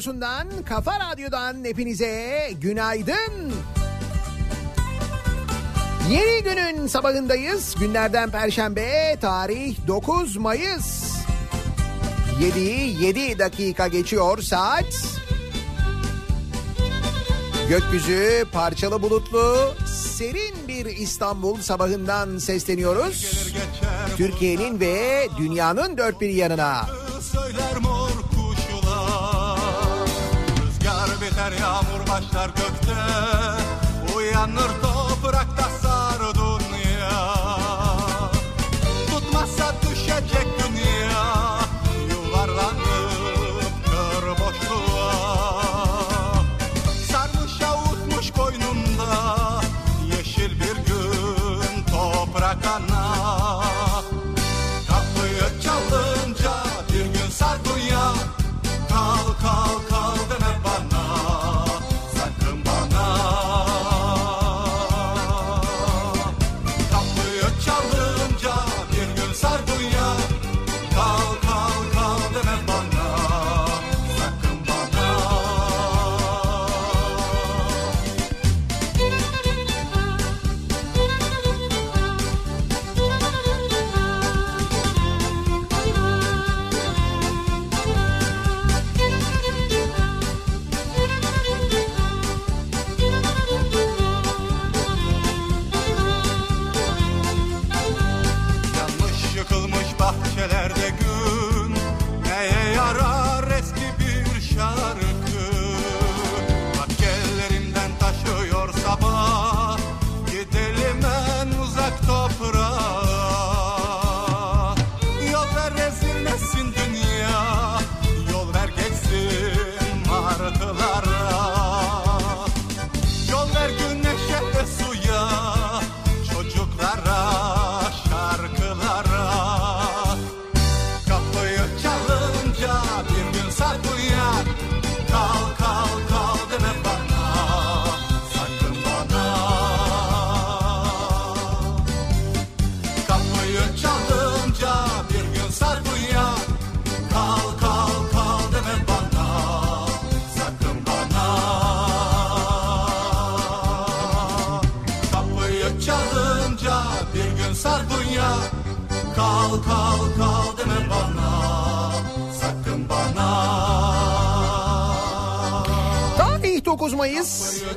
radyosundan, 0.00 0.48
Kafa 0.64 1.00
Radyo'dan 1.00 1.64
hepinize 1.64 2.50
günaydın. 2.60 3.52
Yeni 6.10 6.42
günün 6.42 6.86
sabahındayız. 6.86 7.74
Günlerden 7.80 8.30
Perşembe, 8.30 9.16
tarih 9.20 9.76
9 9.86 10.36
Mayıs. 10.36 11.14
7 12.40 12.60
7 13.04 13.38
dakika 13.38 13.88
geçiyor 13.88 14.42
saat. 14.42 14.84
Gökyüzü 17.68 18.44
parçalı 18.52 19.02
bulutlu, 19.02 19.74
serin 19.86 20.68
bir 20.68 20.86
İstanbul 20.86 21.60
sabahından 21.60 22.38
sesleniyoruz. 22.38 23.48
Türkiye'nin 24.16 24.80
ve 24.80 25.28
dünyanın 25.38 25.98
dört 25.98 26.20
bir 26.20 26.30
yanına. 26.30 26.86
Yağmur 31.60 32.00
başlar 32.08 32.46
gökte 32.46 32.96
Uyanır 34.16 34.89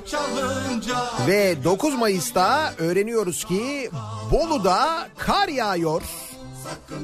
çalınca 0.06 0.96
ve 1.28 1.64
9 1.64 1.96
Mayıs'ta 1.96 2.74
öğreniyoruz 2.78 3.46
ki 3.46 3.90
Bolu'da 4.32 5.08
kar 5.18 5.48
yağıyor. 5.48 6.02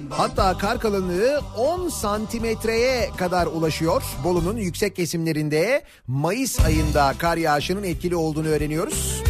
Hatta 0.09 0.57
kar 0.57 0.79
kalınlığı 0.79 1.41
10 1.57 1.89
santimetreye 1.89 3.09
kadar 3.17 3.47
ulaşıyor. 3.47 4.03
Bolu'nun 4.23 4.57
yüksek 4.57 4.95
kesimlerinde 4.95 5.83
Mayıs 6.07 6.59
ayında 6.59 7.13
kar 7.17 7.37
yağışının 7.37 7.83
etkili 7.83 8.15
olduğunu 8.15 8.47
öğreniyoruz. 8.47 9.23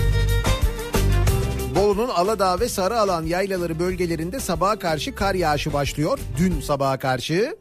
Bolu'nun 1.75 2.09
Aladağ 2.09 2.59
ve 2.59 2.69
Sarıalan 2.69 3.23
yaylaları 3.25 3.79
bölgelerinde 3.79 4.39
sabaha 4.39 4.79
karşı 4.79 5.15
kar 5.15 5.35
yağışı 5.35 5.73
başlıyor. 5.73 6.19
Dün 6.37 6.61
sabaha 6.61 6.99
karşı. 6.99 7.55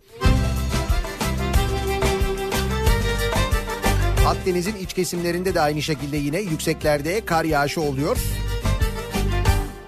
Akdeniz'in 4.29 4.77
iç 4.77 4.93
kesimlerinde 4.93 5.55
de 5.55 5.61
aynı 5.61 5.83
şekilde 5.83 6.17
yine 6.17 6.41
yükseklerde 6.41 7.25
kar 7.25 7.45
yağışı 7.45 7.81
oluyor. 7.81 8.17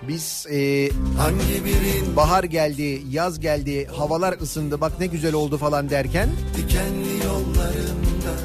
Biz 0.08 0.46
e, 0.50 0.90
Hangi 1.18 1.64
birin 1.64 2.16
bahar 2.16 2.44
geldi, 2.44 3.02
yaz 3.10 3.40
geldi, 3.40 3.86
havalar 3.86 4.32
ısındı 4.40 4.80
bak 4.80 4.92
ne 5.00 5.06
güzel 5.06 5.34
oldu 5.34 5.58
falan 5.58 5.90
derken 5.90 6.28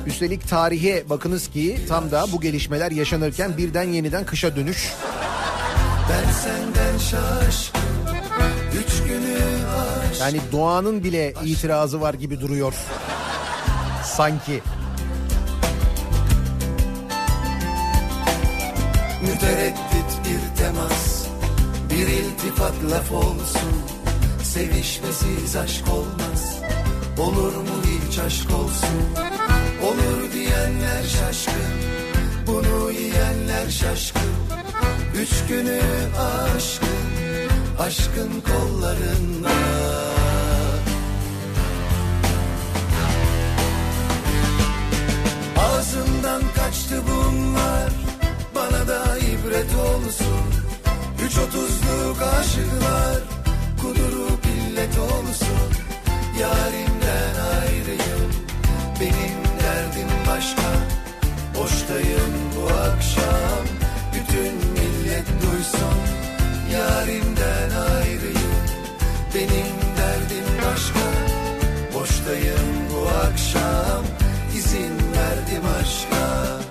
üstelik 0.05 0.49
tarihe 0.49 1.09
bakınız 1.09 1.47
ki 1.47 1.79
tam 1.89 2.11
da 2.11 2.25
bu 2.31 2.41
gelişmeler 2.41 2.91
yaşanırken 2.91 3.57
birden 3.57 3.83
yeniden 3.83 4.25
kışa 4.25 4.55
dönüş. 4.55 4.93
ben 6.09 6.31
senden 6.31 6.97
şaşkın 6.97 7.81
Üç 8.79 9.03
günü 9.07 9.37
aşk 10.11 10.21
Yani 10.21 10.39
doğanın 10.51 11.03
bile 11.03 11.33
itirazı 11.45 12.01
var 12.01 12.13
gibi 12.13 12.41
duruyor. 12.41 12.73
Sanki. 14.03 14.61
Mütereddit 19.25 20.11
bir 20.25 20.57
temas 20.57 21.27
Bir 21.89 22.07
iltifat 22.07 22.73
laf 22.91 23.11
olsun. 23.11 23.73
Sevişmesiz 24.43 25.55
aşk 25.55 25.83
olmaz 25.87 26.59
Olur 27.17 27.55
mu 27.55 27.75
hiç 27.85 28.19
aşk 28.19 28.51
olsun? 28.51 29.01
Olur 29.83 30.33
diyenler 30.33 31.03
şaşkın 31.03 31.75
Bunu 32.47 32.91
yiyenler 32.91 33.69
şaşkın. 33.69 34.31
Üç 35.21 35.47
günü 35.49 35.81
aşkın 36.19 36.95
Aşkın 37.79 38.31
kollarında. 38.41 39.49
Ağzımdan 45.57 46.41
kaçtı 46.55 47.01
bunlar 47.07 48.04
da 49.45 49.49
ibret 49.49 49.75
olsun. 49.75 50.45
Üç 51.25 51.37
otuzluk 51.37 52.21
aşıklar 52.39 53.19
Kudurup 53.81 54.45
illet 54.45 54.97
olsun. 54.97 55.69
Yarimden 56.39 57.35
ayrıyım 57.59 58.31
Benim 58.99 59.39
derdim 59.63 60.09
başka. 60.27 60.69
Boştayım 61.57 62.33
bu 62.55 62.73
akşam 62.73 63.65
Bütün 64.13 64.53
millet 64.55 65.27
duysun. 65.27 65.97
Yarimden 66.73 67.69
ayrıyım 67.93 68.55
Benim 69.35 69.75
derdim 69.97 70.47
başka. 70.57 71.05
Boştayım 71.93 72.89
bu 72.91 73.07
akşam 73.07 74.03
izin 74.55 74.97
verdim 75.17 75.63
aşka 75.79 76.64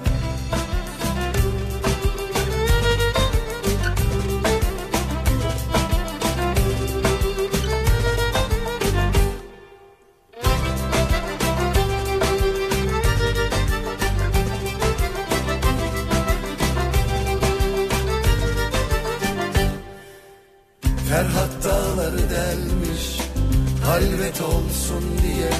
Halvet 24.34 24.54
olsun 24.54 25.04
diye 25.22 25.50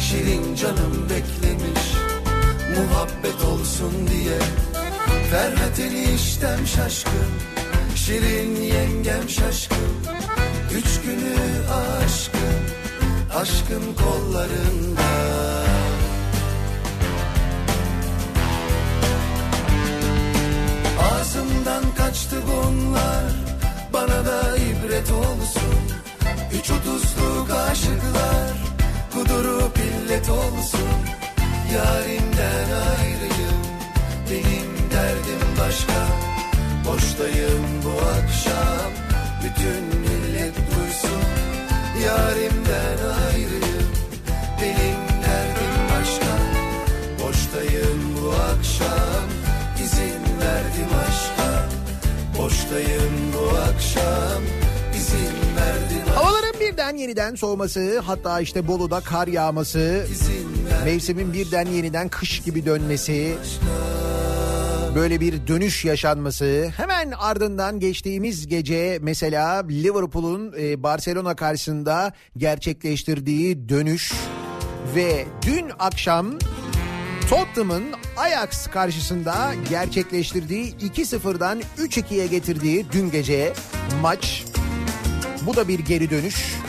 Şirin 0.00 0.54
canım 0.54 1.08
beklemiş 1.10 1.92
Muhabbet 2.76 3.44
olsun 3.44 3.92
diye 4.10 4.38
Ferhat 5.30 5.80
eniştem 5.80 6.66
şaşkın 6.66 7.30
Şirin 7.94 8.56
yengem 8.56 9.28
şaşkın 9.28 9.94
Üç 10.74 11.00
günü 11.06 11.36
aşkın 11.72 12.64
Aşkın 13.34 13.82
kollarında. 13.94 15.02
Ağzımdan 21.12 21.84
kaçtı 21.96 22.36
bunlar 22.46 23.32
Bana 23.92 24.26
da 24.26 24.56
ibret 24.56 25.10
olsun 25.10 25.93
Üç 26.58 26.70
otuzluk 26.70 27.50
aşıklar 27.50 28.52
Kudurup 29.12 29.78
illet 29.78 30.28
olsun. 30.30 30.88
Yarimden 31.74 32.70
ayrıyım 32.98 33.60
Benim 34.30 34.90
derdim 34.90 35.48
başka. 35.60 36.06
Boştayım 36.86 37.82
bu 37.84 37.90
akşam 37.90 38.90
Bütün 39.44 39.93
yeniden 57.04 57.34
soğuması 57.34 57.98
hatta 57.98 58.40
işte 58.40 58.68
Bolu'da 58.68 59.00
kar 59.00 59.26
yağması 59.28 60.06
mevsimin 60.84 61.32
birden 61.32 61.66
yeniden 61.66 62.08
kış 62.08 62.42
gibi 62.42 62.66
dönmesi 62.66 63.34
böyle 64.94 65.20
bir 65.20 65.46
dönüş 65.46 65.84
yaşanması 65.84 66.72
hemen 66.76 67.10
ardından 67.10 67.80
geçtiğimiz 67.80 68.46
gece 68.46 68.98
mesela 69.02 69.66
Liverpool'un 69.70 70.54
e, 70.58 70.82
Barcelona 70.82 71.36
karşısında 71.36 72.12
gerçekleştirdiği 72.36 73.68
dönüş 73.68 74.12
ve 74.96 75.24
dün 75.46 75.70
akşam 75.78 76.38
Tottenham'ın 77.30 77.84
Ajax 78.16 78.66
karşısında 78.66 79.54
gerçekleştirdiği 79.70 80.74
2-0'dan 80.74 81.62
3-2'ye 81.78 82.26
getirdiği 82.26 82.86
dün 82.92 83.10
gece 83.10 83.52
maç. 84.02 84.44
Bu 85.46 85.56
da 85.56 85.68
bir 85.68 85.78
geri 85.78 86.10
dönüş. 86.10 86.64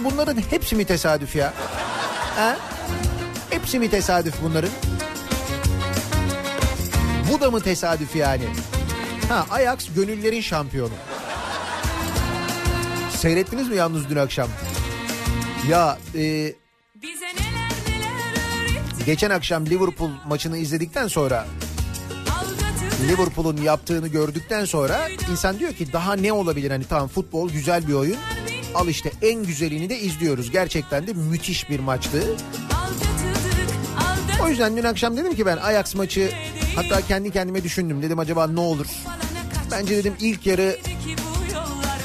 Şimdi 0.00 0.14
bunların 0.14 0.36
hepsi 0.50 0.76
mi 0.76 0.84
tesadüf 0.84 1.36
ya? 1.36 1.52
Ha? 2.36 2.56
Hepsi 3.50 3.78
mi 3.78 3.90
tesadüf 3.90 4.34
bunların? 4.42 4.70
Bu 7.32 7.40
da 7.40 7.50
mı 7.50 7.60
tesadüf 7.60 8.16
yani? 8.16 8.44
Ha 9.28 9.46
Ajax 9.50 9.94
gönüllerin 9.94 10.40
şampiyonu. 10.40 10.92
Seyrettiniz 13.10 13.68
mi 13.68 13.76
yalnız 13.76 14.08
dün 14.08 14.16
akşam? 14.16 14.48
Ya 15.68 15.98
e, 16.14 16.20
neler 16.20 16.54
neler 17.86 19.06
geçen 19.06 19.30
akşam 19.30 19.66
Liverpool 19.66 20.10
maçını 20.26 20.58
izledikten 20.58 21.08
sonra 21.08 21.46
Liverpool'un 23.08 23.56
yaptığını 23.56 24.08
gördükten 24.08 24.64
sonra 24.64 25.08
insan 25.30 25.58
diyor 25.58 25.72
ki 25.72 25.92
daha 25.92 26.12
ne 26.12 26.32
olabilir 26.32 26.70
hani 26.70 26.84
tamam 26.84 27.08
futbol 27.08 27.50
güzel 27.50 27.88
bir 27.88 27.92
oyun. 27.92 28.16
Al 28.74 28.88
işte 28.88 29.12
en 29.22 29.44
güzelini 29.44 29.88
de 29.90 29.98
izliyoruz. 29.98 30.50
Gerçekten 30.50 31.06
de 31.06 31.12
müthiş 31.12 31.70
bir 31.70 31.80
maçtı. 31.80 32.36
O 34.44 34.48
yüzden 34.48 34.76
dün 34.76 34.84
akşam 34.84 35.16
dedim 35.16 35.34
ki 35.34 35.46
ben 35.46 35.56
Ajax 35.56 35.94
maçı 35.94 36.32
hatta 36.76 37.00
kendi 37.00 37.30
kendime 37.30 37.64
düşündüm. 37.64 38.02
Dedim 38.02 38.18
acaba 38.18 38.46
ne 38.46 38.60
olur? 38.60 38.86
Bence 39.70 39.96
dedim 39.96 40.14
ilk 40.20 40.46
yarı 40.46 40.78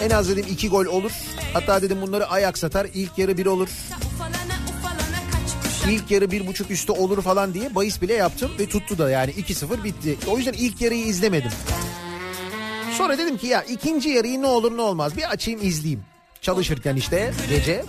en 0.01 0.09
az 0.09 0.29
dedim 0.29 0.45
iki 0.49 0.69
gol 0.69 0.85
olur. 0.85 1.11
Hatta 1.53 1.81
dedim 1.81 2.01
bunları 2.01 2.29
Ajax 2.29 2.63
atar. 2.63 2.87
İlk 2.93 3.17
yarı 3.17 3.37
bir 3.37 3.45
olur. 3.45 3.69
İlk 5.89 6.11
yarı 6.11 6.31
bir 6.31 6.47
buçuk 6.47 6.71
üstü 6.71 6.91
olur 6.91 7.21
falan 7.21 7.53
diye 7.53 7.75
bahis 7.75 8.01
bile 8.01 8.13
yaptım 8.13 8.51
ve 8.59 8.69
tuttu 8.69 8.97
da 8.97 9.09
yani 9.09 9.31
2-0 9.31 9.83
bitti. 9.83 10.17
O 10.27 10.37
yüzden 10.37 10.53
ilk 10.53 10.81
yarıyı 10.81 11.05
izlemedim. 11.05 11.51
Sonra 12.97 13.17
dedim 13.17 13.37
ki 13.37 13.47
ya 13.47 13.63
ikinci 13.63 14.09
yarıyı 14.09 14.41
ne 14.41 14.47
olur 14.47 14.77
ne 14.77 14.81
olmaz 14.81 15.17
bir 15.17 15.29
açayım 15.29 15.59
izleyeyim. 15.63 16.03
Çalışırken 16.45 16.95
işte 16.95 17.33
gece 17.49 17.85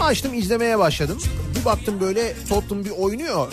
açtım 0.00 0.34
izlemeye 0.34 0.78
başladım. 0.78 1.18
Bir 1.60 1.64
baktım 1.64 2.00
böyle 2.00 2.34
Tottenham 2.48 2.84
bir 2.84 2.90
oynuyor. 2.90 3.52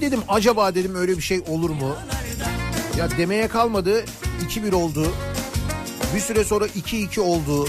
Dedim 0.00 0.20
acaba 0.28 0.74
dedim 0.74 0.94
öyle 0.94 1.16
bir 1.16 1.22
şey 1.22 1.40
olur 1.48 1.70
mu? 1.70 1.96
Ya 2.98 3.10
demeye 3.18 3.48
kalmadı 3.48 4.04
2-1 4.48 4.74
oldu. 4.74 5.12
Bir 6.14 6.20
süre 6.20 6.44
sonra 6.44 6.66
2-2 6.66 7.20
oldu. 7.20 7.68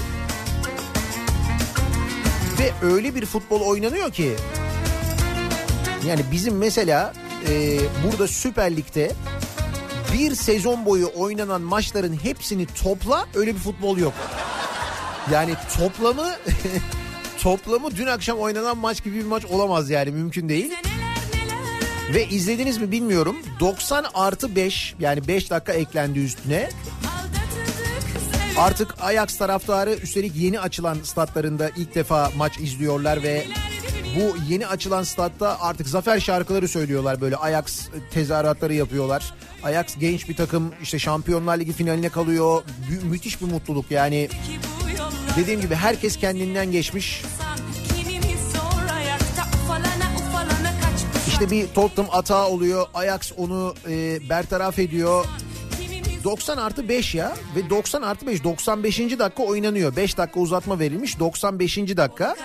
Ve 2.59 2.87
öyle 2.87 3.15
bir 3.15 3.25
futbol 3.25 3.61
oynanıyor 3.61 4.11
ki 4.11 4.35
yani 6.07 6.21
bizim 6.31 6.57
mesela 6.57 7.13
e, 7.49 7.79
burada 8.05 8.27
Süper 8.27 8.75
Lig'de 8.75 9.11
bir 10.13 10.35
sezon 10.35 10.85
boyu 10.85 11.11
oynanan 11.15 11.61
maçların 11.61 12.19
hepsini 12.23 12.65
topla 12.65 13.25
öyle 13.35 13.55
bir 13.55 13.59
futbol 13.59 13.97
yok. 13.97 14.13
Yani 15.31 15.53
toplamı 15.77 16.27
toplamı 17.41 17.95
dün 17.95 18.07
akşam 18.07 18.37
oynanan 18.39 18.77
maç 18.77 19.03
gibi 19.03 19.15
bir 19.15 19.25
maç 19.25 19.45
olamaz 19.45 19.89
yani 19.89 20.11
mümkün 20.11 20.49
değil. 20.49 20.73
Ve 22.13 22.27
izlediniz 22.27 22.77
mi 22.77 22.91
bilmiyorum 22.91 23.37
90 23.59 24.05
artı 24.13 24.55
5 24.55 24.95
yani 24.99 25.27
5 25.27 25.49
dakika 25.49 25.73
eklendi 25.73 26.19
üstüne. 26.19 26.69
Artık 28.57 28.95
Ajax 29.01 29.37
taraftarı 29.37 29.93
üstelik 29.93 30.35
yeni 30.35 30.59
açılan 30.59 30.97
statlarında 31.03 31.69
ilk 31.77 31.95
defa 31.95 32.31
maç 32.37 32.59
izliyorlar 32.59 33.23
ve 33.23 33.45
bu 34.15 34.37
yeni 34.49 34.67
açılan 34.67 35.03
statta 35.03 35.57
artık 35.59 35.87
zafer 35.87 36.19
şarkıları 36.19 36.67
söylüyorlar 36.67 37.21
böyle 37.21 37.35
Ajax 37.37 37.87
tezahüratları 38.11 38.73
yapıyorlar. 38.73 39.33
Ajax 39.63 39.85
genç 39.99 40.29
bir 40.29 40.35
takım 40.35 40.73
işte 40.81 40.99
Şampiyonlar 40.99 41.57
Ligi 41.59 41.73
finaline 41.73 42.09
kalıyor. 42.09 42.63
Mü- 42.89 43.09
müthiş 43.09 43.41
bir 43.41 43.45
mutluluk 43.45 43.91
yani. 43.91 44.29
Dediğim 45.37 45.61
gibi 45.61 45.75
herkes 45.75 46.17
kendinden 46.17 46.71
geçmiş. 46.71 47.23
İşte 51.27 51.51
bir 51.51 51.67
Tottenham 51.67 52.09
ata 52.13 52.47
oluyor. 52.47 52.85
Ajax 52.93 53.31
onu 53.37 53.75
e, 53.89 54.29
bertaraf 54.29 54.79
ediyor. 54.79 55.25
90 56.23 56.57
artı 56.57 56.89
5 56.89 57.15
ya 57.15 57.35
ve 57.55 57.69
90 57.69 58.01
artı 58.01 58.27
5 58.27 58.43
95. 58.43 58.99
dakika 58.99 59.43
oynanıyor. 59.43 59.95
5 59.95 60.17
dakika 60.17 60.39
uzatma 60.39 60.79
verilmiş 60.79 61.19
95. 61.19 61.77
dakika. 61.77 62.35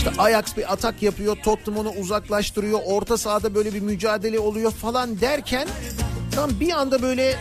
İşte 0.00 0.12
Ajax 0.18 0.56
bir 0.56 0.72
atak 0.72 1.02
yapıyor 1.02 1.36
Tottenham 1.36 1.86
onu 1.86 1.90
uzaklaştırıyor. 1.90 2.80
Orta 2.86 3.16
sahada 3.18 3.54
böyle 3.54 3.74
bir 3.74 3.80
mücadele 3.80 4.38
oluyor 4.38 4.70
falan 4.72 5.20
derken 5.20 5.68
tam 6.34 6.60
bir 6.60 6.72
anda 6.72 7.02
böyle 7.02 7.36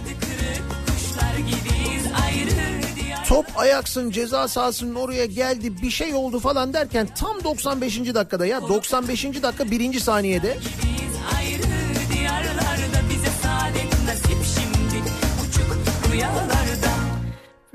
top 3.28 3.46
Ajax'ın 3.56 4.12
ceza 4.12 4.48
sahasının 4.48 4.96
oraya 4.96 5.26
geldi 5.26 5.82
bir 5.82 5.90
şey 5.90 6.14
oldu 6.14 6.40
falan 6.40 6.74
derken 6.74 7.08
tam 7.16 7.44
95. 7.44 8.00
dakikada 8.14 8.46
ya 8.46 8.62
95. 8.62 9.24
dakika 9.44 9.72
birinci 9.72 10.00
saniyede 10.00 10.58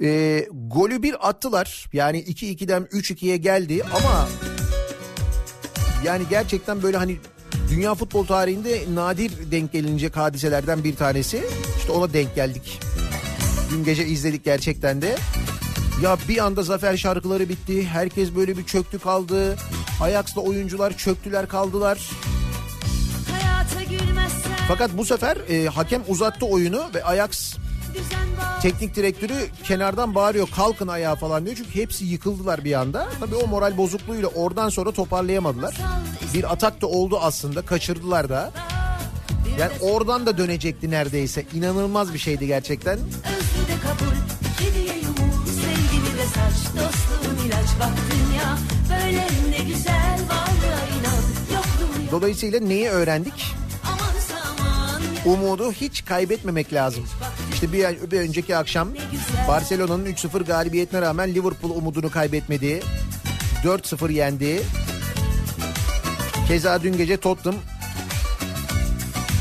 e, 0.03 0.47
golü 0.53 1.03
bir 1.03 1.29
attılar. 1.29 1.89
Yani 1.93 2.19
2-2'den 2.19 2.83
3-2'ye 2.83 3.37
geldi 3.37 3.83
ama 3.95 4.29
yani 6.05 6.25
gerçekten 6.31 6.83
böyle 6.83 6.97
hani 6.97 7.17
dünya 7.71 7.95
futbol 7.95 8.27
tarihinde 8.27 8.85
nadir 8.95 9.33
denk 9.51 9.73
gelinecek 9.73 10.17
hadiselerden 10.17 10.85
bir 10.85 10.97
tanesi. 10.97 11.45
İşte 11.79 11.93
ona 11.93 12.13
denk 12.13 12.35
geldik. 12.35 12.81
Dün 13.71 13.85
gece 13.85 14.07
izledik 14.07 14.45
gerçekten 14.45 15.03
de. 15.03 15.17
Ya 16.03 16.17
bir 16.29 16.45
anda 16.45 16.63
zafer 16.63 16.97
şarkıları 16.97 17.49
bitti. 17.49 17.87
Herkes 17.87 18.35
böyle 18.37 18.59
bir 18.59 18.65
çöktü 18.65 18.99
kaldı. 18.99 19.57
Ajax'la 20.01 20.41
oyuncular 20.41 20.97
çöktüler 20.97 21.49
kaldılar. 21.49 22.11
Fakat 24.69 24.91
bu 24.97 25.05
sefer 25.05 25.37
e, 25.49 25.69
hakem 25.69 26.03
uzattı 26.09 26.47
oyunu 26.47 26.85
ve 26.95 27.05
Ajax. 27.05 27.57
Teknik 28.63 28.97
direktörü 28.97 29.35
kenardan 29.65 30.15
bağırıyor 30.15 30.49
kalkın 30.57 30.89
ayağa 30.89 31.15
falan 31.15 31.45
diyor. 31.45 31.57
Çünkü 31.57 31.75
hepsi 31.75 32.05
yıkıldılar 32.05 32.65
bir 32.65 32.73
anda. 32.73 33.09
Tabii 33.21 33.35
o 33.35 33.47
moral 33.47 33.77
bozukluğuyla 33.77 34.29
oradan 34.29 34.69
sonra 34.69 34.93
toparlayamadılar. 34.93 35.77
Bir 36.35 36.53
atak 36.53 36.81
da 36.81 36.87
oldu 36.87 37.19
aslında 37.23 37.63
kaçırdılar 37.63 38.29
da. 38.29 38.53
Yani 39.59 39.73
oradan 39.81 40.27
da 40.27 40.39
dönecekti 40.39 40.91
neredeyse. 40.91 41.45
İnanılmaz 41.55 42.15
bir 42.15 42.19
şeydi 42.19 42.47
gerçekten. 42.47 42.99
Özlü 42.99 43.69
de 43.69 43.81
kabul, 43.83 44.17
kediye 44.59 44.95
yumur, 44.95 45.47
sevgili 45.47 46.19
de 46.19 46.27
saç, 46.27 46.75
dostluğun 46.75 47.47
ilaç 47.47 47.69
bak 47.81 47.93
dünya. 48.13 48.59
Böyle 48.91 49.27
ne 49.51 49.65
güzel 49.65 50.19
varlığa 50.31 50.85
inan, 50.99 51.23
yokluğu 51.53 52.03
yok. 52.03 52.13
Dolayısıyla 52.13 52.61
neyi 52.61 52.89
öğrendik? 52.89 53.55
Umudu 55.25 55.73
hiç 55.73 56.05
kaybetmemek 56.05 56.73
lazım. 56.73 57.05
İşte 57.55 57.73
bir, 57.73 58.11
bir 58.11 58.21
önceki 58.21 58.57
akşam 58.57 58.89
Barcelona'nın 59.49 60.07
3-0 60.07 60.45
galibiyetine 60.45 61.01
rağmen 61.01 61.35
Liverpool 61.35 61.71
umudunu 61.71 62.11
kaybetmedi. 62.11 62.83
4-0 63.65 64.13
yendi. 64.13 64.63
Keza 66.49 66.83
dün 66.83 66.97
gece 66.97 67.17
Tottenham 67.17 67.61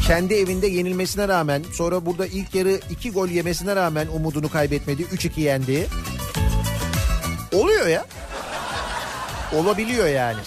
kendi 0.07 0.33
evinde 0.33 0.67
yenilmesine 0.67 1.27
rağmen 1.27 1.63
sonra 1.73 2.05
burada 2.05 2.27
ilk 2.27 2.55
yarı 2.55 2.79
2 2.89 3.11
gol 3.11 3.27
yemesine 3.27 3.75
rağmen 3.75 4.07
umudunu 4.07 4.49
kaybetmedi. 4.49 5.03
3-2 5.03 5.39
yendi. 5.39 5.87
Oluyor 7.51 7.87
ya. 7.87 8.05
Olabiliyor 9.53 10.07
yani. 10.07 10.39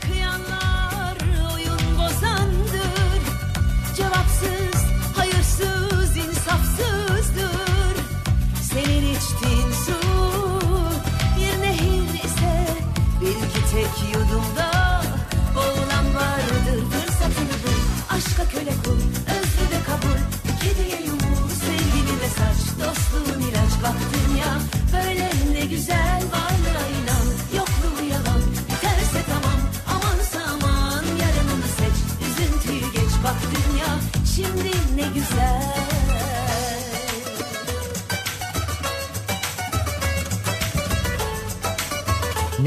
kıyanlar 0.00 1.16
oyun 1.54 1.98
bozandır. 1.98 3.22
Cevapsız, 3.96 4.59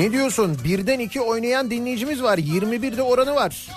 Ne 0.04 0.12
diyorsun? 0.12 0.58
Birden 0.64 1.00
iki 1.00 1.22
oynayan 1.22 1.72
dinleyicimiz 1.72 2.24
var. 2.24 2.38
21'de 2.38 3.02
oranı 3.02 3.36
var. 3.36 3.68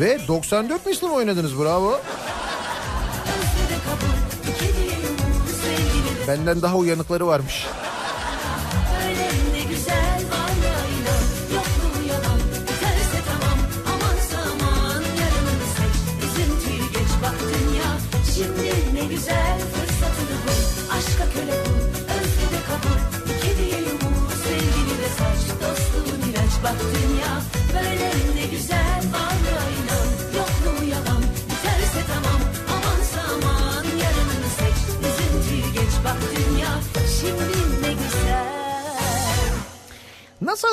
Ve 0.00 0.18
94 0.28 0.86
misli 0.86 1.06
mi 1.06 1.12
oynadınız 1.12 1.58
bravo. 1.58 2.00
Benden 6.28 6.62
daha 6.62 6.76
uyanıkları 6.76 7.26
varmış. 7.26 7.66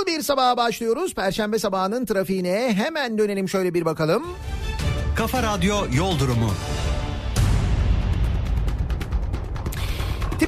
Nasıl 0.02 0.14
bir 0.14 0.22
sabaha 0.22 0.58
başlıyoruz? 0.58 1.14
Perşembe 1.14 1.60
sabahının 1.60 2.06
trafiğine 2.06 2.74
hemen 2.74 3.18
dönelim 3.18 3.50
şöyle 3.50 3.74
bir 3.74 3.86
bakalım. 3.86 4.24
Kafa 5.16 5.44
Radyo 5.44 5.76
Yol 5.94 6.20
Durumu. 6.20 6.52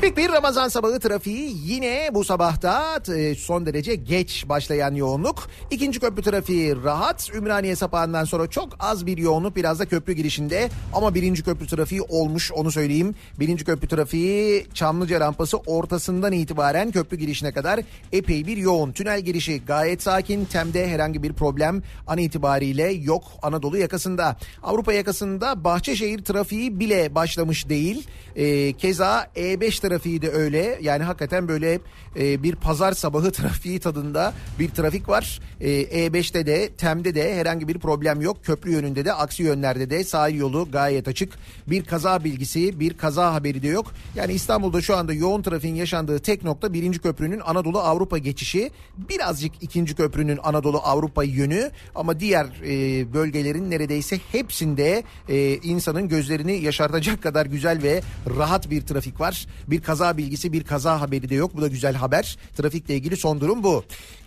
Tipik 0.03 0.17
bir 0.17 0.29
Ramazan 0.29 0.67
sabahı 0.67 1.00
trafiği 1.00 1.55
yine 1.63 2.10
bu 2.13 2.24
sabahta 2.24 3.00
e, 3.15 3.36
son 3.36 3.65
derece 3.65 3.95
geç 3.95 4.50
başlayan 4.50 4.95
yoğunluk. 4.95 5.50
İkinci 5.72 6.00
köprü 6.00 6.24
trafiği 6.24 6.83
rahat. 6.83 7.29
Ümraniye 7.36 7.75
sapağından 7.75 8.24
sonra 8.24 8.48
çok 8.48 8.69
az 8.79 9.05
bir 9.05 9.17
yoğunluk 9.17 9.55
biraz 9.55 9.79
da 9.79 9.86
köprü 9.86 10.13
girişinde. 10.13 10.69
Ama 10.93 11.15
birinci 11.15 11.43
köprü 11.43 11.67
trafiği 11.67 12.01
olmuş 12.01 12.51
onu 12.51 12.72
söyleyeyim. 12.72 13.15
Birinci 13.39 13.65
köprü 13.65 13.88
trafiği 13.88 14.67
Çamlıca 14.74 15.19
rampası 15.19 15.57
ortasından 15.57 16.31
itibaren 16.33 16.91
köprü 16.91 17.17
girişine 17.17 17.51
kadar 17.51 17.79
epey 18.12 18.48
bir 18.48 18.57
yoğun. 18.57 18.91
Tünel 18.91 19.22
girişi 19.22 19.65
gayet 19.65 20.01
sakin. 20.01 20.45
Tem'de 20.45 20.88
herhangi 20.88 21.24
bir 21.24 21.33
problem 21.33 21.83
an 22.07 22.17
itibariyle 22.17 22.91
yok 22.91 23.24
Anadolu 23.41 23.77
yakasında. 23.77 24.38
Avrupa 24.63 24.93
yakasında 24.93 25.63
Bahçeşehir 25.63 26.24
trafiği 26.24 26.79
bile 26.79 27.15
başlamış 27.15 27.69
değil. 27.69 28.07
E, 28.36 28.74
keza 28.74 29.27
E5 29.36 29.81
trafiği 29.81 29.93
de 30.00 30.32
öyle. 30.32 30.80
Yani 30.82 31.04
hakikaten 31.04 31.48
böyle 31.48 31.80
e, 32.20 32.44
bir 32.44 32.56
pazar 32.56 32.92
sabahı 32.92 33.32
trafiği 33.32 33.80
tadında 33.80 34.34
bir 34.60 34.70
trafik 34.70 35.10
var. 35.10 35.40
E, 35.62 35.70
E5'te 35.70 36.46
de 36.46 36.70
Tem'de 36.70 37.16
de 37.16 37.36
herhangi 37.36 37.68
bir 37.68 37.80
problem 37.80 38.22
yok. 38.22 38.46
Köprü 38.46 38.72
yönünde 38.72 39.06
de 39.06 39.14
aksi 39.14 39.44
yönlerde 39.44 39.90
de 39.90 40.04
sahil 40.04 40.36
yolu 40.36 40.72
gayet 40.72 41.08
açık. 41.08 41.34
Bir 41.68 41.84
kaza 41.84 42.24
bilgisi, 42.24 42.80
bir 42.80 42.94
kaza 42.94 43.34
haberi 43.34 43.64
de 43.64 43.68
yok. 43.68 43.94
Yani 44.16 44.34
İstanbul'da 44.34 44.82
şu 44.82 44.98
anda 44.98 45.14
yoğun 45.14 45.42
trafiğin 45.42 45.76
yaşandığı 45.76 46.20
tek 46.20 46.44
nokta 46.44 46.74
birinci 46.74 47.00
köprünün 47.00 47.40
Anadolu 47.40 47.80
Avrupa 47.80 48.18
geçişi. 48.18 48.72
Birazcık 49.10 49.52
ikinci 49.62 49.96
köprünün 49.96 50.40
Anadolu 50.44 50.78
Avrupa 50.78 51.24
yönü 51.24 51.72
ama 51.96 52.20
diğer 52.20 52.46
e, 52.46 53.14
bölgelerin 53.14 53.72
neredeyse 53.72 54.20
hepsinde 54.32 55.04
e, 55.30 55.56
insanın 55.56 56.08
gözlerini 56.08 56.54
yaşartacak 56.54 57.24
kadar 57.24 57.46
güzel 57.46 57.84
ve 57.84 58.02
rahat 58.38 58.70
bir 58.70 58.82
trafik 58.82 59.20
var. 59.20 59.48
Bir 59.68 59.82
kaza 59.84 60.18
bilgisi, 60.18 60.54
bir 60.54 60.63
kaza 60.63 61.02
haberi 61.02 61.30
de 61.30 61.36
yok. 61.36 61.56
Bu 61.56 61.62
da 61.62 61.68
güzel 61.68 61.96
haber. 61.96 62.38
Trafikle 62.58 62.96
ilgili 62.96 63.18
son 63.18 63.42
durum 63.42 63.63
bu. 63.63 63.84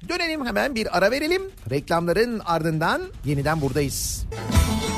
Dönelim 0.09 0.47
hemen 0.47 0.75
bir 0.75 0.99
ara 0.99 1.11
verelim. 1.11 1.43
Reklamların 1.71 2.41
ardından 2.45 3.03
yeniden 3.25 3.61
buradayız. 3.61 4.27
Kafa 4.31 4.96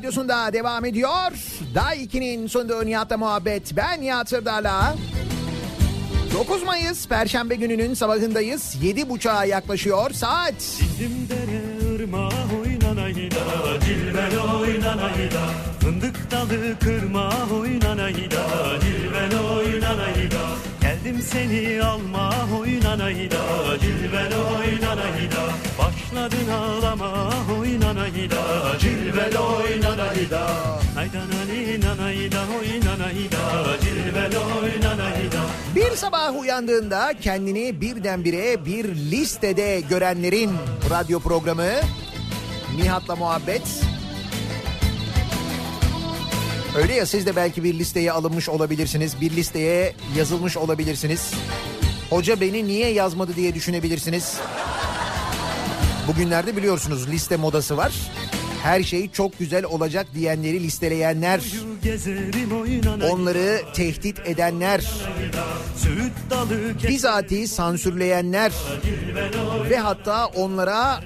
Radyosu'nda 0.00 0.52
devam 0.52 0.84
ediyor. 0.84 1.32
Day 1.74 2.04
2'nin 2.04 2.46
sunduğu 2.46 2.86
Nihat'la 2.86 3.16
muhabbet. 3.16 3.76
Ben 3.76 4.00
Nihat 4.00 4.28
Sırdar'la. 4.28 4.94
9 6.34 6.62
Mayıs 6.62 7.08
Perşembe 7.08 7.54
gününün 7.54 7.94
sabahındayız. 7.94 8.76
7.30'a 8.82 9.44
yaklaşıyor 9.44 10.10
saat. 10.10 10.54
Bizim 10.54 11.28
dere 11.28 11.94
ırmağı 11.94 12.30
oynanayda 12.62 13.80
Cilvel 13.84 14.38
oynanayda 14.60 15.42
Fındık 15.80 16.30
dalı 16.30 16.78
kırma 16.78 17.32
oynanayda 17.60 18.46
Cilvel 18.80 19.40
oynanayda 19.56 20.40
Geldim 20.80 21.22
seni 21.22 21.82
alma 21.82 22.30
oynanayda 22.30 22.59
Cilvel 22.90 24.32
oynanayda 24.36 25.42
Başladın 25.78 26.48
ağlama 26.48 27.30
oynanayda 27.60 28.78
Cilvel 28.78 29.38
oynanayda 29.38 30.46
Aydan 30.98 31.28
ali 31.42 31.80
nanayda 31.80 32.40
oynanayda 32.58 33.78
Cilvel 33.80 34.32
oynanayda 34.36 35.40
Bir 35.74 35.96
sabah 35.96 36.40
uyandığında 36.40 37.12
kendini 37.20 37.80
birdenbire 37.80 38.64
bir 38.64 38.84
listede 38.84 39.80
görenlerin 39.88 40.50
radyo 40.90 41.20
programı 41.20 41.70
Nihat'la 42.76 43.16
muhabbet. 43.16 43.62
Öyle 46.76 46.94
ya 46.94 47.06
siz 47.06 47.26
de 47.26 47.36
belki 47.36 47.64
bir 47.64 47.74
listeye 47.78 48.12
alınmış 48.12 48.48
olabilirsiniz. 48.48 49.20
Bir 49.20 49.30
listeye 49.30 49.94
yazılmış 50.16 50.56
olabilirsiniz. 50.56 51.32
Hoca 52.10 52.40
beni 52.40 52.66
niye 52.66 52.92
yazmadı 52.92 53.36
diye 53.36 53.54
düşünebilirsiniz. 53.54 54.36
Bugünlerde 56.08 56.56
biliyorsunuz 56.56 57.08
liste 57.08 57.36
modası 57.36 57.76
var. 57.76 57.92
Her 58.62 58.82
şey 58.82 59.10
çok 59.10 59.38
güzel 59.38 59.64
olacak 59.64 60.06
diyenleri 60.14 60.62
listeleyenler, 60.62 61.40
onları 63.10 63.60
tehdit 63.74 64.20
edenler, 64.24 64.90
bizatihi 66.88 67.48
sansürleyenler 67.48 68.52
ve 69.70 69.76
hatta 69.78 70.26
onlara 70.26 71.00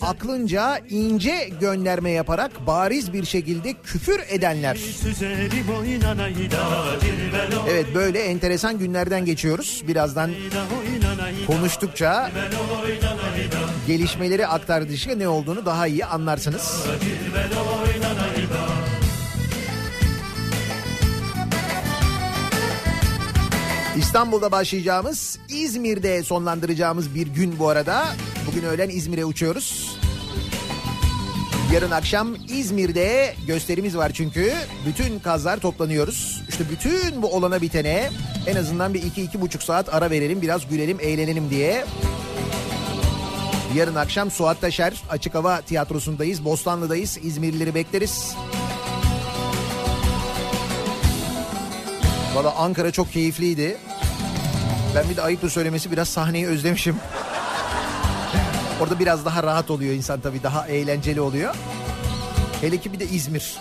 aklınca 0.00 0.80
ince 0.90 1.50
gönderme 1.60 2.10
yaparak 2.10 2.66
bariz 2.66 3.12
bir 3.12 3.24
şekilde 3.24 3.72
küfür 3.72 4.20
edenler. 4.28 4.78
Evet 7.70 7.86
böyle 7.94 8.20
enteresan 8.20 8.78
günlerden 8.78 9.24
geçiyoruz. 9.24 9.82
Birazdan 9.88 10.30
konuştukça 11.46 12.30
gelişmeleri 13.86 14.46
aktardıkça 14.46 15.14
ne 15.14 15.28
olduğunu 15.28 15.66
daha 15.66 15.86
iyi 15.86 16.04
anlarsınız. 16.04 16.67
İstanbul'da 23.98 24.52
başlayacağımız, 24.52 25.38
İzmir'de 25.48 26.22
sonlandıracağımız 26.22 27.14
bir 27.14 27.26
gün 27.26 27.58
bu 27.58 27.68
arada. 27.68 28.06
Bugün 28.46 28.62
öğlen 28.62 28.88
İzmir'e 28.88 29.24
uçuyoruz. 29.24 29.98
Yarın 31.72 31.90
akşam 31.90 32.34
İzmir'de 32.48 33.34
gösterimiz 33.46 33.96
var 33.96 34.12
çünkü. 34.14 34.52
Bütün 34.86 35.18
kazlar 35.18 35.60
toplanıyoruz. 35.60 36.42
İşte 36.48 36.64
bütün 36.70 37.22
bu 37.22 37.34
olana 37.34 37.60
bitene 37.62 38.10
en 38.46 38.56
azından 38.56 38.94
bir 38.94 39.02
iki 39.02 39.22
iki 39.22 39.40
buçuk 39.40 39.62
saat 39.62 39.94
ara 39.94 40.10
verelim. 40.10 40.42
Biraz 40.42 40.68
gülelim, 40.68 40.98
eğlenelim 41.00 41.50
diye. 41.50 41.84
Yarın 43.74 43.94
akşam 43.94 44.30
Suat 44.30 44.60
Taşer 44.60 45.02
Açık 45.10 45.34
Hava 45.34 45.60
Tiyatrosu'ndayız. 45.60 46.44
Bostanlı'dayız. 46.44 47.18
İzmirlileri 47.22 47.74
bekleriz. 47.74 48.34
Valla 52.34 52.54
Ankara 52.54 52.90
çok 52.90 53.12
keyifliydi. 53.12 53.76
Ben 54.94 55.10
bir 55.10 55.16
de 55.16 55.22
ayıptır 55.22 55.50
söylemesi 55.50 55.92
biraz 55.92 56.08
sahneyi 56.08 56.46
özlemişim. 56.46 56.96
Orada 58.80 58.98
biraz 58.98 59.24
daha 59.24 59.42
rahat 59.42 59.70
oluyor 59.70 59.94
insan 59.94 60.20
tabii 60.20 60.42
daha 60.42 60.68
eğlenceli 60.68 61.20
oluyor. 61.20 61.54
Hele 62.60 62.76
ki 62.76 62.92
bir 62.92 63.00
de 63.00 63.04
İzmir. 63.04 63.56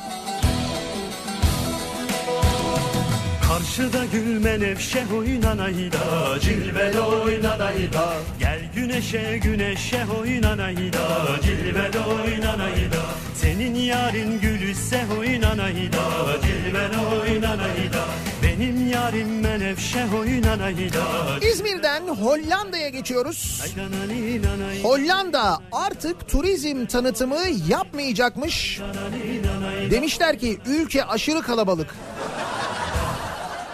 Karşıda 3.78 4.06
gülme 4.06 4.60
nevşe 4.60 5.04
oynanayda 5.18 6.40
Cilvel 6.42 7.00
oynanayda 7.00 8.13
Gel 8.40 8.60
güneşe 8.76 9.38
güneşe 9.44 10.06
oynanayda 10.20 11.00
Cilvel 11.44 11.92
oynanayda 12.08 13.02
Senin 13.36 13.76
yarın 13.76 14.42
gülüsse 14.42 15.02
oynanayda 15.20 16.02
Cilvel 16.42 16.92
oynanayda 17.22 18.06
Benim 18.44 18.88
yarim 18.88 19.40
menevşe 19.40 20.06
oynanayda 20.20 21.04
İzmir'den 21.52 22.08
Hollanda'ya 22.08 22.90
geçiyoruz. 22.90 23.62
Hollanda 24.84 25.60
artık 25.72 26.30
turizm 26.30 26.86
tanıtımı 26.86 27.40
yapmayacakmış. 27.70 28.80
Demişler 29.92 30.40
ki 30.40 30.58
ülke 30.66 31.06
aşırı 31.06 31.42
kalabalık. 31.42 31.96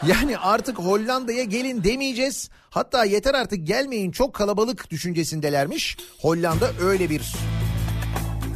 Yani 0.08 0.38
artık 0.38 0.80
Hollanda'ya 0.80 1.44
gelin 1.44 1.84
demeyeceğiz. 1.84 2.50
Hatta 2.70 3.06
yeter 3.06 3.34
artık 3.34 3.68
gelmeyin 3.68 4.12
çok 4.12 4.34
kalabalık 4.34 4.90
düşüncesindelermiş. 4.92 5.98
Hollanda 6.22 6.70
öyle 6.82 7.10
bir 7.10 7.34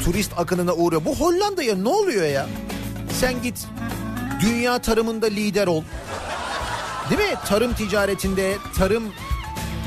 turist 0.04 0.32
akınına 0.38 0.74
uğruyor. 0.74 1.06
Bu 1.06 1.16
Hollanda'ya 1.16 1.76
ne 1.76 1.90
oluyor 1.90 2.26
ya? 2.26 2.48
Sen 3.20 3.42
git 3.44 3.68
dünya 4.42 4.80
tarımında 4.80 5.26
lider 5.26 5.68
ol. 5.68 5.84
Değil 7.10 7.22
mi? 7.30 7.38
Tarım 7.48 7.74
ticaretinde, 7.74 8.58
tarım 8.78 9.04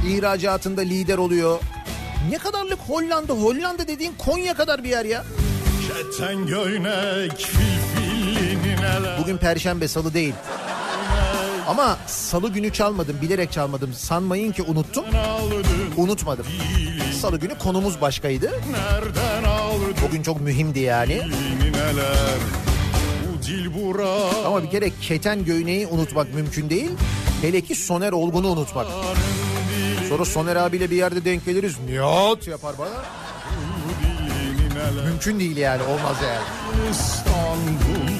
ihracatında 0.06 0.80
lider 0.80 1.18
oluyor. 1.18 1.60
Ne 2.30 2.38
kadarlık 2.38 2.78
Hollanda? 2.78 3.32
Hollanda 3.32 3.88
dediğin 3.88 4.14
Konya 4.18 4.54
kadar 4.54 4.84
bir 4.84 4.88
yer 4.88 5.04
ya. 5.04 5.24
Bugün 9.20 9.36
perşembe 9.36 9.88
salı 9.88 10.14
değil. 10.14 10.34
Ama 11.70 11.98
salı 12.06 12.48
günü 12.48 12.72
çalmadım 12.72 13.16
bilerek 13.22 13.52
çalmadım. 13.52 13.92
Sanmayın 13.94 14.52
ki 14.52 14.62
unuttum. 14.62 15.04
Unutmadım. 15.96 16.46
Salı 17.20 17.38
günü 17.38 17.58
konumuz 17.58 18.00
başkaydı. 18.00 18.50
Bugün 20.06 20.22
çok 20.22 20.40
mühimdi 20.40 20.80
yani. 20.80 21.22
Ama 24.46 24.62
bir 24.62 24.70
kere 24.70 24.90
keten 25.00 25.44
göğneği 25.44 25.86
unutmak 25.86 26.34
mümkün 26.34 26.70
değil. 26.70 26.90
Hele 27.42 27.60
ki 27.60 27.74
Soner 27.74 28.12
Olgun'u 28.12 28.48
unutmak. 28.48 28.86
Sonra 30.08 30.24
Soner 30.24 30.56
abiyle 30.56 30.90
bir 30.90 30.96
yerde 30.96 31.24
denk 31.24 31.44
geliriz. 31.44 31.76
Nihat 31.88 32.48
yapar 32.48 32.74
bana. 32.78 33.04
Mümkün 35.04 35.40
değil 35.40 35.56
yani 35.56 35.82
olmaz 35.82 36.16
yani. 36.22 36.44
İstanbul 36.90 38.19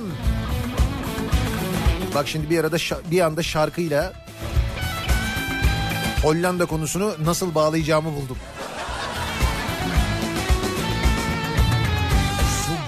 Dönelim. 0.00 0.16
Bak 2.14 2.28
şimdi 2.28 2.50
bir 2.50 2.58
arada 2.58 2.76
bir 3.10 3.20
anda 3.20 3.42
şarkıyla 3.42 4.12
Hollanda 6.22 6.66
konusunu 6.66 7.14
nasıl 7.24 7.54
bağlayacağımı 7.54 8.12
buldum. 8.16 8.36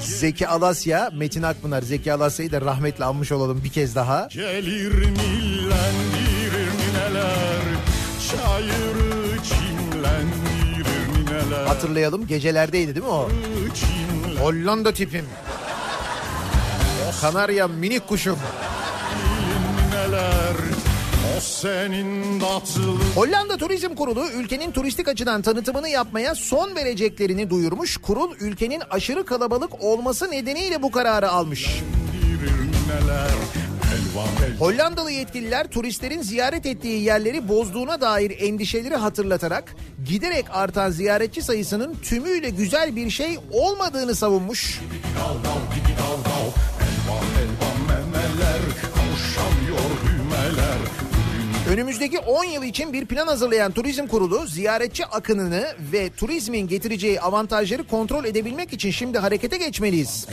Zeki 0.01 0.48
Alasya, 0.48 1.11
Metin 1.14 1.42
Akpınar. 1.42 1.83
Zeki 1.83 2.12
Alasya'yı 2.12 2.53
da 2.53 2.61
rahmetle 2.61 3.05
anmış 3.05 3.33
olalım 3.33 3.64
bir 3.64 3.68
kez 3.68 3.94
daha. 3.94 4.29
Gelir 4.31 4.94
millendirir 4.94 6.68
nineler 6.79 7.62
Çayırı 8.31 9.42
çimlendirir 9.42 11.09
nineler 11.14 11.66
Hatırlayalım 11.66 12.27
gecelerdeydi 12.27 12.94
değil 12.94 13.07
mi 13.07 13.12
o? 13.12 13.29
Çimlendirir 13.75 14.40
Hollanda 14.40 14.92
tipim. 14.92 15.25
Kanarya 17.20 17.68
minik 17.68 18.09
kuşum. 18.09 18.38
Hollanda 23.14 23.57
Turizm 23.57 23.94
Kurulu 23.94 24.29
ülkenin 24.29 24.72
turistik 24.72 25.09
açıdan 25.09 25.42
tanıtımını 25.42 25.88
yapmaya 25.88 26.35
son 26.35 26.77
vereceklerini 26.77 27.51
duyurmuş. 27.51 27.96
Kurul 27.96 28.35
ülkenin 28.40 28.83
aşırı 28.90 29.25
kalabalık 29.25 29.85
olması 29.85 30.31
nedeniyle 30.31 30.83
bu 30.83 30.90
kararı 30.90 31.31
almış. 31.31 31.83
Hollandalı 34.59 35.11
yetkililer 35.11 35.66
turistlerin 35.66 36.22
ziyaret 36.22 36.66
ettiği 36.66 37.03
yerleri 37.03 37.48
bozduğuna 37.48 38.01
dair 38.01 38.37
endişeleri 38.40 38.96
hatırlatarak 38.96 39.75
giderek 40.09 40.44
artan 40.51 40.90
ziyaretçi 40.90 41.42
sayısının 41.42 41.94
tümüyle 42.03 42.51
güzel 42.51 42.96
bir 42.96 43.11
şey 43.11 43.38
olmadığını 43.53 44.14
savunmuş. 44.14 44.81
dal 45.20 45.35
dal 45.35 45.75
gibi 45.75 45.98
dal 45.98 46.25
dal 46.31 46.82
Elvan 47.12 47.25
elvan 47.42 47.79
memeler 47.88 48.62
kavuşamıyor 48.94 49.90
düğmeler 50.03 51.02
Önümüzdeki 51.72 52.18
10 52.18 52.44
yıl 52.44 52.62
için 52.62 52.92
bir 52.92 53.06
plan 53.06 53.26
hazırlayan 53.26 53.72
Turizm 53.72 54.06
Kurulu 54.06 54.46
ziyaretçi 54.46 55.06
akınını 55.06 55.66
ve 55.92 56.11
turizmin 56.11 56.68
getireceği 56.68 57.20
avantajları 57.20 57.85
kontrol 57.85 58.24
edebilmek 58.24 58.72
için 58.72 58.90
şimdi 58.90 59.18
harekete 59.18 59.56
geçmeliyiz. 59.56 60.26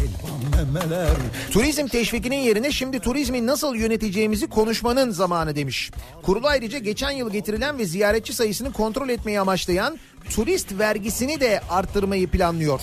Turizm 1.51 1.87
teşvikinin 1.87 2.37
yerine 2.37 2.71
şimdi 2.71 2.99
turizmi 2.99 3.45
nasıl 3.47 3.75
yöneteceğimizi 3.75 4.47
konuşmanın 4.47 5.11
zamanı 5.11 5.55
demiş. 5.55 5.91
Kurul 6.23 6.43
ayrıca 6.43 6.77
geçen 6.77 7.11
yıl 7.11 7.31
getirilen 7.31 7.77
ve 7.77 7.85
ziyaretçi 7.85 8.33
sayısını 8.33 8.73
kontrol 8.73 9.09
etmeyi 9.09 9.39
amaçlayan 9.39 9.99
turist 10.29 10.79
vergisini 10.79 11.39
de 11.39 11.61
arttırmayı 11.69 12.27
planlıyor. 12.27 12.81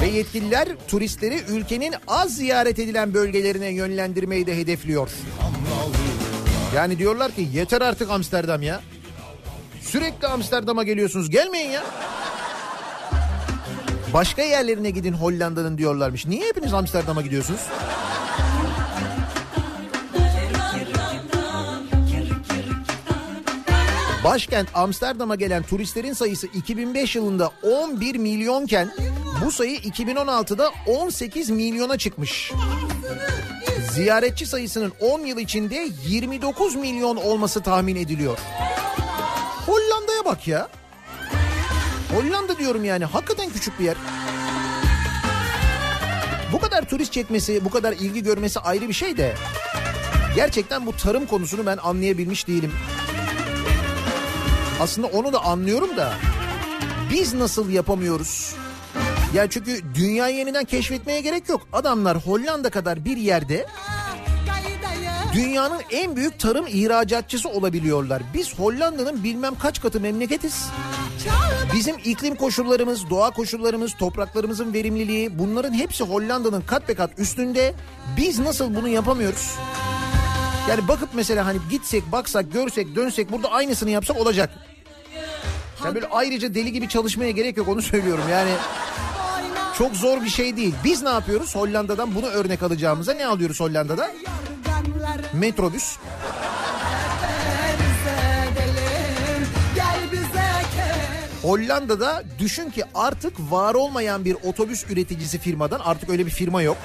Ve 0.00 0.06
yetkililer 0.06 0.68
turistleri 0.88 1.40
ülkenin 1.48 1.94
az 2.08 2.36
ziyaret 2.36 2.78
edilen 2.78 3.14
bölgelerine 3.14 3.68
yönlendirmeyi 3.68 4.46
de 4.46 4.56
hedefliyor. 4.56 5.10
Yani 6.74 6.98
diyorlar 6.98 7.32
ki 7.32 7.48
yeter 7.52 7.80
artık 7.80 8.10
Amsterdam 8.10 8.62
ya. 8.62 8.80
Sürekli 9.80 10.26
Amsterdam'a 10.26 10.82
geliyorsunuz 10.82 11.30
gelmeyin 11.30 11.70
ya. 11.70 11.82
Başka 14.14 14.42
yerlerine 14.42 14.90
gidin 14.90 15.12
Hollanda'nın 15.12 15.78
diyorlarmış. 15.78 16.26
Niye 16.26 16.48
hepiniz 16.48 16.74
Amsterdam'a 16.74 17.22
gidiyorsunuz? 17.22 17.60
Başkent 24.24 24.68
Amsterdam'a 24.74 25.34
gelen 25.34 25.62
turistlerin 25.62 26.12
sayısı 26.12 26.46
2005 26.46 27.16
yılında 27.16 27.50
11 27.62 28.16
milyonken 28.16 28.90
bu 29.44 29.52
sayı 29.52 29.76
2016'da 29.76 30.70
18 30.86 31.50
milyona 31.50 31.98
çıkmış. 31.98 32.52
Ziyaretçi 33.90 34.46
sayısının 34.46 34.92
10 35.00 35.20
yıl 35.20 35.38
içinde 35.38 35.88
29 36.06 36.74
milyon 36.76 37.16
olması 37.16 37.62
tahmin 37.62 37.96
ediliyor. 37.96 38.38
Hollanda'ya 39.66 40.24
bak 40.24 40.48
ya. 40.48 40.68
Hollanda 42.14 42.58
diyorum 42.58 42.84
yani 42.84 43.04
hakikaten 43.04 43.50
küçük 43.50 43.80
bir 43.80 43.84
yer. 43.84 43.96
Bu 46.52 46.60
kadar 46.60 46.88
turist 46.88 47.12
çekmesi, 47.12 47.64
bu 47.64 47.70
kadar 47.70 47.92
ilgi 47.92 48.22
görmesi 48.22 48.60
ayrı 48.60 48.88
bir 48.88 48.92
şey 48.92 49.16
de 49.16 49.34
gerçekten 50.34 50.86
bu 50.86 50.92
tarım 50.96 51.26
konusunu 51.26 51.66
ben 51.66 51.76
anlayabilmiş 51.76 52.48
değilim. 52.48 52.72
Aslında 54.80 55.06
onu 55.06 55.32
da 55.32 55.44
anlıyorum 55.44 55.96
da 55.96 56.12
biz 57.10 57.34
nasıl 57.34 57.70
yapamıyoruz? 57.70 58.54
Ya 59.34 59.50
çünkü 59.50 59.80
dünyayı 59.94 60.36
yeniden 60.36 60.64
keşfetmeye 60.64 61.20
gerek 61.20 61.48
yok. 61.48 61.68
Adamlar 61.72 62.16
Hollanda 62.16 62.70
kadar 62.70 63.04
bir 63.04 63.16
yerde 63.16 63.66
dünyanın 65.32 65.80
en 65.90 66.16
büyük 66.16 66.38
tarım 66.38 66.66
ihracatçısı 66.66 67.48
olabiliyorlar. 67.48 68.22
Biz 68.34 68.58
Hollanda'nın 68.58 69.24
bilmem 69.24 69.54
kaç 69.54 69.80
katı 69.82 70.00
memleketiz. 70.00 70.68
Bizim 71.74 71.96
iklim 72.04 72.34
koşullarımız, 72.34 73.10
doğa 73.10 73.30
koşullarımız, 73.30 73.94
topraklarımızın 73.98 74.72
verimliliği 74.72 75.38
bunların 75.38 75.72
hepsi 75.72 76.04
Hollanda'nın 76.04 76.60
kat 76.60 76.88
be 76.88 76.94
kat 76.94 77.18
üstünde. 77.18 77.74
Biz 78.16 78.38
nasıl 78.38 78.74
bunu 78.74 78.88
yapamıyoruz? 78.88 79.54
Yani 80.70 80.88
bakıp 80.88 81.08
mesela 81.12 81.46
hani 81.46 81.58
gitsek, 81.70 82.12
baksak, 82.12 82.52
görsek, 82.52 82.96
dönsek 82.96 83.32
burada 83.32 83.50
aynısını 83.50 83.90
yapsak 83.90 84.16
olacak. 84.16 84.50
Yani 85.84 85.94
böyle 85.94 86.06
ayrıca 86.06 86.54
deli 86.54 86.72
gibi 86.72 86.88
çalışmaya 86.88 87.30
gerek 87.30 87.56
yok 87.56 87.68
onu 87.68 87.82
söylüyorum 87.82 88.24
yani. 88.30 88.50
Çok 89.80 89.96
zor 89.96 90.22
bir 90.22 90.28
şey 90.28 90.56
değil. 90.56 90.74
Biz 90.84 91.02
ne 91.02 91.08
yapıyoruz? 91.08 91.56
Hollanda'dan 91.56 92.14
bunu 92.14 92.26
örnek 92.26 92.62
alacağımıza 92.62 93.12
ne 93.12 93.26
alıyoruz 93.26 93.60
Hollanda'da? 93.60 94.10
Metrobüs. 95.32 95.96
Hollanda'da 101.42 102.22
düşün 102.38 102.70
ki 102.70 102.84
artık 102.94 103.32
var 103.50 103.74
olmayan 103.74 104.24
bir 104.24 104.36
otobüs 104.44 104.90
üreticisi 104.90 105.38
firmadan 105.38 105.80
artık 105.84 106.10
öyle 106.10 106.26
bir 106.26 106.30
firma 106.30 106.62
yok. 106.62 106.76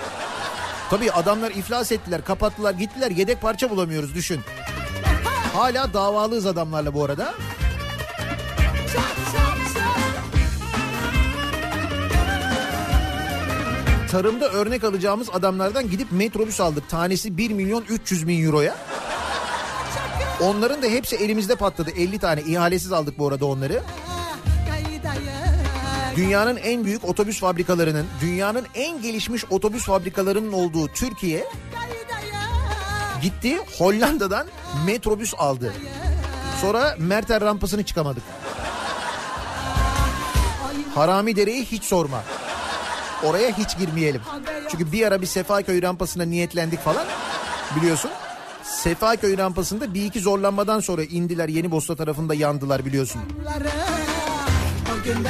Tabii 0.90 1.12
adamlar 1.12 1.52
iflas 1.52 1.92
ettiler, 1.92 2.26
kapattılar, 2.26 2.74
gittiler. 2.74 3.12
Yedek 3.12 3.42
parça 3.42 3.70
bulamıyoruz 3.70 4.16
düşün. 4.16 4.42
Hala 5.54 5.94
davalıyız 5.94 6.46
adamlarla 6.46 6.94
bu 6.94 7.04
arada. 7.04 7.34
Tarımda 14.16 14.50
örnek 14.50 14.84
alacağımız 14.84 15.30
adamlardan 15.34 15.90
gidip 15.90 16.12
metrobüs 16.12 16.62
aldık. 16.62 16.90
Tanesi 16.90 17.38
1 17.38 17.52
milyon 17.52 17.84
300 17.90 18.28
bin 18.28 18.46
euroya. 18.46 18.76
Onların 20.42 20.82
da 20.82 20.88
hepsi 20.88 21.16
elimizde 21.16 21.56
patladı. 21.56 21.92
50 21.92 22.20
tane 22.20 22.42
ihalesiz 22.42 22.92
aldık 22.92 23.20
bu 23.20 23.28
arada 23.28 23.46
onları. 23.46 23.84
Dünyanın 26.16 26.58
en 26.58 26.86
büyük 26.86 27.06
otobüs 27.06 27.40
fabrikalarının, 27.40 28.06
dünyanın 28.22 28.66
en 28.76 29.02
gelişmiş 29.02 29.46
otobüs 29.50 29.86
fabrikalarının 29.86 30.52
olduğu 30.52 30.88
Türkiye 30.88 31.46
gitti 33.22 33.58
Hollanda'dan 33.78 34.48
metrobüs 34.86 35.34
aldı. 35.38 35.74
Sonra 36.62 36.96
Merter 37.00 37.42
rampasını 37.42 37.84
çıkamadık. 37.84 38.24
Harami 40.96 41.36
Dere'yi 41.36 41.66
hiç 41.66 41.84
sorma. 41.84 42.24
Oraya 43.24 43.58
hiç 43.58 43.78
girmeyelim. 43.78 44.22
Çünkü 44.70 44.92
bir 44.92 45.08
ara 45.08 45.22
bir 45.22 45.28
Sefaköy 45.28 45.82
rampasına 45.82 46.24
niyetlendik 46.24 46.80
falan 46.80 47.06
biliyorsun. 47.76 48.12
Sefaköy 48.64 49.38
rampasında 49.38 49.94
bir 49.94 50.06
iki 50.06 50.20
zorlanmadan 50.20 50.80
sonra 50.80 51.04
indiler 51.04 51.50
Yeni 51.50 51.72
Bosna 51.72 51.96
tarafında 51.96 52.34
yandılar 52.34 52.86
biliyorsun. 52.86 53.22
Bugün 54.92 55.26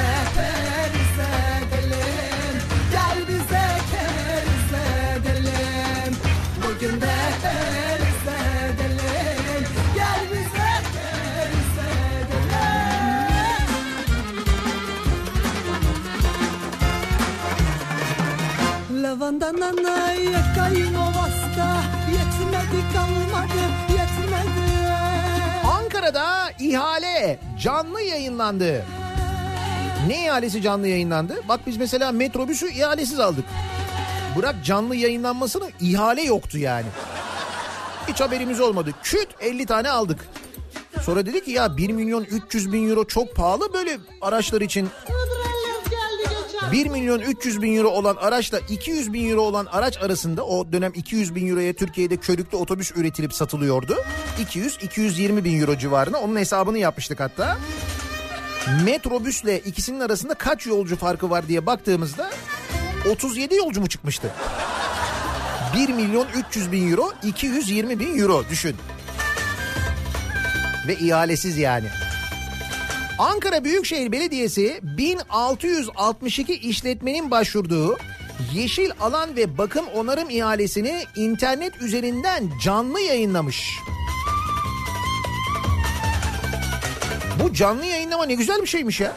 Lavanda 19.06 19.52
nanaya 19.52 20.54
kaynovasta 20.54 21.82
Yetmedi 22.10 22.92
kalmadı 22.94 23.62
yetmedi 23.90 24.66
Ankara'da 25.66 26.50
ihale 26.60 27.40
canlı 27.60 28.02
yayınlandı. 28.02 28.84
Ne 30.06 30.24
ihalesi 30.24 30.62
canlı 30.62 30.88
yayınlandı? 30.88 31.34
Bak 31.48 31.60
biz 31.66 31.76
mesela 31.76 32.12
metrobüsü 32.12 32.70
ihalesiz 32.70 33.20
aldık. 33.20 33.44
Bırak 34.38 34.54
canlı 34.64 34.96
yayınlanmasını 34.96 35.70
ihale 35.80 36.22
yoktu 36.22 36.58
yani. 36.58 36.86
Hiç 38.08 38.20
haberimiz 38.20 38.60
olmadı. 38.60 38.90
Küt 39.02 39.28
50 39.40 39.66
tane 39.66 39.90
aldık. 39.90 40.28
Sonra 41.02 41.26
dedi 41.26 41.44
ki 41.44 41.50
ya 41.50 41.76
1 41.76 41.90
milyon 41.90 42.24
300 42.24 42.72
bin 42.72 42.90
euro 42.90 43.04
çok 43.04 43.36
pahalı 43.36 43.72
böyle 43.72 43.98
araçlar 44.20 44.60
için. 44.60 44.88
1 46.72 46.86
milyon 46.86 47.20
300 47.20 47.62
bin 47.62 47.76
euro 47.76 47.88
olan 47.88 48.16
araçla 48.16 48.58
200 48.58 49.12
bin 49.12 49.30
euro 49.30 49.40
olan 49.40 49.66
araç 49.66 49.98
arasında 49.98 50.46
o 50.46 50.72
dönem 50.72 50.92
200 50.94 51.34
bin 51.34 51.48
euroya 51.48 51.72
Türkiye'de 51.72 52.16
körüklü 52.16 52.56
otobüs 52.56 52.92
üretilip 52.96 53.34
satılıyordu. 53.34 53.96
200-220 54.38 55.44
bin 55.44 55.60
euro 55.60 55.78
civarına 55.78 56.18
onun 56.18 56.36
hesabını 56.36 56.78
yapmıştık 56.78 57.20
hatta. 57.20 57.58
Metrobüsle 58.84 59.58
ikisinin 59.58 60.00
arasında 60.00 60.34
kaç 60.34 60.66
yolcu 60.66 60.96
farkı 60.96 61.30
var 61.30 61.48
diye 61.48 61.66
baktığımızda 61.66 62.30
37 63.10 63.54
yolcu 63.54 63.80
mu 63.80 63.88
çıkmıştı? 63.88 64.30
1 65.76 65.88
milyon 65.88 66.26
300 66.48 66.72
bin 66.72 66.90
euro 66.90 67.12
220 67.22 67.98
bin 67.98 68.18
euro 68.18 68.44
düşün. 68.50 68.76
Ve 70.88 70.94
ihalesiz 70.94 71.58
yani. 71.58 71.86
Ankara 73.18 73.64
Büyükşehir 73.64 74.12
Belediyesi 74.12 74.80
1662 74.82 76.54
işletmenin 76.54 77.30
başvurduğu 77.30 77.98
yeşil 78.54 78.90
alan 79.00 79.36
ve 79.36 79.58
bakım 79.58 79.86
onarım 79.94 80.30
ihalesini 80.30 81.02
internet 81.16 81.82
üzerinden 81.82 82.50
canlı 82.62 83.00
yayınlamış. 83.00 83.78
Bu 87.42 87.54
canlı 87.54 87.86
yayınlama 87.86 88.26
ne 88.26 88.34
güzel 88.34 88.62
bir 88.62 88.66
şeymiş 88.66 89.00
ya. 89.00 89.16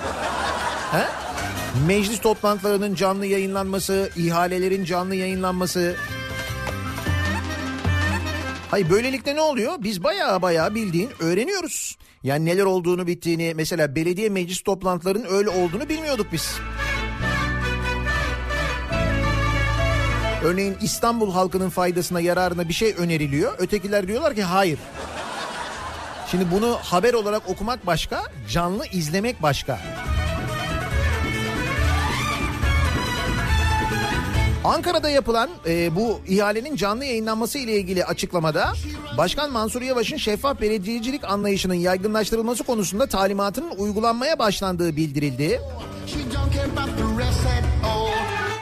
He? 0.91 1.05
Meclis 1.87 2.21
toplantılarının 2.21 2.95
canlı 2.95 3.25
yayınlanması, 3.25 4.09
ihalelerin 4.15 4.85
canlı 4.85 5.15
yayınlanması. 5.15 5.95
Hayır 8.71 8.89
böylelikle 8.89 9.35
ne 9.35 9.41
oluyor? 9.41 9.73
Biz 9.79 10.03
baya 10.03 10.41
baya 10.41 10.75
bildiğin 10.75 11.09
öğreniyoruz. 11.19 11.97
Yani 12.23 12.45
neler 12.45 12.63
olduğunu 12.63 13.07
bittiğini 13.07 13.53
mesela 13.55 13.95
belediye 13.95 14.29
meclis 14.29 14.61
toplantılarının 14.61 15.27
öyle 15.29 15.49
olduğunu 15.49 15.89
bilmiyorduk 15.89 16.27
biz. 16.31 16.59
Örneğin 20.43 20.77
İstanbul 20.81 21.31
halkının 21.31 21.69
faydasına 21.69 22.19
yararına 22.19 22.67
bir 22.67 22.73
şey 22.73 22.95
öneriliyor. 22.97 23.53
Ötekiler 23.57 24.07
diyorlar 24.07 24.35
ki 24.35 24.43
hayır. 24.43 24.79
Şimdi 26.31 26.51
bunu 26.51 26.77
haber 26.81 27.13
olarak 27.13 27.49
okumak 27.49 27.85
başka, 27.85 28.23
canlı 28.49 28.85
izlemek 28.85 29.41
başka. 29.41 29.79
Ankara'da 34.63 35.09
yapılan 35.09 35.49
e, 35.67 35.95
bu 35.95 36.19
ihalenin 36.27 36.75
canlı 36.75 37.05
yayınlanması 37.05 37.57
ile 37.57 37.75
ilgili 37.75 38.05
açıklamada 38.05 38.73
Başkan 39.17 39.51
Mansur 39.51 39.81
Yavaş'ın 39.81 40.17
şeffaf 40.17 40.61
belediyecilik 40.61 41.23
anlayışının 41.23 41.73
yaygınlaştırılması 41.73 42.63
konusunda 42.63 43.07
talimatının 43.07 43.71
uygulanmaya 43.77 44.39
başlandığı 44.39 44.95
bildirildi. 44.95 45.61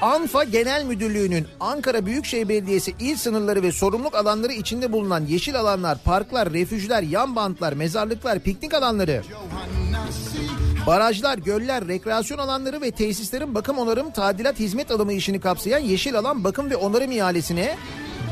ANFA 0.02 0.44
Genel 0.44 0.86
Müdürlüğü'nün 0.86 1.48
Ankara 1.60 2.06
Büyükşehir 2.06 2.50
Belediyesi 2.50 2.94
il 3.00 3.16
sınırları 3.16 3.64
ve 3.64 3.72
sorumluluk 3.72 4.16
alanları 4.16 4.54
içinde 4.54 4.92
bulunan 4.92 5.26
yeşil 5.26 5.60
alanlar, 5.60 5.98
parklar, 6.04 6.54
refüjler, 6.54 7.04
yan 7.04 7.36
bantlar, 7.36 7.74
mezarlıklar, 7.74 8.40
piknik 8.40 8.74
alanları, 8.74 9.24
barajlar, 10.88 11.38
göller, 11.38 11.88
rekreasyon 11.88 12.38
alanları 12.38 12.82
ve 12.82 12.92
tesislerin 12.92 13.56
bakım 13.56 13.78
onarım, 13.78 14.12
tadilat, 14.12 14.60
hizmet 14.60 14.92
alımı 14.92 15.14
işini 15.14 15.40
kapsayan 15.40 15.80
yeşil 15.80 16.20
alan 16.20 16.44
bakım 16.44 16.70
ve 16.70 16.76
onarım 16.76 17.12
ihalesine 17.12 17.78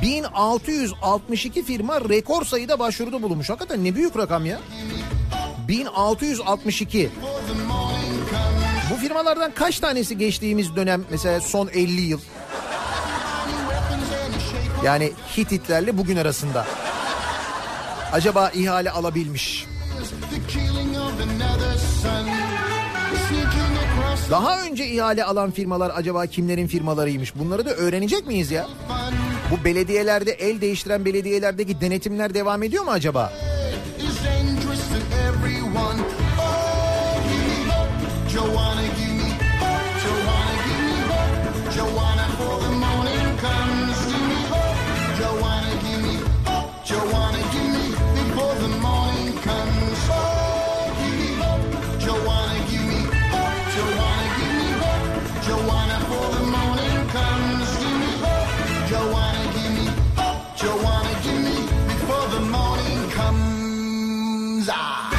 1662 0.01 1.63
firma 1.65 2.01
rekor 2.01 2.45
sayıda 2.45 2.79
başvuruda 2.79 3.21
bulunmuş. 3.21 3.49
Hakikaten 3.49 3.83
ne 3.83 3.95
büyük 3.95 4.17
rakam 4.17 4.45
ya. 4.45 4.59
1662. 5.67 7.09
Bu 8.91 8.95
firmalardan 8.95 9.51
kaç 9.51 9.79
tanesi 9.79 10.17
geçtiğimiz 10.17 10.75
dönem 10.75 11.05
mesela 11.11 11.41
son 11.41 11.67
50 11.67 12.01
yıl? 12.01 12.19
Yani 14.83 15.11
Hititlerle 15.37 15.97
bugün 15.97 16.17
arasında. 16.17 16.65
Acaba 18.11 18.49
ihale 18.49 18.91
alabilmiş? 18.91 19.65
Daha 24.31 24.61
önce 24.61 24.88
ihale 24.88 25.23
alan 25.23 25.51
firmalar 25.51 25.91
acaba 25.95 26.25
kimlerin 26.25 26.67
firmalarıymış? 26.67 27.35
Bunları 27.35 27.65
da 27.65 27.73
öğrenecek 27.73 28.27
miyiz 28.27 28.51
ya? 28.51 28.67
Bu 29.51 29.65
belediyelerde 29.65 30.31
el 30.31 30.61
değiştiren 30.61 31.05
belediyelerdeki 31.05 31.81
denetimler 31.81 32.33
devam 32.33 32.63
ediyor 32.63 32.83
mu 32.83 32.91
acaba? 32.91 33.33
Joanna, 38.29 38.81
Ah. 64.71 65.12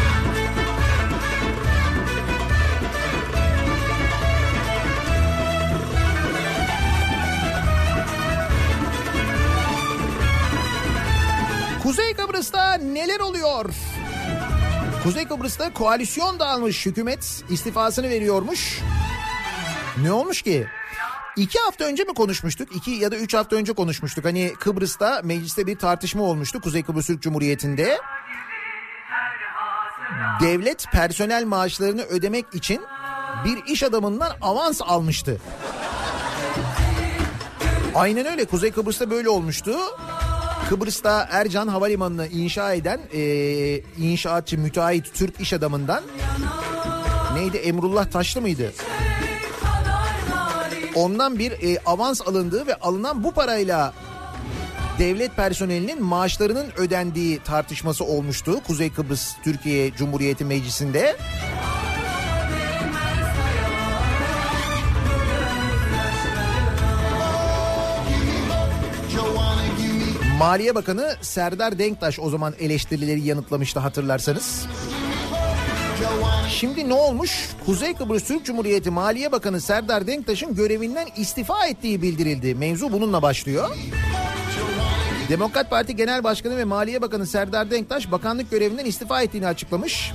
Kuzey 11.83 12.15
Kıbrıs'ta 12.15 12.75
neler 12.75 13.21
oluyor? 13.21 13.71
Kuzey 15.03 15.25
Kıbrıs'ta 15.25 15.73
koalisyon 15.73 16.39
dağılmış 16.39 16.87
hükümet 16.87 17.45
istifasını 17.51 18.09
veriyormuş. 18.09 18.81
Ne 20.03 20.13
olmuş 20.13 20.43
ki? 20.43 20.67
İki 21.37 21.59
hafta 21.59 21.85
önce 21.85 22.05
mi 22.05 22.15
konuşmuştuk? 22.15 22.77
İki 22.77 22.91
ya 22.91 23.13
da 23.13 23.17
üç 23.17 23.35
hafta 23.35 23.57
önce 23.57 23.73
konuşmuştuk. 23.73 24.25
Hani 24.25 24.53
Kıbrıs'ta 24.61 25.21
mecliste 25.25 25.67
bir 25.67 25.79
tartışma 25.79 26.23
olmuştu 26.23 26.61
Kuzey 26.61 26.83
Kıbrıs 26.83 27.07
Türk 27.07 27.23
Cumhuriyeti'nde. 27.23 27.99
Devlet 30.41 30.85
personel 30.93 31.45
maaşlarını 31.45 32.03
ödemek 32.03 32.47
için 32.55 32.81
bir 33.45 33.73
iş 33.73 33.83
adamından 33.83 34.33
avans 34.41 34.83
almıştı. 34.83 35.41
Aynen 37.95 38.27
öyle 38.27 38.45
Kuzey 38.45 38.71
Kıbrıs'ta 38.71 39.11
böyle 39.11 39.29
olmuştu. 39.29 39.77
Kıbrıs'ta 40.69 41.29
Ercan 41.31 41.69
Havalimanı'nı 41.69 42.27
inşa 42.27 42.73
eden 42.73 43.01
e, 43.13 43.21
inşaatçı 43.99 44.59
müteahhit 44.59 45.15
Türk 45.15 45.41
iş 45.41 45.53
adamından 45.53 46.03
neydi 47.35 47.57
Emrullah 47.57 48.11
Taşlı 48.11 48.41
mıydı? 48.41 48.73
Ondan 50.95 51.39
bir 51.39 51.53
e, 51.53 51.79
avans 51.87 52.23
alındığı 52.29 52.67
ve 52.67 52.75
alınan 52.75 53.25
bu 53.25 53.33
parayla 53.33 53.95
devlet 54.99 55.37
personelinin 55.37 56.03
maaşlarının 56.03 56.67
ödendiği 56.77 57.39
tartışması 57.39 58.05
olmuştu 58.05 58.61
Kuzey 58.67 58.93
Kıbrıs 58.93 59.33
Türkiye 59.45 59.95
Cumhuriyeti 59.95 60.45
Meclisi'nde. 60.45 61.17
Maliye 70.39 70.75
Bakanı 70.75 71.17
Serdar 71.21 71.79
Denktaş 71.79 72.19
o 72.19 72.31
zaman 72.31 72.55
eleştirileri 72.61 73.21
yanıtlamıştı 73.21 73.81
hatırlarsanız. 73.81 74.67
Şimdi 76.49 76.89
ne 76.89 76.95
olmuş? 76.95 77.49
Kuzey 77.67 77.95
Kıbrıs 77.95 78.25
Türk 78.25 78.45
Cumhuriyeti 78.45 78.91
Maliye 78.91 79.33
Bakanı 79.33 79.61
Serdar 79.61 80.07
Denktaş'ın 80.07 80.55
görevinden 80.55 81.07
istifa 81.17 81.67
ettiği 81.67 82.03
bildirildi. 82.03 82.55
Mevzu 82.55 82.93
bununla 82.93 83.23
başlıyor. 83.23 83.77
Demokrat 85.29 85.71
Parti 85.71 85.97
Genel 85.97 86.25
Başkanı 86.25 86.57
ve 86.57 86.65
Maliye 86.65 87.03
Bakanı 87.03 87.27
Serdar 87.27 87.71
Denktaş 87.71 88.13
bakanlık 88.13 88.51
görevinden 88.51 88.85
istifa 88.85 89.23
ettiğini 89.23 89.47
açıklamış. 89.47 90.13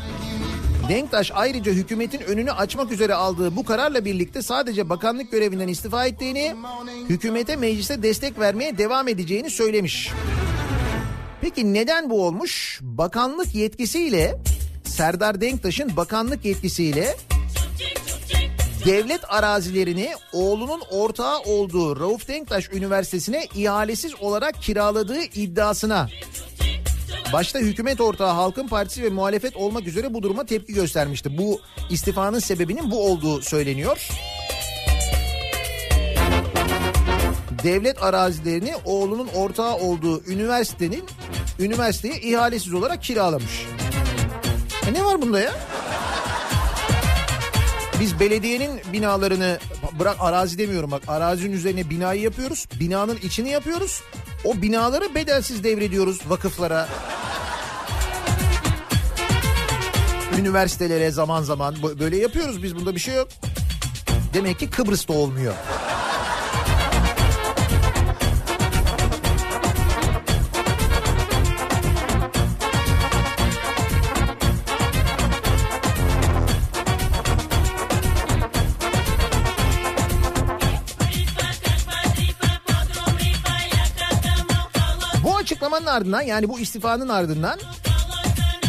Denktaş 0.89 1.32
ayrıca 1.36 1.71
hükümetin 1.71 2.21
önünü 2.21 2.52
açmak 2.52 2.91
üzere 2.91 3.13
aldığı 3.13 3.56
bu 3.56 3.65
kararla 3.65 4.06
birlikte 4.06 4.41
sadece 4.41 4.89
bakanlık 4.89 5.32
görevinden 5.32 5.67
istifa 5.67 6.06
ettiğini, 6.06 6.56
hükümete 7.10 7.56
mecliste 7.56 8.04
destek 8.04 8.39
vermeye 8.39 8.78
devam 8.78 9.08
edeceğini 9.08 9.50
söylemiş. 9.50 10.12
Peki 11.41 11.74
neden 11.74 12.10
bu 12.10 12.26
olmuş? 12.26 12.80
Bakanlık 12.82 13.56
yetkisiyle 13.56 14.38
Serdar 14.84 15.41
Denktaş'ın 15.41 15.97
bakanlık 15.97 16.45
yetkisiyle 16.45 17.15
devlet 18.86 19.34
arazilerini 19.34 20.12
oğlunun 20.34 20.82
ortağı 20.91 21.39
olduğu 21.39 22.00
Rauf 22.00 22.28
Denktaş 22.28 22.70
Üniversitesi'ne 22.74 23.48
ihalesiz 23.56 24.15
olarak 24.22 24.62
kiraladığı 24.62 25.22
iddiasına 25.22 26.10
başta 27.34 27.60
hükümet 27.60 28.02
ortağı 28.02 28.32
Halkın 28.32 28.67
Partisi 28.67 29.04
ve 29.04 29.10
muhalefet 29.10 29.56
olmak 29.56 29.88
üzere 29.88 30.13
bu 30.13 30.24
duruma 30.24 30.46
tepki 30.46 30.74
göstermişti. 30.74 31.38
Bu 31.38 31.62
istifanın 31.89 32.39
sebebinin 32.39 32.91
bu 32.91 33.06
olduğu 33.12 33.41
söyleniyor. 33.41 34.10
Devlet 37.63 38.04
arazilerini 38.04 38.74
oğlunun 38.86 39.28
ortağı 39.28 39.76
olduğu 39.76 40.24
üniversitenin 40.24 41.04
üniversiteye 41.60 42.20
ihalesiz 42.20 42.74
olarak 42.74 43.04
kiralamış. 43.04 43.65
E 44.88 44.94
ne 44.94 45.06
var 45.06 45.22
bunda 45.22 45.39
ya? 45.39 45.52
Biz 48.02 48.20
belediyenin 48.20 48.82
binalarını 48.94 49.60
bırak 50.00 50.18
arazi 50.20 50.58
demiyorum 50.58 50.92
bak 50.92 51.04
arazinin 51.08 51.54
üzerine 51.54 51.90
binayı 51.90 52.22
yapıyoruz. 52.22 52.68
Binanın 52.80 53.18
içini 53.24 53.50
yapıyoruz. 53.50 54.02
O 54.44 54.62
binaları 54.62 55.16
bedelsiz 55.16 55.64
devrediyoruz 55.64 56.20
vakıflara. 56.30 56.90
Üniversitelere 60.40 61.12
zaman 61.12 61.42
zaman 61.42 61.76
böyle 62.00 62.18
yapıyoruz 62.18 62.64
biz 62.64 62.76
bunda 62.76 62.96
bir 62.96 63.00
şey 63.00 63.16
yok. 63.16 63.28
Demek 64.34 64.60
ki 64.60 64.70
Kıbrıs'ta 64.70 65.14
olmuyor. 65.14 65.54
Açıklamanın 85.71 85.97
ardından 85.97 86.21
yani 86.21 86.49
bu 86.49 86.60
istifanın 86.60 87.10
ardından 87.10 87.60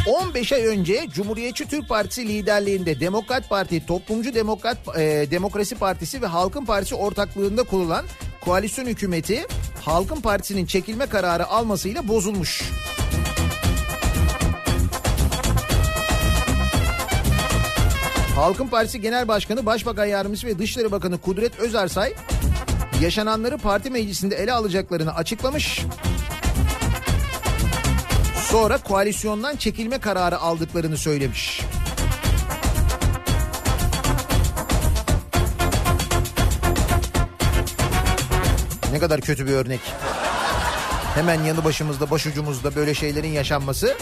15 0.06 0.52
ay 0.52 0.66
önce 0.66 1.06
Cumhuriyetçi 1.10 1.68
Türk 1.68 1.88
Partisi 1.88 2.28
liderliğinde 2.28 3.00
Demokrat 3.00 3.48
Parti, 3.48 3.86
Toplumcu 3.86 4.34
Demokrat 4.34 4.76
e, 4.98 5.30
Demokrasi 5.30 5.74
Partisi 5.74 6.22
ve 6.22 6.26
Halkın 6.26 6.64
Partisi 6.64 6.94
ortaklığında 6.94 7.62
kurulan 7.62 8.04
koalisyon 8.40 8.86
hükümeti 8.86 9.46
Halkın 9.84 10.20
Partisi'nin 10.20 10.66
çekilme 10.66 11.06
kararı 11.06 11.46
almasıyla 11.46 12.08
bozulmuş. 12.08 12.62
Halkın 18.34 18.66
Partisi 18.66 19.00
Genel 19.00 19.28
Başkanı, 19.28 19.66
Başbakan 19.66 20.06
Yardımcısı 20.06 20.46
ve 20.46 20.58
Dışişleri 20.58 20.92
Bakanı 20.92 21.18
Kudret 21.20 21.58
Özarsay 21.58 22.14
yaşananları 23.00 23.58
parti 23.58 23.90
meclisinde 23.90 24.36
ele 24.36 24.52
alacaklarını 24.52 25.14
açıklamış. 25.14 25.84
Sonra 28.52 28.78
koalisyondan 28.78 29.56
çekilme 29.56 29.98
kararı 29.98 30.38
aldıklarını 30.38 30.96
söylemiş. 30.96 31.60
Ne 38.92 38.98
kadar 38.98 39.20
kötü 39.20 39.46
bir 39.46 39.52
örnek. 39.52 39.80
Hemen 41.14 41.44
yanı 41.44 41.64
başımızda, 41.64 42.10
başucumuzda 42.10 42.74
böyle 42.74 42.94
şeylerin 42.94 43.28
yaşanması. 43.28 43.96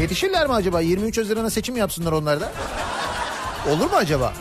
Yetişirler 0.00 0.46
mi 0.46 0.52
acaba? 0.52 0.80
23 0.80 1.18
Haziran'a 1.18 1.50
seçim 1.50 1.76
yapsınlar 1.76 2.12
onlar 2.12 2.40
da. 2.40 2.52
Olur 3.70 3.90
mu 3.90 3.96
acaba? 3.96 4.32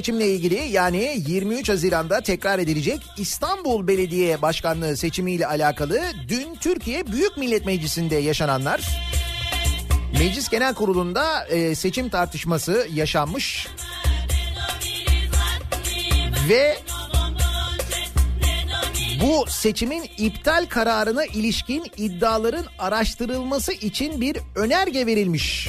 Seçimle 0.00 0.26
ilgili 0.28 0.54
yani 0.54 1.22
23 1.26 1.68
Haziran'da 1.68 2.20
tekrar 2.20 2.58
edilecek 2.58 3.00
İstanbul 3.16 3.86
Belediye 3.86 4.42
Başkanlığı 4.42 4.96
seçimiyle 4.96 5.46
alakalı 5.46 6.02
dün 6.28 6.54
Türkiye 6.54 7.06
Büyük 7.06 7.36
Millet 7.36 7.66
Meclisi'nde 7.66 8.16
yaşananlar. 8.16 8.80
Meclis 10.18 10.48
Genel 10.48 10.74
Kurulu'nda 10.74 11.44
e, 11.44 11.74
seçim 11.74 12.08
tartışması 12.08 12.86
yaşanmış. 12.94 13.68
Ve 16.48 16.78
bu 19.20 19.44
seçimin 19.48 20.10
iptal 20.18 20.66
kararına 20.68 21.24
ilişkin 21.24 21.92
iddiaların 21.96 22.66
araştırılması 22.78 23.72
için 23.72 24.20
bir 24.20 24.38
önerge 24.56 25.06
verilmiş 25.06 25.68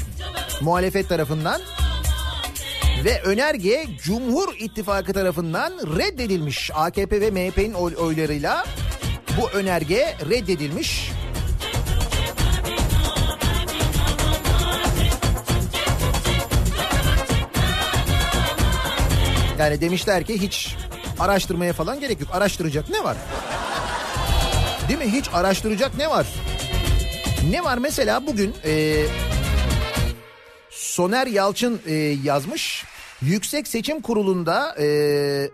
muhalefet 0.61 1.09
tarafından 1.09 1.61
ve 3.05 3.21
önerge 3.21 3.85
Cumhur 4.03 4.55
İttifakı 4.59 5.13
tarafından 5.13 5.73
reddedilmiş. 5.97 6.71
AKP 6.73 7.21
ve 7.21 7.31
MHP'nin 7.31 7.73
oy- 7.73 7.95
oylarıyla 7.95 8.65
bu 9.41 9.49
önerge 9.49 10.15
reddedilmiş. 10.29 11.11
Yani 19.59 19.81
demişler 19.81 20.23
ki 20.23 20.41
hiç 20.41 20.75
araştırmaya 21.19 21.73
falan 21.73 21.99
gerek 21.99 22.21
yok. 22.21 22.29
Araştıracak 22.33 22.89
ne 22.89 23.03
var? 23.03 23.17
Değil 24.87 24.99
mi? 24.99 25.05
Hiç 25.11 25.29
araştıracak 25.33 25.97
ne 25.97 26.09
var? 26.09 26.27
Ne 27.51 27.63
var 27.63 27.77
mesela 27.77 28.27
bugün 28.27 28.55
e, 28.65 29.03
Soner 30.69 31.27
Yalçın 31.27 31.81
e, 31.85 31.93
yazmış. 32.23 32.85
Yüksek 33.21 33.67
Seçim 33.67 34.01
Kurulu'nda 34.01 34.75
e, 34.79 35.49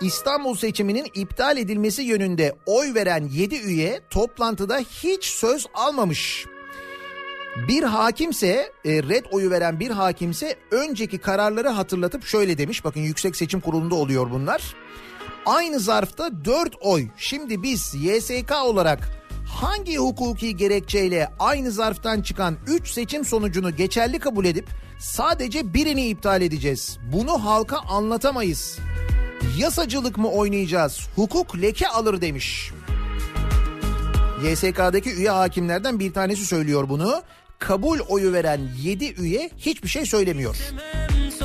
İstanbul 0.00 0.54
seçiminin 0.54 1.06
iptal 1.14 1.56
edilmesi 1.56 2.02
yönünde 2.02 2.54
oy 2.66 2.94
veren 2.94 3.28
7 3.32 3.56
üye 3.56 4.00
toplantıda 4.10 4.78
hiç 4.78 5.24
söz 5.24 5.66
almamış. 5.74 6.46
Bir 7.68 7.82
hakimse 7.82 8.72
e, 8.84 9.02
red 9.02 9.24
oyu 9.30 9.50
veren 9.50 9.80
bir 9.80 9.90
hakimse 9.90 10.56
önceki 10.70 11.18
kararları 11.18 11.68
hatırlatıp 11.68 12.24
şöyle 12.24 12.58
demiş. 12.58 12.84
Bakın 12.84 13.00
Yüksek 13.00 13.36
Seçim 13.36 13.60
Kurulu'nda 13.60 13.94
oluyor 13.94 14.30
bunlar. 14.30 14.74
Aynı 15.46 15.80
zarfta 15.80 16.44
4 16.44 16.74
oy. 16.80 17.06
Şimdi 17.16 17.62
biz 17.62 17.94
YSK 17.94 18.52
olarak 18.64 19.21
hangi 19.52 19.96
hukuki 19.96 20.56
gerekçeyle 20.56 21.28
aynı 21.38 21.70
zarftan 21.70 22.22
çıkan 22.22 22.56
3 22.66 22.90
seçim 22.90 23.24
sonucunu 23.24 23.76
geçerli 23.76 24.18
kabul 24.18 24.44
edip 24.44 24.68
sadece 24.98 25.74
birini 25.74 26.08
iptal 26.08 26.42
edeceğiz? 26.42 26.98
Bunu 27.12 27.44
halka 27.44 27.78
anlatamayız. 27.78 28.78
Yasacılık 29.58 30.18
mı 30.18 30.28
oynayacağız? 30.28 31.08
Hukuk 31.16 31.62
leke 31.62 31.88
alır 31.88 32.20
demiş. 32.20 32.72
YSK'daki 34.44 35.10
üye 35.10 35.30
hakimlerden 35.30 36.00
bir 36.00 36.12
tanesi 36.12 36.46
söylüyor 36.46 36.88
bunu. 36.88 37.22
Kabul 37.58 37.98
oyu 38.08 38.32
veren 38.32 38.60
7 38.82 39.12
üye 39.12 39.50
hiçbir 39.58 39.88
şey 39.88 40.06
söylemiyor. 40.06 40.56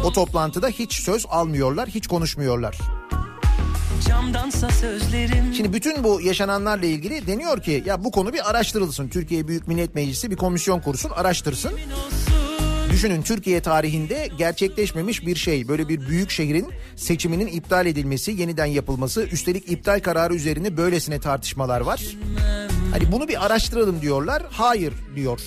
O 0.04 0.12
toplantıda 0.12 0.68
hiç 0.68 0.94
söz 0.94 1.26
almıyorlar, 1.30 1.90
hiç 1.90 2.08
konuşmuyorlar. 2.08 2.78
Camdansa 4.08 4.70
sözlerim 4.70 5.54
Şimdi 5.58 5.74
bütün 5.74 6.04
bu 6.04 6.22
yaşananlarla 6.22 6.86
ilgili 6.86 7.28
deniyor 7.28 7.62
ki 7.62 7.84
ya 7.86 8.04
bu 8.04 8.12
konu 8.12 8.34
bir 8.34 8.50
araştırılsın. 8.50 9.08
Türkiye 9.08 9.48
Büyük 9.48 9.68
Millet 9.68 9.96
Meclisi 9.96 10.32
bir 10.32 10.36
komisyon 10.36 10.80
kursun, 10.80 11.10
araştırsın. 11.10 11.72
Düşünün 12.92 13.22
Türkiye 13.22 13.62
tarihinde 13.62 14.30
gerçekleşmemiş 14.38 15.26
bir 15.26 15.36
şey. 15.36 15.68
Böyle 15.68 15.90
bir 15.90 16.08
büyük 16.10 16.30
şehrin 16.30 16.68
seçiminin 16.96 17.48
iptal 17.48 17.86
edilmesi, 17.86 18.32
yeniden 18.32 18.66
yapılması. 18.66 19.24
Üstelik 19.24 19.72
iptal 19.72 20.00
kararı 20.00 20.36
üzerine 20.36 20.78
böylesine 20.78 21.20
tartışmalar 21.20 21.82
var. 21.82 22.02
Hani 22.92 23.12
bunu 23.12 23.28
bir 23.28 23.46
araştıralım 23.46 24.02
diyorlar. 24.02 24.44
Hayır 24.52 24.94
diyor. 25.16 25.42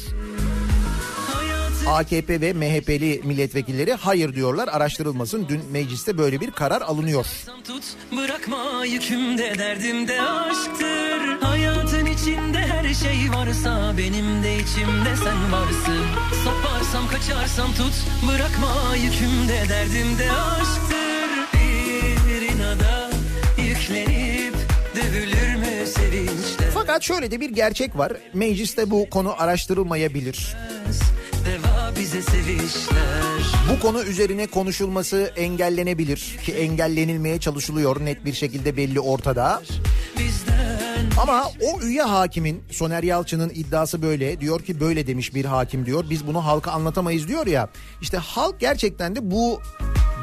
AKP 1.86 2.40
ve 2.40 2.52
MHP'li 2.52 3.20
milletvekilleri 3.24 3.94
hayır 3.94 4.34
diyorlar 4.34 4.68
araştırılmasın. 4.68 5.46
Dün 5.48 5.60
mecliste 5.72 6.18
böyle 6.18 6.40
bir 6.40 6.50
karar 6.50 6.80
alınıyor. 6.82 7.26
tut 7.64 7.84
Bırakma 8.16 8.84
yükümde 8.84 9.58
derdimde 9.58 10.22
aşktır 10.22 11.40
Hayatın 11.40 12.06
içinde 12.06 12.58
her 12.58 12.94
şey 12.94 13.30
varsa 13.36 13.92
Benim 13.98 14.42
de 14.42 14.54
içimde 14.56 15.16
sen 15.24 15.52
varsın 15.52 16.04
Saparsam 16.44 17.08
kaçarsam 17.08 17.72
tut 17.74 17.94
Bırakma 18.28 18.96
yükümde 18.96 19.68
derdimde 19.68 20.32
aşktır 20.32 21.30
Bir 21.54 22.42
inada 22.54 23.10
yüklenip 23.58 24.54
Dövülür 24.96 25.54
mü 25.56 25.86
sevinçle 25.86 26.70
Fakat 26.74 27.02
şöyle 27.02 27.30
de 27.30 27.40
bir 27.40 27.50
gerçek 27.50 27.98
var. 27.98 28.12
Mecliste 28.34 28.90
bu 28.90 29.10
konu 29.10 29.34
araştırılmayabilir. 29.42 30.56
Deva 31.44 31.92
bize 32.00 32.22
sevişler 32.22 33.54
Bu 33.72 33.80
konu 33.80 34.02
üzerine 34.02 34.46
konuşulması 34.46 35.32
engellenebilir 35.36 36.38
ki 36.44 36.52
engellenilmeye 36.52 37.40
çalışılıyor 37.40 38.04
net 38.04 38.24
bir 38.24 38.32
şekilde 38.32 38.76
belli 38.76 39.00
ortada. 39.00 39.62
Ama 41.22 41.44
o 41.60 41.80
üye 41.80 42.02
hakimin 42.02 42.62
Soner 42.70 43.02
Yalçın'ın 43.02 43.50
iddiası 43.50 44.02
böyle 44.02 44.40
diyor 44.40 44.60
ki 44.60 44.80
böyle 44.80 45.06
demiş 45.06 45.34
bir 45.34 45.44
hakim 45.44 45.86
diyor. 45.86 46.04
Biz 46.10 46.26
bunu 46.26 46.44
halka 46.44 46.70
anlatamayız 46.70 47.28
diyor 47.28 47.46
ya. 47.46 47.68
İşte 48.02 48.16
halk 48.16 48.60
gerçekten 48.60 49.16
de 49.16 49.30
bu 49.30 49.60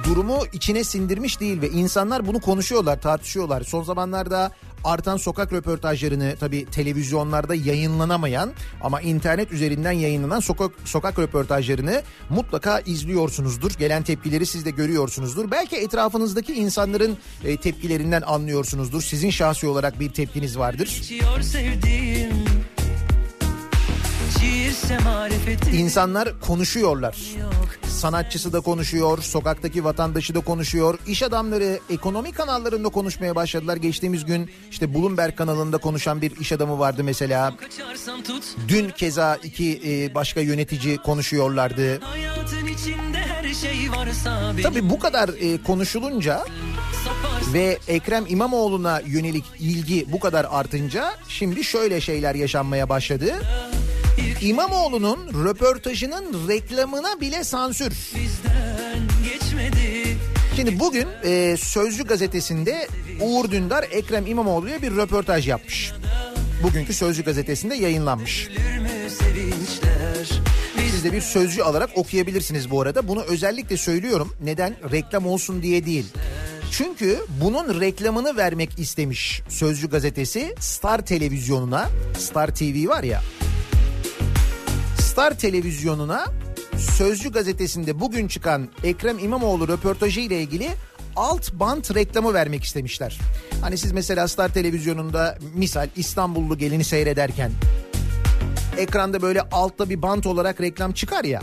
durumu 0.03 0.39
içine 0.53 0.83
sindirmiş 0.83 1.39
değil 1.39 1.61
ve 1.61 1.69
insanlar 1.69 2.27
bunu 2.27 2.39
konuşuyorlar, 2.39 3.01
tartışıyorlar. 3.01 3.63
Son 3.63 3.83
zamanlarda 3.83 4.51
artan 4.87 5.17
sokak 5.17 5.53
röportajlarını 5.53 6.35
tabii 6.39 6.65
televizyonlarda 6.65 7.55
yayınlanamayan 7.55 8.53
ama 8.81 9.01
internet 9.01 9.51
üzerinden 9.51 9.91
yayınlanan 9.91 10.39
sokak 10.39 10.71
sokak 10.85 11.19
röportajlarını 11.19 12.01
mutlaka 12.29 12.79
izliyorsunuzdur. 12.79 13.71
Gelen 13.71 14.03
tepkileri 14.03 14.45
siz 14.45 14.65
de 14.65 14.71
görüyorsunuzdur. 14.71 15.51
Belki 15.51 15.75
etrafınızdaki 15.75 16.53
insanların 16.53 17.17
e, 17.43 17.57
tepkilerinden 17.57 18.21
anlıyorsunuzdur. 18.21 19.01
Sizin 19.01 19.29
şahsi 19.29 19.67
olarak 19.67 19.99
bir 19.99 20.09
tepkiniz 20.09 20.57
vardır. 20.57 20.87
içiyor 20.87 21.41
sevdiğim 21.41 22.56
İnsanlar 25.73 26.39
konuşuyorlar. 26.41 27.17
Sanatçısı 27.87 28.53
da 28.53 28.59
konuşuyor, 28.59 29.21
sokaktaki 29.21 29.83
vatandaşı 29.83 30.35
da 30.35 30.39
konuşuyor. 30.39 30.99
İş 31.07 31.23
adamları 31.23 31.79
ekonomi 31.89 32.31
kanallarında 32.31 32.89
konuşmaya 32.89 33.35
başladılar. 33.35 33.77
Geçtiğimiz 33.77 34.25
gün 34.25 34.51
işte 34.71 34.93
Bloomberg 34.93 35.35
kanalında 35.35 35.77
konuşan 35.77 36.21
bir 36.21 36.37
iş 36.37 36.51
adamı 36.51 36.79
vardı 36.79 37.03
mesela. 37.03 37.53
Dün 38.67 38.89
keza 38.89 39.35
iki 39.35 39.81
e, 39.85 40.15
başka 40.15 40.41
yönetici 40.41 40.97
konuşuyorlardı. 40.97 41.99
Şey 43.61 43.87
Tabii 44.63 44.89
bu 44.89 44.99
kadar 44.99 45.29
e, 45.29 45.63
konuşulunca 45.63 46.45
ve 47.53 47.77
Ekrem 47.87 48.25
İmamoğlu'na 48.27 49.01
yönelik 49.05 49.45
ilgi 49.59 50.05
bu 50.11 50.19
kadar 50.19 50.47
artınca 50.49 51.13
şimdi 51.27 51.63
şöyle 51.63 52.01
şeyler 52.01 52.35
yaşanmaya 52.35 52.89
başladı. 52.89 53.33
İmamoğlu'nun 54.41 55.45
röportajının 55.45 56.47
reklamına 56.47 57.21
bile 57.21 57.43
sansür. 57.43 57.93
Şimdi 60.55 60.79
bugün 60.79 61.07
e, 61.23 61.57
Sözcü 61.57 62.03
gazetesinde 62.03 62.87
Uğur 63.21 63.51
Dündar 63.51 63.85
Ekrem 63.91 64.27
İmamoğlu'ya 64.27 64.81
bir 64.81 64.95
röportaj 64.95 65.47
yapmış. 65.47 65.91
Bugünkü 66.63 66.93
Sözcü 66.93 67.23
gazetesinde 67.23 67.75
yayınlanmış. 67.75 68.49
Siz 70.91 71.03
de 71.03 71.11
bir 71.13 71.21
sözcü 71.21 71.61
alarak 71.61 71.89
okuyabilirsiniz 71.95 72.71
bu 72.71 72.81
arada. 72.81 73.07
Bunu 73.07 73.23
özellikle 73.23 73.77
söylüyorum. 73.77 74.33
Neden? 74.43 74.75
Reklam 74.91 75.27
olsun 75.27 75.63
diye 75.63 75.85
değil. 75.85 76.05
Çünkü 76.71 77.19
bunun 77.41 77.81
reklamını 77.81 78.37
vermek 78.37 78.79
istemiş 78.79 79.41
Sözcü 79.49 79.89
gazetesi 79.89 80.55
Star 80.59 81.05
televizyonuna. 81.05 81.89
Star 82.17 82.55
TV 82.55 82.87
var 82.87 83.03
ya. 83.03 83.21
Star 85.17 85.37
televizyonuna 85.37 86.25
Sözcü 86.77 87.31
gazetesinde 87.31 87.99
bugün 87.99 88.27
çıkan 88.27 88.67
Ekrem 88.83 89.19
İmamoğlu 89.19 89.67
röportajı 89.67 90.19
ile 90.19 90.41
ilgili 90.41 90.69
alt 91.15 91.53
bant 91.53 91.95
reklamı 91.95 92.33
vermek 92.33 92.63
istemişler. 92.63 93.19
Hani 93.61 93.77
siz 93.77 93.91
mesela 93.91 94.27
Star 94.27 94.53
televizyonunda 94.53 95.37
misal 95.55 95.87
İstanbullu 95.95 96.57
gelini 96.57 96.83
seyrederken 96.83 97.51
ekranda 98.77 99.21
böyle 99.21 99.41
altta 99.41 99.89
bir 99.89 100.01
bant 100.01 100.25
olarak 100.25 100.61
reklam 100.61 100.91
çıkar 100.91 101.23
ya. 101.23 101.41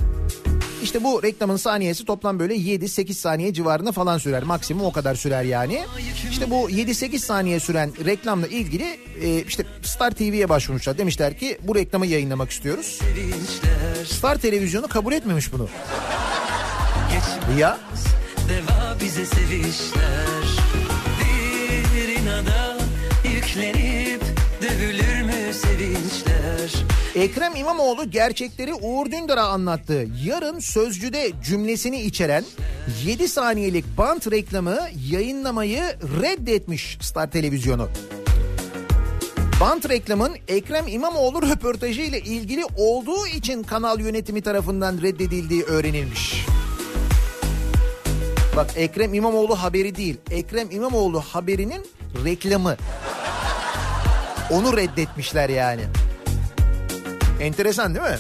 İşte 0.85 1.05
bu 1.05 1.23
reklamın 1.23 1.57
saniyesi 1.57 2.05
toplam 2.05 2.39
böyle 2.39 2.55
7-8 2.55 3.13
saniye 3.15 3.53
civarında 3.53 3.93
falan 3.93 4.19
sürer. 4.19 4.43
Maksimum 4.43 4.85
o 4.85 4.93
kadar 4.93 5.15
sürer 5.15 5.43
yani. 5.43 5.83
İşte 6.31 6.51
bu 6.51 6.71
7-8 6.71 7.19
saniye 7.19 7.61
süren 7.61 7.93
reklamla 8.05 8.47
ilgili 8.47 8.99
e, 9.23 9.43
işte 9.43 9.65
Star 9.83 10.11
TV'ye 10.11 10.49
başvurmuşlar. 10.49 10.99
Demişler 10.99 11.39
ki 11.39 11.59
bu 11.63 11.75
reklamı 11.75 12.07
yayınlamak 12.07 12.51
istiyoruz. 12.51 13.01
Star 14.07 14.37
televizyonu 14.37 14.89
kabul 14.89 15.13
etmemiş 15.13 15.53
bunu. 15.53 15.69
Ya 17.59 17.79
Deva 18.49 18.97
bize 19.01 19.27
sevişler 19.27 20.45
Bir 21.21 22.09
inada 22.09 22.79
mü 23.25 24.04
sevinçler 25.55 26.85
Ekrem 27.15 27.57
İmamoğlu 27.57 28.11
gerçekleri 28.11 28.75
Uğur 28.75 29.11
Dündar'a 29.11 29.45
anlattı. 29.45 30.07
Yarın 30.25 30.59
Sözcü'de 30.59 31.33
cümlesini 31.45 32.01
içeren 32.01 32.45
7 33.05 33.29
saniyelik 33.29 33.85
bant 33.99 34.31
reklamı 34.31 34.79
yayınlamayı 35.11 35.83
reddetmiş 36.23 36.99
Star 37.01 37.31
Televizyonu. 37.31 37.89
Bant 39.61 39.89
reklamın 39.89 40.33
Ekrem 40.49 40.89
İmamoğlu 40.89 41.43
röportajı 41.43 42.01
ile 42.01 42.21
ilgili 42.21 42.65
olduğu 42.77 43.27
için 43.27 43.63
kanal 43.63 44.01
yönetimi 44.01 44.43
tarafından 44.43 45.03
reddedildiği 45.03 45.63
öğrenilmiş. 45.63 46.47
Bak 48.57 48.71
Ekrem 48.77 49.15
İmamoğlu 49.15 49.63
haberi 49.63 49.97
değil. 49.97 50.17
Ekrem 50.31 50.71
İmamoğlu 50.71 51.21
haberinin 51.21 51.87
reklamı. 52.25 52.77
Onu 54.51 54.77
reddetmişler 54.77 55.49
yani. 55.49 55.83
Enteresan 57.41 57.95
değil 57.95 58.07
mi? 58.07 58.19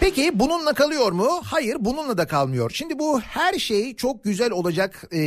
Peki 0.00 0.30
bununla 0.34 0.72
kalıyor 0.72 1.12
mu? 1.12 1.28
Hayır 1.44 1.76
bununla 1.80 2.18
da 2.18 2.26
kalmıyor. 2.26 2.70
Şimdi 2.74 2.98
bu 2.98 3.20
her 3.20 3.54
şey 3.58 3.96
çok 3.96 4.24
güzel 4.24 4.50
olacak 4.50 5.04
e, 5.14 5.20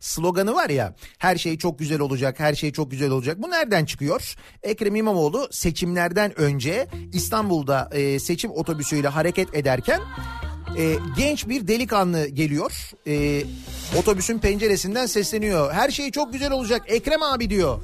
sloganı 0.00 0.54
var 0.54 0.70
ya. 0.70 0.94
Her 1.18 1.36
şey 1.36 1.58
çok 1.58 1.78
güzel 1.78 2.00
olacak, 2.00 2.40
her 2.40 2.54
şey 2.54 2.72
çok 2.72 2.90
güzel 2.90 3.10
olacak. 3.10 3.42
Bu 3.42 3.50
nereden 3.50 3.84
çıkıyor? 3.84 4.34
Ekrem 4.62 4.96
İmamoğlu 4.96 5.48
seçimlerden 5.50 6.40
önce 6.40 6.86
İstanbul'da 7.12 7.88
e, 7.92 8.18
seçim 8.18 8.50
otobüsüyle 8.50 9.08
hareket 9.08 9.54
ederken 9.54 10.00
e, 10.78 10.96
genç 11.16 11.48
bir 11.48 11.68
delikanlı 11.68 12.26
geliyor. 12.26 12.90
E, 13.06 13.42
otobüsün 13.98 14.38
penceresinden 14.38 15.06
sesleniyor. 15.06 15.72
Her 15.72 15.90
şey 15.90 16.10
çok 16.10 16.32
güzel 16.32 16.50
olacak 16.52 16.82
Ekrem 16.86 17.22
abi 17.22 17.50
diyor. 17.50 17.78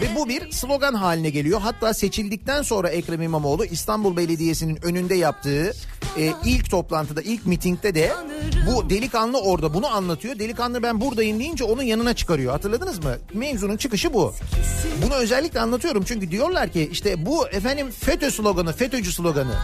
Ve 0.00 0.14
bu 0.16 0.28
bir 0.28 0.50
slogan 0.50 0.94
haline 0.94 1.30
geliyor. 1.30 1.60
Hatta 1.60 1.94
seçildikten 1.94 2.62
sonra 2.62 2.88
Ekrem 2.88 3.22
İmamoğlu 3.22 3.64
İstanbul 3.64 4.16
Belediyesi'nin 4.16 4.78
önünde 4.82 5.14
yaptığı 5.14 5.72
e, 6.18 6.32
ilk 6.44 6.70
toplantıda, 6.70 7.22
ilk 7.22 7.46
mitingde 7.46 7.94
de 7.94 8.12
bu 8.66 8.90
delikanlı 8.90 9.40
orada 9.40 9.74
bunu 9.74 9.86
anlatıyor. 9.86 10.38
Delikanlı 10.38 10.82
ben 10.82 11.00
buradayım 11.00 11.38
deyince 11.38 11.64
onun 11.64 11.82
yanına 11.82 12.14
çıkarıyor. 12.14 12.52
Hatırladınız 12.52 13.04
mı? 13.04 13.16
Mevzunun 13.34 13.76
çıkışı 13.76 14.14
bu. 14.14 14.34
Bunu 15.06 15.14
özellikle 15.14 15.60
anlatıyorum 15.60 16.04
çünkü 16.06 16.30
diyorlar 16.30 16.68
ki 16.68 16.88
işte 16.92 17.26
bu 17.26 17.48
efendim 17.48 17.90
FETÖ 17.90 18.30
sloganı, 18.30 18.72
FETÖ'cü 18.72 19.12
sloganı. 19.12 19.54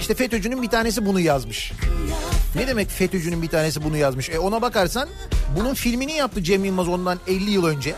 İşte 0.00 0.14
FETÖ'cünün 0.14 0.62
bir 0.62 0.68
tanesi 0.68 1.06
bunu 1.06 1.20
yazmış. 1.20 1.72
Ne 2.54 2.66
demek 2.66 2.90
FETÖ'cünün 2.90 3.42
bir 3.42 3.48
tanesi 3.48 3.84
bunu 3.84 3.96
yazmış? 3.96 4.30
E 4.30 4.38
ona 4.38 4.62
bakarsan 4.62 5.08
bunun 5.56 5.74
filmini 5.74 6.12
yaptı 6.12 6.42
Cem 6.42 6.64
Yılmaz 6.64 6.88
ondan 6.88 7.18
50 7.26 7.50
yıl 7.50 7.64
önce. 7.66 7.94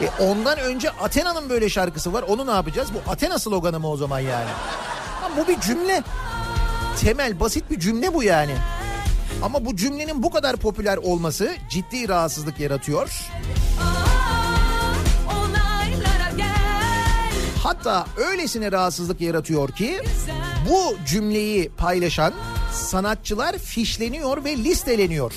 E 0.00 0.22
ondan 0.22 0.58
önce 0.58 0.90
Athena'nın 0.90 1.50
böyle 1.50 1.68
şarkısı 1.68 2.12
var. 2.12 2.22
Onu 2.28 2.46
ne 2.46 2.50
yapacağız? 2.50 2.88
Bu 2.94 3.10
Athena 3.10 3.38
sloganı 3.38 3.80
mı 3.80 3.90
o 3.90 3.96
zaman 3.96 4.18
yani? 4.18 4.50
Ha, 5.20 5.30
bu 5.36 5.48
bir 5.48 5.60
cümle. 5.60 6.02
Temel 7.00 7.40
basit 7.40 7.70
bir 7.70 7.80
cümle 7.80 8.14
bu 8.14 8.22
yani. 8.22 8.54
Ama 9.42 9.64
bu 9.64 9.76
cümlenin 9.76 10.22
bu 10.22 10.30
kadar 10.30 10.56
popüler 10.56 10.96
olması 10.96 11.50
ciddi 11.70 12.08
rahatsızlık 12.08 12.60
yaratıyor. 12.60 13.08
Olaylara 13.10 14.09
Hatta 17.62 18.06
öylesine 18.16 18.72
rahatsızlık 18.72 19.20
yaratıyor 19.20 19.68
ki 19.68 20.00
bu 20.68 20.96
cümleyi 21.06 21.70
paylaşan 21.76 22.32
sanatçılar 22.72 23.58
fişleniyor 23.58 24.44
ve 24.44 24.56
listeleniyor. 24.56 25.32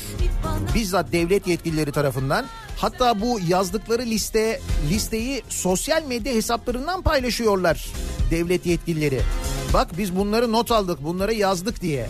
Bizzat 0.76 1.12
devlet 1.12 1.48
yetkilileri 1.48 1.92
tarafından. 1.92 2.46
Hatta 2.78 3.22
bu 3.22 3.40
yazdıkları 3.48 4.02
liste 4.02 4.62
listeyi 4.90 5.44
sosyal 5.50 6.04
medya 6.04 6.34
hesaplarından 6.34 7.02
paylaşıyorlar 7.02 7.88
devlet 8.32 8.66
yetkilileri. 8.66 9.22
Bak 9.74 9.88
biz 9.98 10.16
bunları 10.16 10.52
not 10.52 10.72
aldık, 10.72 11.04
bunları 11.04 11.34
yazdık 11.34 11.82
diye. 11.82 12.08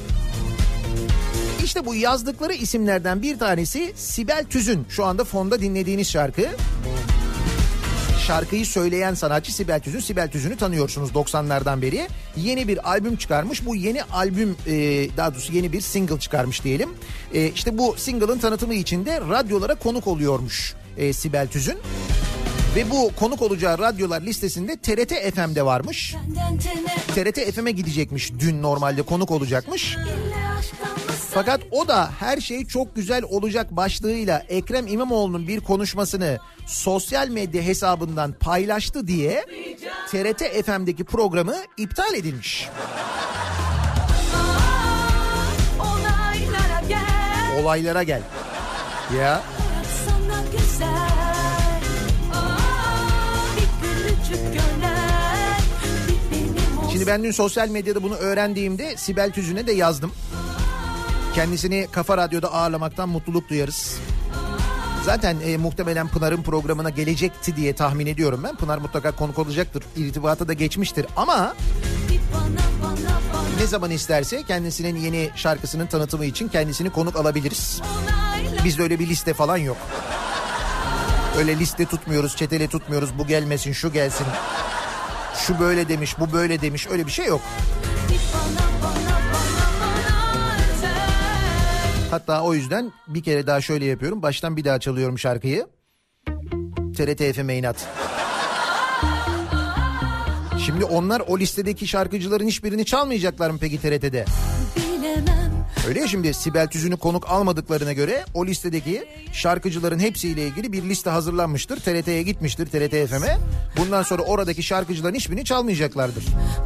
İşte 1.63 1.85
bu 1.85 1.95
yazdıkları 1.95 2.53
isimlerden 2.53 3.21
bir 3.21 3.39
tanesi 3.39 3.93
Sibel 3.95 4.45
Tüzün. 4.49 4.85
Şu 4.89 5.05
anda 5.05 5.23
fonda 5.23 5.61
dinlediğiniz 5.61 6.11
şarkı. 6.11 6.49
Şarkıyı 8.27 8.65
söyleyen 8.65 9.13
sanatçı 9.13 9.55
Sibel 9.55 9.79
Tüzün. 9.79 9.99
Sibel 9.99 10.31
Tüzün'ü 10.31 10.57
tanıyorsunuz 10.57 11.11
90'lardan 11.11 11.81
beri. 11.81 12.07
Yeni 12.37 12.67
bir 12.67 12.89
albüm 12.89 13.15
çıkarmış. 13.15 13.65
Bu 13.65 13.75
yeni 13.75 14.03
albüm 14.03 14.55
e, 14.67 14.73
daha 15.17 15.33
doğrusu 15.33 15.53
yeni 15.53 15.73
bir 15.73 15.81
single 15.81 16.19
çıkarmış 16.19 16.63
diyelim. 16.63 16.89
E, 17.33 17.47
işte 17.47 17.77
bu 17.77 17.95
single'ın 17.97 18.39
tanıtımı 18.39 18.73
için 18.73 19.05
de 19.05 19.21
radyolara 19.21 19.75
konuk 19.75 20.07
oluyormuş 20.07 20.73
e, 20.97 21.13
Sibel 21.13 21.47
Tüzün. 21.47 21.77
Ve 22.75 22.89
bu 22.89 23.11
konuk 23.19 23.41
olacağı 23.41 23.77
radyolar 23.77 24.21
listesinde 24.21 24.77
TRT 24.77 25.35
FM'de 25.35 25.65
varmış. 25.65 26.15
TRT 27.15 27.53
FM'e 27.55 27.71
gidecekmiş 27.71 28.31
dün 28.39 28.61
normalde 28.61 29.01
konuk 29.01 29.31
olacakmış. 29.31 29.97
Fakat 31.33 31.61
o 31.71 31.87
da 31.87 32.11
her 32.19 32.41
şey 32.41 32.65
çok 32.65 32.95
güzel 32.95 33.23
olacak 33.23 33.71
başlığıyla 33.71 34.39
Ekrem 34.49 34.87
İmamoğlu'nun 34.87 35.47
bir 35.47 35.59
konuşmasını 35.59 36.39
sosyal 36.65 37.27
medya 37.27 37.61
hesabından 37.61 38.33
paylaştı 38.39 39.07
diye 39.07 39.45
TRT 40.11 40.65
FM'deki 40.65 41.03
programı 41.03 41.55
iptal 41.77 42.13
edilmiş. 42.13 42.69
Olaylara 45.79 46.87
gel 46.87 47.63
Olaylara 47.63 48.03
gel. 48.03 48.21
Ya 49.17 49.43
şimdi 56.91 57.07
ben 57.07 57.23
dün 57.23 57.31
sosyal 57.31 57.69
medyada 57.69 58.03
bunu 58.03 58.15
öğrendiğimde 58.15 58.97
Sibel 58.97 59.31
Tüzün'e 59.31 59.67
de 59.67 59.71
yazdım. 59.71 60.11
Kendisini 61.35 61.87
Kafa 61.91 62.17
Radyo'da 62.17 62.53
ağırlamaktan 62.53 63.09
mutluluk 63.09 63.49
duyarız. 63.49 63.99
Zaten 65.05 65.37
e, 65.45 65.57
muhtemelen 65.57 66.07
Pınar'ın 66.07 66.43
programına 66.43 66.89
gelecekti 66.89 67.55
diye 67.55 67.73
tahmin 67.73 68.05
ediyorum 68.05 68.41
ben. 68.43 68.55
Pınar 68.55 68.77
mutlaka 68.77 69.11
konuk 69.11 69.39
olacaktır. 69.39 69.83
İrtibata 69.95 70.47
da 70.47 70.53
geçmiştir 70.53 71.05
ama 71.15 71.55
ne 73.59 73.67
zaman 73.67 73.91
isterse 73.91 74.43
kendisinin 74.43 74.95
yeni 74.95 75.29
şarkısının 75.35 75.87
tanıtımı 75.87 76.25
için 76.25 76.47
kendisini 76.47 76.89
konuk 76.89 77.15
alabiliriz. 77.15 77.81
Bizde 78.63 78.83
öyle 78.83 78.99
bir 78.99 79.07
liste 79.07 79.33
falan 79.33 79.57
yok. 79.57 79.77
Öyle 81.37 81.59
liste 81.59 81.85
tutmuyoruz, 81.85 82.35
çetele 82.35 82.67
tutmuyoruz. 82.67 83.09
Bu 83.17 83.27
gelmesin, 83.27 83.71
şu 83.71 83.91
gelsin. 83.91 84.27
Şu 85.47 85.59
böyle 85.59 85.89
demiş, 85.89 86.19
bu 86.19 86.33
böyle 86.33 86.61
demiş. 86.61 86.87
Öyle 86.91 87.05
bir 87.05 87.11
şey 87.11 87.25
yok. 87.25 87.41
Hatta 92.13 92.41
o 92.41 92.53
yüzden 92.53 92.91
bir 93.07 93.23
kere 93.23 93.47
daha 93.47 93.61
şöyle 93.61 93.85
yapıyorum. 93.85 94.21
Baştan 94.21 94.57
bir 94.57 94.63
daha 94.63 94.79
çalıyorum 94.79 95.19
şarkıyı. 95.19 95.67
TRT 96.97 97.35
FM 97.35 97.49
inat. 97.49 97.87
Şimdi 100.65 100.85
onlar 100.85 101.21
o 101.27 101.39
listedeki 101.39 101.87
şarkıcıların 101.87 102.47
hiçbirini 102.47 102.85
çalmayacaklar 102.85 103.49
mı 103.49 103.57
peki 103.61 103.81
TRT'de? 103.81 104.25
Bilemem 104.75 105.67
Öyle 105.87 105.99
ya 105.99 106.07
şimdi 106.07 106.33
Sibel 106.33 106.67
Tüzün'ü 106.67 106.97
konuk 106.97 107.29
almadıklarına 107.29 107.93
göre 107.93 108.25
o 108.33 108.45
listedeki 108.45 109.05
şarkıcıların 109.31 109.99
hepsiyle 109.99 110.47
ilgili 110.47 110.73
bir 110.73 110.83
liste 110.83 111.09
hazırlanmıştır. 111.09 111.79
TRT'ye 111.79 112.23
gitmiştir 112.23 112.65
TRT 112.65 113.09
FM'e. 113.09 113.37
Bundan 113.77 114.03
sonra 114.03 114.21
oradaki 114.21 114.63
şarkıcıların 114.63 115.15
hiçbirini 115.15 115.45
çalmayacaklardır. 115.45 116.25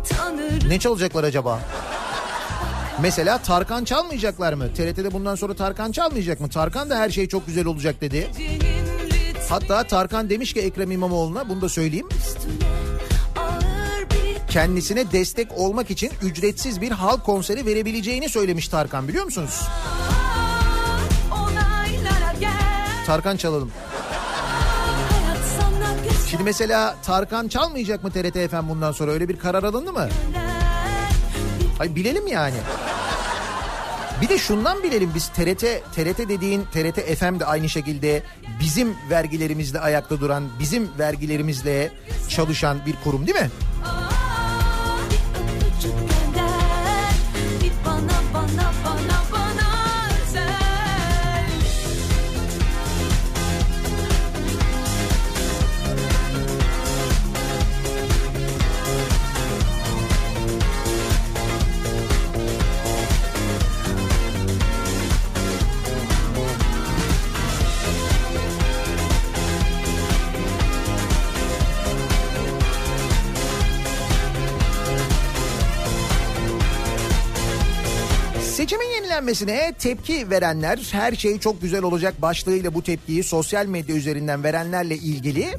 Tanırım 0.09 0.69
Ne 0.69 0.79
çalacaklar 0.79 1.23
acaba? 1.23 1.59
Mesela 3.01 3.37
Tarkan 3.37 3.83
çalmayacaklar 3.83 4.53
mı? 4.53 4.73
TRT'de 4.73 5.13
bundan 5.13 5.35
sonra 5.35 5.53
Tarkan 5.53 5.91
çalmayacak 5.91 6.39
mı? 6.39 6.49
Tarkan 6.49 6.89
da 6.89 6.97
her 6.99 7.09
şey 7.09 7.27
çok 7.27 7.47
güzel 7.47 7.65
olacak 7.65 8.01
dedi. 8.01 8.27
Hatta 9.49 9.83
Tarkan 9.83 10.29
demiş 10.29 10.53
ki 10.53 10.59
Ekrem 10.59 10.91
İmamoğlu'na 10.91 11.49
bunu 11.49 11.61
da 11.61 11.69
söyleyeyim. 11.69 12.07
Kendisine 14.49 15.11
destek 15.11 15.51
olmak 15.57 15.91
için 15.91 16.11
ücretsiz 16.21 16.81
bir 16.81 16.91
halk 16.91 17.23
konseri 17.23 17.65
verebileceğini 17.65 18.29
söylemiş 18.29 18.67
Tarkan 18.67 19.07
biliyor 19.07 19.25
musunuz? 19.25 19.61
Tarkan 23.05 23.37
çalalım. 23.37 23.71
Şimdi 26.29 26.43
mesela 26.43 26.95
Tarkan 27.05 27.47
çalmayacak 27.47 28.03
mı 28.03 28.11
TRT 28.11 28.49
FM 28.51 28.69
bundan 28.69 28.91
sonra 28.91 29.11
öyle 29.11 29.29
bir 29.29 29.39
karar 29.39 29.63
alındı 29.63 29.93
mı? 29.93 30.09
Hayır 31.77 31.95
bilelim 31.95 32.27
yani. 32.27 32.55
Bir 34.21 34.29
de 34.29 34.37
şundan 34.37 34.83
bilelim 34.83 35.11
biz 35.15 35.27
TRT 35.27 35.61
TRT 35.95 36.29
dediğin 36.29 36.63
TRT 36.63 37.17
FM 37.19 37.39
de 37.39 37.45
aynı 37.45 37.69
şekilde 37.69 38.23
bizim 38.59 38.93
vergilerimizle 39.09 39.79
ayakta 39.79 40.19
duran, 40.19 40.43
bizim 40.59 40.89
vergilerimizle 40.99 41.91
çalışan 42.29 42.85
bir 42.85 42.95
kurum 43.03 43.27
değil 43.27 43.39
mi? 43.39 43.49
Seçimin 79.27 79.53
yenilenmesine 79.53 79.73
tepki 79.79 80.29
verenler 80.29 80.79
her 80.91 81.13
şey 81.13 81.39
çok 81.39 81.61
güzel 81.61 81.83
olacak 81.83 82.21
başlığıyla 82.21 82.73
bu 82.73 82.83
tepkiyi 82.83 83.23
sosyal 83.23 83.65
medya 83.65 83.95
üzerinden 83.95 84.43
verenlerle 84.43 84.95
ilgili 84.95 85.57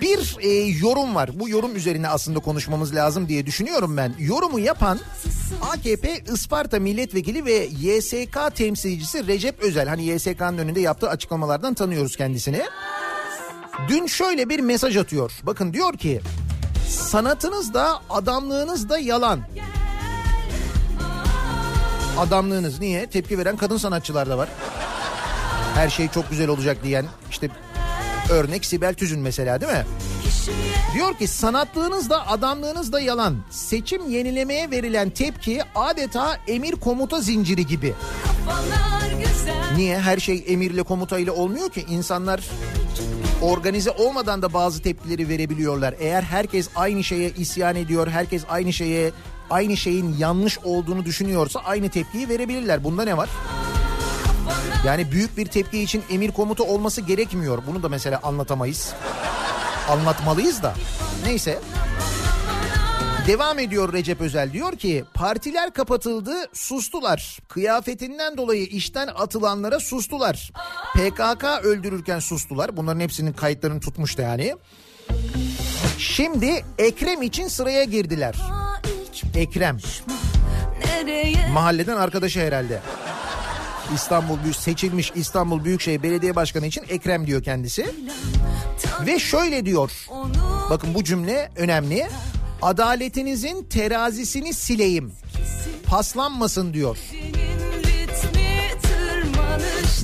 bir 0.00 0.36
e, 0.40 0.48
yorum 0.78 1.14
var. 1.14 1.30
Bu 1.34 1.48
yorum 1.48 1.76
üzerine 1.76 2.08
aslında 2.08 2.38
konuşmamız 2.38 2.94
lazım 2.94 3.28
diye 3.28 3.46
düşünüyorum 3.46 3.96
ben. 3.96 4.14
Yorumu 4.18 4.58
yapan 4.58 4.98
AKP 5.60 6.20
Isparta 6.34 6.78
Milletvekili 6.78 7.44
ve 7.44 7.68
YSK 7.80 8.54
temsilcisi 8.54 9.26
Recep 9.26 9.60
Özel. 9.60 9.88
Hani 9.88 10.04
YSK'nın 10.04 10.58
önünde 10.58 10.80
yaptığı 10.80 11.08
açıklamalardan 11.08 11.74
tanıyoruz 11.74 12.16
kendisini. 12.16 12.62
Dün 13.88 14.06
şöyle 14.06 14.48
bir 14.48 14.60
mesaj 14.60 14.96
atıyor. 14.96 15.32
Bakın 15.42 15.72
diyor 15.72 15.96
ki 15.96 16.20
sanatınız 16.88 17.74
da 17.74 18.02
adamlığınız 18.10 18.88
da 18.88 18.98
yalan. 18.98 19.40
Adamlığınız 22.18 22.80
niye? 22.80 23.06
Tepki 23.06 23.38
veren 23.38 23.56
kadın 23.56 23.76
sanatçılar 23.76 24.28
da 24.28 24.38
var. 24.38 24.48
Her 25.74 25.88
şey 25.90 26.08
çok 26.08 26.30
güzel 26.30 26.48
olacak 26.48 26.76
diyen 26.84 27.06
işte 27.30 27.48
örnek 28.30 28.64
Sibel 28.64 28.94
Tüzün 28.94 29.20
mesela 29.20 29.60
değil 29.60 29.72
mi? 29.72 29.84
Diyor 30.94 31.14
ki 31.18 31.26
sanatlığınız 31.28 32.10
da 32.10 32.28
adamlığınız 32.28 32.92
da 32.92 33.00
yalan. 33.00 33.36
Seçim 33.50 34.10
yenilemeye 34.10 34.70
verilen 34.70 35.10
tepki 35.10 35.60
adeta 35.74 36.38
emir 36.48 36.72
komuta 36.72 37.20
zinciri 37.20 37.66
gibi. 37.66 37.94
Niye 39.76 39.98
her 39.98 40.18
şey 40.18 40.44
emirle 40.46 40.82
komutayla 40.82 41.32
olmuyor 41.32 41.70
ki? 41.70 41.84
İnsanlar 41.88 42.40
organize 43.42 43.90
olmadan 43.90 44.42
da 44.42 44.52
bazı 44.52 44.82
tepkileri 44.82 45.28
verebiliyorlar. 45.28 45.94
Eğer 45.98 46.22
herkes 46.22 46.68
aynı 46.76 47.04
şeye 47.04 47.30
isyan 47.30 47.76
ediyor, 47.76 48.08
herkes 48.08 48.42
aynı 48.48 48.72
şeye 48.72 49.12
aynı 49.52 49.76
şeyin 49.76 50.16
yanlış 50.18 50.58
olduğunu 50.58 51.04
düşünüyorsa 51.04 51.60
aynı 51.60 51.90
tepkiyi 51.90 52.28
verebilirler. 52.28 52.84
Bunda 52.84 53.04
ne 53.04 53.16
var? 53.16 53.28
Yani 54.86 55.12
büyük 55.12 55.36
bir 55.36 55.46
tepki 55.46 55.82
için 55.82 56.02
emir 56.10 56.32
komuta 56.32 56.64
olması 56.64 57.00
gerekmiyor. 57.00 57.62
Bunu 57.66 57.82
da 57.82 57.88
mesela 57.88 58.20
anlatamayız. 58.22 58.92
Anlatmalıyız 59.88 60.62
da. 60.62 60.74
Neyse. 61.26 61.58
Devam 63.26 63.58
ediyor 63.58 63.92
Recep 63.92 64.20
Özel 64.20 64.52
diyor 64.52 64.76
ki 64.76 65.04
partiler 65.14 65.72
kapatıldı 65.72 66.34
sustular. 66.52 67.38
Kıyafetinden 67.48 68.36
dolayı 68.36 68.66
işten 68.66 69.06
atılanlara 69.06 69.80
sustular. 69.80 70.52
PKK 70.94 71.44
öldürürken 71.62 72.18
sustular. 72.18 72.76
Bunların 72.76 73.00
hepsinin 73.00 73.32
kayıtlarını 73.32 73.80
tutmuştu 73.80 74.22
yani. 74.22 74.56
Şimdi 75.98 76.64
Ekrem 76.78 77.22
için 77.22 77.48
sıraya 77.48 77.84
girdiler. 77.84 78.36
Ekrem 79.34 79.78
nereye 80.84 81.48
mahalleden 81.52 81.96
arkadaşı 81.96 82.40
herhalde. 82.40 82.80
İstanbul 83.94 84.42
Büyük 84.42 84.56
seçilmiş 84.56 85.12
İstanbul 85.14 85.64
Büyükşehir 85.64 86.02
Belediye 86.02 86.36
Başkanı 86.36 86.66
için 86.66 86.84
Ekrem 86.88 87.26
diyor 87.26 87.42
kendisi. 87.42 87.94
Ve 89.06 89.18
şöyle 89.18 89.66
diyor. 89.66 90.06
Bakın 90.70 90.94
bu 90.94 91.04
cümle 91.04 91.50
önemli. 91.56 92.08
Adaletinizin 92.62 93.64
terazisini 93.64 94.54
sileyim. 94.54 95.12
Paslanmasın 95.86 96.74
diyor. 96.74 96.98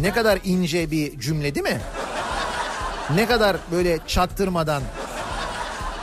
Ne 0.01 0.13
kadar 0.13 0.39
ince 0.45 0.91
bir 0.91 1.21
cümle 1.21 1.55
değil 1.55 1.67
mi? 1.67 1.81
Ne 3.15 3.27
kadar 3.27 3.57
böyle 3.73 3.99
çaktırmadan, 4.07 4.83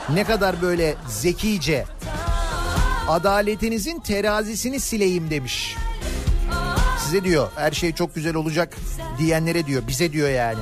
ne 0.09 0.23
kadar 0.23 0.61
böyle 0.61 0.95
zekice. 1.07 1.85
Adaletinizin 3.09 3.99
terazisini 3.99 4.79
sileyim 4.79 5.29
demiş. 5.29 5.75
Size 7.05 7.23
diyor 7.23 7.49
her 7.55 7.71
şey 7.71 7.93
çok 7.93 8.15
güzel 8.15 8.35
olacak 8.35 8.77
diyenlere 9.17 9.65
diyor 9.65 9.83
bize 9.87 10.11
diyor 10.11 10.29
yani. 10.29 10.59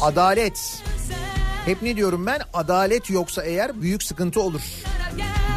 Adalet. 0.00 0.82
Hep 1.64 1.82
ne 1.82 1.96
diyorum 1.96 2.26
ben? 2.26 2.40
Adalet 2.54 3.10
yoksa 3.10 3.42
eğer 3.42 3.82
büyük 3.82 4.02
sıkıntı 4.02 4.40
olur. 4.40 4.60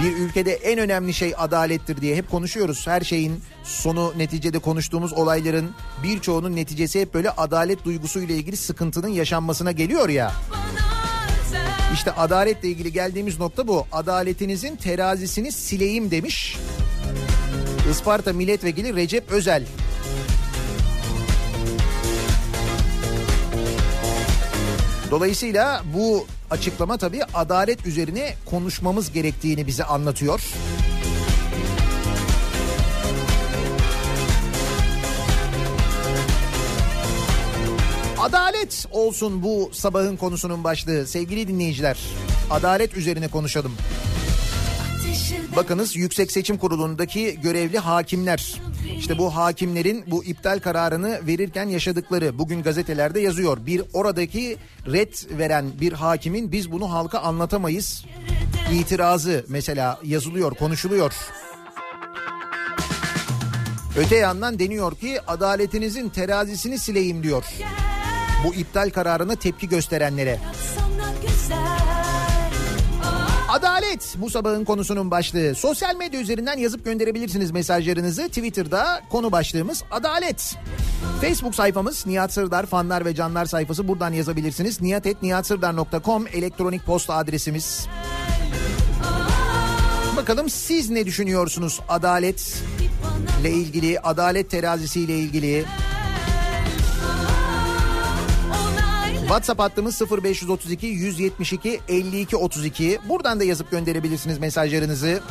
Bir 0.03 0.17
ülkede 0.17 0.53
en 0.53 0.79
önemli 0.79 1.13
şey 1.13 1.33
adalettir 1.37 2.01
diye 2.01 2.15
hep 2.15 2.31
konuşuyoruz. 2.31 2.87
Her 2.87 3.01
şeyin 3.01 3.43
sonu 3.63 4.13
neticede 4.17 4.59
konuştuğumuz 4.59 5.13
olayların 5.13 5.71
birçoğunun 6.03 6.55
neticesi 6.55 7.01
hep 7.01 7.13
böyle 7.13 7.29
adalet 7.29 7.85
duygusuyla 7.85 8.35
ilgili 8.35 8.57
sıkıntının 8.57 9.07
yaşanmasına 9.07 9.71
geliyor 9.71 10.09
ya. 10.09 10.31
İşte 11.93 12.11
adaletle 12.11 12.69
ilgili 12.69 12.93
geldiğimiz 12.93 13.39
nokta 13.39 13.67
bu. 13.67 13.85
Adaletinizin 13.91 14.75
terazisini 14.75 15.51
sileyim 15.51 16.11
demiş. 16.11 16.57
Isparta 17.91 18.33
Milletvekili 18.33 18.95
Recep 18.95 19.31
Özel. 19.31 19.65
Dolayısıyla 25.11 25.83
bu 25.93 26.27
açıklama 26.49 26.97
tabii 26.97 27.23
adalet 27.33 27.85
üzerine 27.85 28.33
konuşmamız 28.45 29.11
gerektiğini 29.11 29.67
bize 29.67 29.83
anlatıyor. 29.83 30.53
Adalet 38.19 38.85
olsun 38.91 39.43
bu 39.43 39.69
sabahın 39.73 40.17
konusunun 40.17 40.63
başlığı 40.63 41.07
sevgili 41.07 41.47
dinleyiciler. 41.47 41.97
Adalet 42.49 42.97
üzerine 42.97 43.27
konuşalım. 43.27 43.71
Bakınız 45.55 45.95
Yüksek 45.95 46.31
Seçim 46.31 46.57
Kurulu'ndaki 46.57 47.41
görevli 47.41 47.79
hakimler. 47.79 48.61
İşte 48.97 49.17
bu 49.17 49.35
hakimlerin 49.35 50.03
bu 50.07 50.23
iptal 50.23 50.59
kararını 50.59 51.19
verirken 51.27 51.69
yaşadıkları 51.69 52.37
bugün 52.37 52.63
gazetelerde 52.63 53.19
yazıyor. 53.19 53.57
Bir 53.65 53.81
oradaki 53.93 54.57
red 54.87 55.39
veren 55.39 55.65
bir 55.81 55.93
hakimin 55.93 56.51
biz 56.51 56.71
bunu 56.71 56.91
halka 56.91 57.19
anlatamayız 57.19 58.05
itirazı 58.73 59.45
mesela 59.47 59.99
yazılıyor, 60.03 60.55
konuşuluyor. 60.55 61.13
Öte 63.97 64.15
yandan 64.15 64.59
deniyor 64.59 64.95
ki 64.95 65.21
adaletinizin 65.27 66.09
terazisini 66.09 66.79
sileyim 66.79 67.23
diyor. 67.23 67.43
Bu 68.43 68.53
iptal 68.53 68.89
kararına 68.89 69.35
tepki 69.35 69.69
gösterenlere. 69.69 70.39
Adalet 73.49 74.15
bu 74.17 74.29
sabahın 74.29 74.65
konusunun 74.65 75.11
başlığı. 75.11 75.55
Sosyal 75.55 75.95
medya 75.95 76.19
üzerinden 76.21 76.57
yazıp 76.57 76.85
gönderebilirsiniz 76.85 77.51
mesajlarınızı. 77.51 78.27
Twitter'da 78.27 79.01
konu 79.09 79.31
başlığımız 79.31 79.83
adalet. 79.91 80.55
Facebook 81.21 81.55
sayfamız 81.55 82.05
Nihat 82.05 82.33
Sırdar 82.33 82.65
fanlar 82.65 83.05
ve 83.05 83.15
canlar 83.15 83.45
sayfası 83.45 83.87
buradan 83.87 84.13
yazabilirsiniz. 84.13 84.81
niyatetniyatsırdar.com 84.81 86.27
elektronik 86.27 86.85
posta 86.85 87.13
adresimiz. 87.13 87.87
Bakalım 90.17 90.49
siz 90.49 90.89
ne 90.89 91.05
düşünüyorsunuz 91.05 91.79
adalet 91.89 92.63
ile 93.41 93.51
ilgili, 93.51 93.99
adalet 93.99 94.49
terazisiyle 94.49 95.19
ilgili? 95.19 95.65
WhatsApp 99.27 99.59
hattımız 99.59 100.01
0532 100.01 100.87
172 100.87 101.81
52 101.87 102.37
32. 102.37 102.99
Buradan 103.09 103.39
da 103.39 103.43
yazıp 103.43 103.71
gönderebilirsiniz 103.71 104.37
mesajlarınızı. 104.37 105.21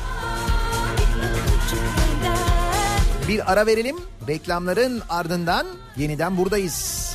Bir 3.29 3.53
ara 3.53 3.67
verelim. 3.67 3.97
Reklamların 4.29 5.03
ardından 5.09 5.67
yeniden 5.97 6.37
buradayız. 6.37 7.07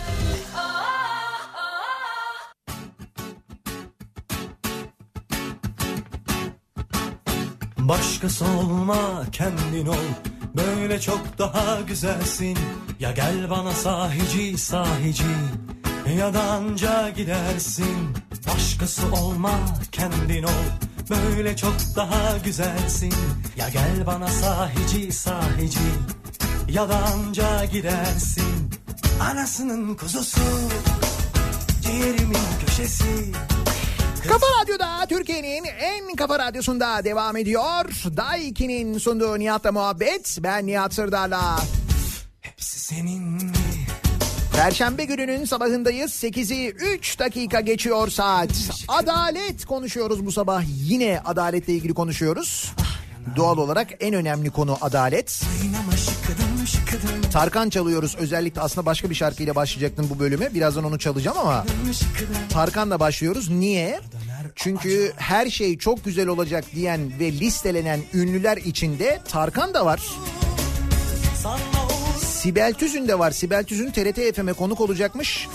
Başkası 7.77 8.45
olma 8.45 9.25
kendin 9.31 9.85
ol 9.85 9.95
Böyle 10.57 10.99
çok 10.99 11.37
daha 11.37 11.81
güzelsin 11.81 12.57
Ya 12.99 13.11
gel 13.11 13.49
bana 13.49 13.71
sahici 13.71 14.57
sahici 14.57 15.23
Ya 16.17 16.33
da 16.33 16.41
anca 16.41 17.09
gidersin 17.09 18.15
Başkası 18.47 19.01
olma 19.13 19.59
kendin 19.91 20.43
ol 20.43 20.63
Böyle 21.09 21.55
çok 21.55 21.75
daha 21.95 22.37
güzelsin 22.37 23.13
Ya 23.57 23.69
gel 23.69 24.05
bana 24.07 24.27
sahici 24.27 25.11
sahici 25.11 25.79
Ya 26.69 26.89
da 26.89 26.97
anca 26.97 27.65
gidersin 27.65 28.69
Anasının 29.21 29.95
kuzusu 29.95 30.41
Ciğerimin 31.81 32.37
köşesi 32.65 33.31
Kafa 34.27 34.45
Radyo'da 34.61 35.05
Türkiye'nin 35.09 35.63
en 35.65 36.15
kafa 36.15 36.39
radyosunda 36.39 37.03
devam 37.03 37.37
ediyor. 37.37 37.85
Daiki'nin 38.17 38.97
sunduğu 38.97 39.39
Nihat'la 39.39 39.71
muhabbet. 39.71 40.37
Ben 40.43 40.67
Nihat 40.67 40.93
Sırdar'la. 40.93 41.59
Hepsi 42.41 42.79
senin 42.79 43.51
Perşembe 44.55 45.05
gününün 45.05 45.45
sabahındayız. 45.45 46.11
8'i 46.11 46.69
3 46.69 47.19
dakika 47.19 47.61
geçiyor 47.61 48.07
saat. 48.07 48.49
Adalet 48.87 49.65
konuşuyoruz 49.65 50.25
bu 50.25 50.31
sabah. 50.31 50.63
Yine 50.83 51.19
adaletle 51.25 51.73
ilgili 51.73 51.93
konuşuyoruz. 51.93 52.71
Doğal 53.35 53.57
olarak 53.57 53.87
en 53.99 54.13
önemli 54.13 54.49
konu 54.49 54.77
adalet. 54.81 55.43
Tarkan 57.33 57.69
çalıyoruz 57.69 58.15
özellikle 58.19 58.61
aslında 58.61 58.85
başka 58.85 59.09
bir 59.09 59.15
şarkıyla 59.15 59.55
başlayacaktım 59.55 60.07
bu 60.15 60.19
bölüme. 60.19 60.53
Birazdan 60.53 60.83
onu 60.83 60.99
çalacağım 60.99 61.37
ama 61.37 61.65
Tarkan'la 62.49 62.99
başlıyoruz. 62.99 63.49
Niye? 63.49 63.99
Çünkü 64.55 65.13
her 65.15 65.49
şey 65.49 65.77
çok 65.77 66.05
güzel 66.05 66.27
olacak 66.27 66.65
diyen 66.75 67.19
ve 67.19 67.31
listelenen 67.31 67.99
ünlüler 68.13 68.57
içinde 68.57 69.19
Tarkan 69.27 69.73
da 69.73 69.85
var. 69.85 70.01
Sanma 71.43 71.80
Sibel 72.41 72.73
Tüzün 72.73 73.07
de 73.07 73.19
var. 73.19 73.31
Sibel 73.31 73.63
Tüzün 73.63 73.91
TRT 73.91 74.35
FM'e 74.35 74.53
konuk 74.53 74.81
olacakmış. 74.81 75.47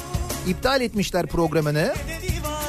İptal 0.46 0.80
etmişler 0.80 1.26
programını. 1.26 1.94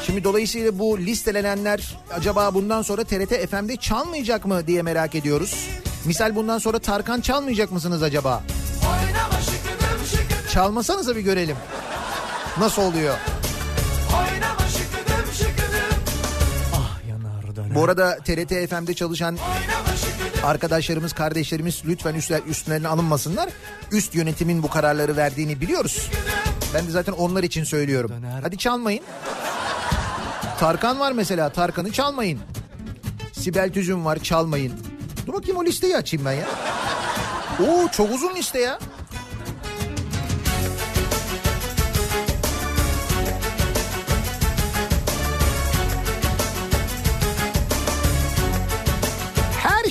Şimdi 0.05 0.23
dolayısıyla 0.23 0.79
bu 0.79 0.99
listelenenler 0.99 1.97
acaba 2.11 2.53
bundan 2.53 2.81
sonra 2.81 3.03
TRT 3.03 3.49
FM'de 3.49 3.75
çalmayacak 3.75 4.45
mı 4.45 4.67
diye 4.67 4.81
merak 4.81 5.15
ediyoruz. 5.15 5.69
Misal 6.05 6.35
bundan 6.35 6.57
sonra 6.57 6.79
Tarkan 6.79 7.21
çalmayacak 7.21 7.71
mısınız 7.71 8.03
acaba? 8.03 8.43
Çalmasanıza 10.53 11.15
bir 11.15 11.21
görelim. 11.21 11.57
Nasıl 12.59 12.81
oluyor? 12.81 13.17
Ah 16.73 16.99
yanar 17.09 17.75
Bu 17.75 17.83
arada 17.83 18.17
TRT 18.17 18.69
FM'de 18.69 18.93
çalışan 18.93 19.37
arkadaşlarımız, 20.43 21.13
kardeşlerimiz 21.13 21.81
lütfen 21.85 22.13
üstler, 22.15 22.41
üstlerine 22.47 22.87
alınmasınlar. 22.87 23.49
Üst 23.91 24.15
yönetimin 24.15 24.63
bu 24.63 24.69
kararları 24.69 25.17
verdiğini 25.17 25.61
biliyoruz. 25.61 26.09
Ben 26.73 26.87
de 26.87 26.91
zaten 26.91 27.13
onlar 27.13 27.43
için 27.43 27.63
söylüyorum. 27.63 28.11
Hadi 28.41 28.57
çalmayın. 28.57 29.03
Tarkan 30.59 30.99
var 30.99 31.11
mesela. 31.11 31.49
Tarkan'ı 31.49 31.91
çalmayın. 31.91 32.39
Sibel 33.31 33.73
Tüzün 33.73 34.05
var 34.05 34.19
çalmayın. 34.19 34.73
Dur 35.27 35.33
bakayım 35.33 35.57
o 35.57 35.65
listeyi 35.65 35.97
açayım 35.97 36.25
ben 36.25 36.33
ya. 36.33 36.45
Oo 37.61 37.87
çok 37.91 38.11
uzun 38.13 38.35
liste 38.35 38.59
ya. 38.59 38.79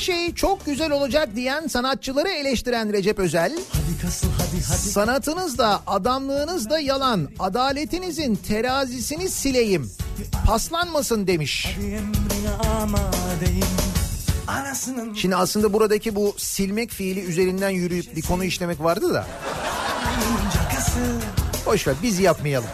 Şey 0.07 0.35
çok 0.35 0.67
güzel 0.67 0.91
olacak 0.91 1.29
diyen 1.37 1.67
sanatçıları 1.67 2.29
eleştiren 2.29 2.93
Recep 2.93 3.19
Özel, 3.19 3.53
Hadi 3.53 4.03
kasıl 4.03 4.29
hadi 4.29 4.63
hadi 4.69 4.79
sanatınız 4.79 5.59
da 5.59 5.83
adamlığınız 5.87 6.71
da 6.71 6.79
yalan, 6.79 7.29
adaletinizin 7.39 8.35
terazisini 8.35 9.29
sileyim, 9.29 9.91
paslanmasın 10.47 11.27
demiş. 11.27 11.77
Şimdi 15.15 15.37
aslında 15.37 15.73
buradaki 15.73 16.17
bu 16.17 16.35
silmek 16.39 16.91
fiili 16.91 17.21
üzerinden 17.21 17.71
yürüyüp 17.71 18.17
bir 18.17 18.23
konu 18.23 18.45
işlemek 18.45 18.83
vardı 18.83 19.15
da. 19.15 19.27
Boş 21.67 21.87
ver 21.87 21.95
biz 22.03 22.19
yapmayalım. 22.19 22.69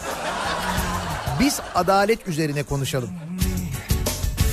Biz 1.40 1.60
adalet 1.74 2.28
üzerine 2.28 2.62
konuşalım. 2.62 3.10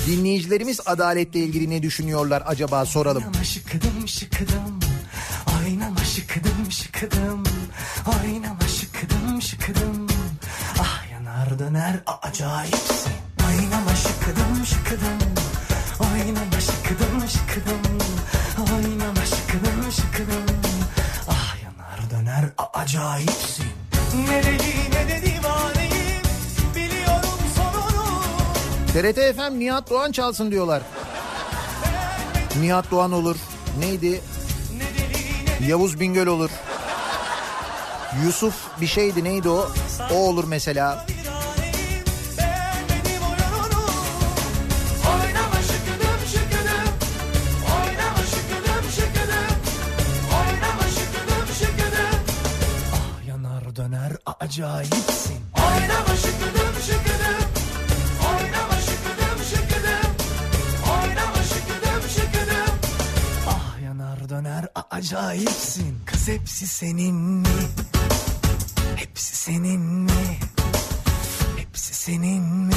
Dinleyicilerimiz 0.06 0.80
adaletle 0.86 1.40
ilgili 1.40 1.70
ne 1.70 1.82
düşünüyorlar 1.82 2.42
acaba 2.46 2.86
soralım. 2.86 3.22
Oynama 3.22 3.44
şıkıdım 3.44 4.08
şıkıdım. 4.08 4.80
Oynama 5.64 6.04
şıkıdım 6.04 6.70
şıkıdım. 6.70 7.44
Oynama 8.06 8.68
şıkıdım 8.68 9.42
şıkıdım. 9.42 10.06
Ah 10.80 11.10
yanar 11.12 11.58
döner 11.58 12.00
acayipsin. 12.22 13.12
Oynama 13.48 13.94
şıkıdım 13.94 14.66
şıkıdım. 14.66 15.18
Oynama 16.00 16.60
şıkıdım 16.60 17.28
şıkıdım. 17.28 17.98
Oynama 18.74 19.24
şıkıdım 19.24 19.92
şıkıdım. 19.92 20.56
Ah 21.28 21.56
yanar 21.62 22.10
döner 22.10 22.44
acayipsin. 22.74 23.66
Ne 24.28 24.42
deli 24.44 24.90
ne 24.92 25.08
de 25.08 25.39
TRT 28.92 29.36
FM 29.36 29.58
Nihat 29.58 29.90
Doğan 29.90 30.12
çalsın 30.12 30.50
diyorlar. 30.50 30.82
Nihat 32.60 32.90
Doğan 32.90 33.12
olur. 33.12 33.36
Neydi? 33.78 34.20
Yavuz 35.68 36.00
Bingöl 36.00 36.26
olur. 36.26 36.50
Yusuf 38.24 38.54
bir 38.80 38.86
şeydi 38.86 39.24
neydi 39.24 39.48
o? 39.48 39.68
O 40.12 40.14
olur 40.14 40.44
mesela. 40.48 41.06
Benim 41.08 41.19
hepsi 66.32 66.66
senin 66.66 67.14
mi? 67.14 67.48
Hepsi 68.96 69.36
senin 69.36 69.80
mi? 69.80 70.10
Hepsi 71.56 71.94
senin 71.94 72.42
mi? 72.42 72.74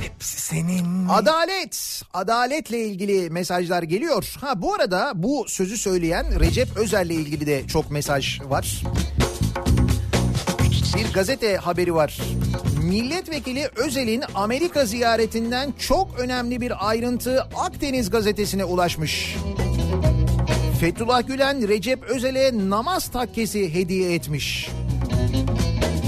Hepsi 0.00 0.40
senin. 0.40 1.08
Adalet, 1.08 2.02
adaletle 2.14 2.78
ilgili 2.78 3.30
mesajlar 3.30 3.82
geliyor. 3.82 4.34
Ha 4.40 4.62
bu 4.62 4.74
arada 4.74 5.12
bu 5.14 5.44
sözü 5.48 5.76
söyleyen 5.76 6.40
Recep 6.40 6.76
Özer'le 6.76 7.10
ilgili 7.10 7.46
de 7.46 7.66
çok 7.66 7.90
mesaj 7.90 8.40
var. 8.40 8.82
Bir 10.96 11.12
gazete 11.12 11.56
haberi 11.56 11.94
var. 11.94 12.20
Milletvekili 12.82 13.68
Özel'in 13.76 14.22
Amerika 14.34 14.84
ziyaretinden 14.84 15.74
çok 15.78 16.18
önemli 16.18 16.60
bir 16.60 16.88
ayrıntı 16.88 17.42
Akdeniz 17.56 18.10
gazetesine 18.10 18.64
ulaşmış. 18.64 19.36
Fethullah 20.80 21.26
Gülen 21.26 21.68
Recep 21.68 22.02
Özel'e 22.02 22.68
namaz 22.68 23.08
takkesi 23.08 23.74
hediye 23.74 24.14
etmiş. 24.14 24.70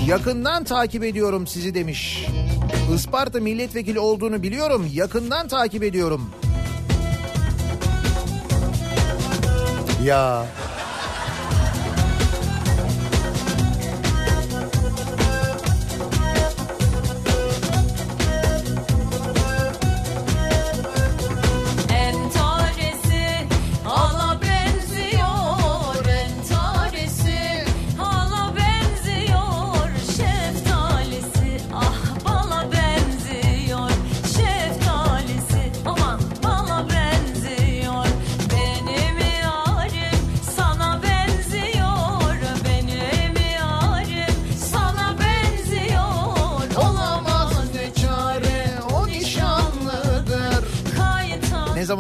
Yakından 0.08 0.64
takip 0.64 1.04
ediyorum 1.04 1.46
sizi 1.46 1.74
demiş. 1.74 2.26
Isparta 2.94 3.40
milletvekili 3.40 3.98
olduğunu 3.98 4.42
biliyorum. 4.42 4.90
Yakından 4.92 5.48
takip 5.48 5.82
ediyorum. 5.82 6.30
Ya 10.04 10.46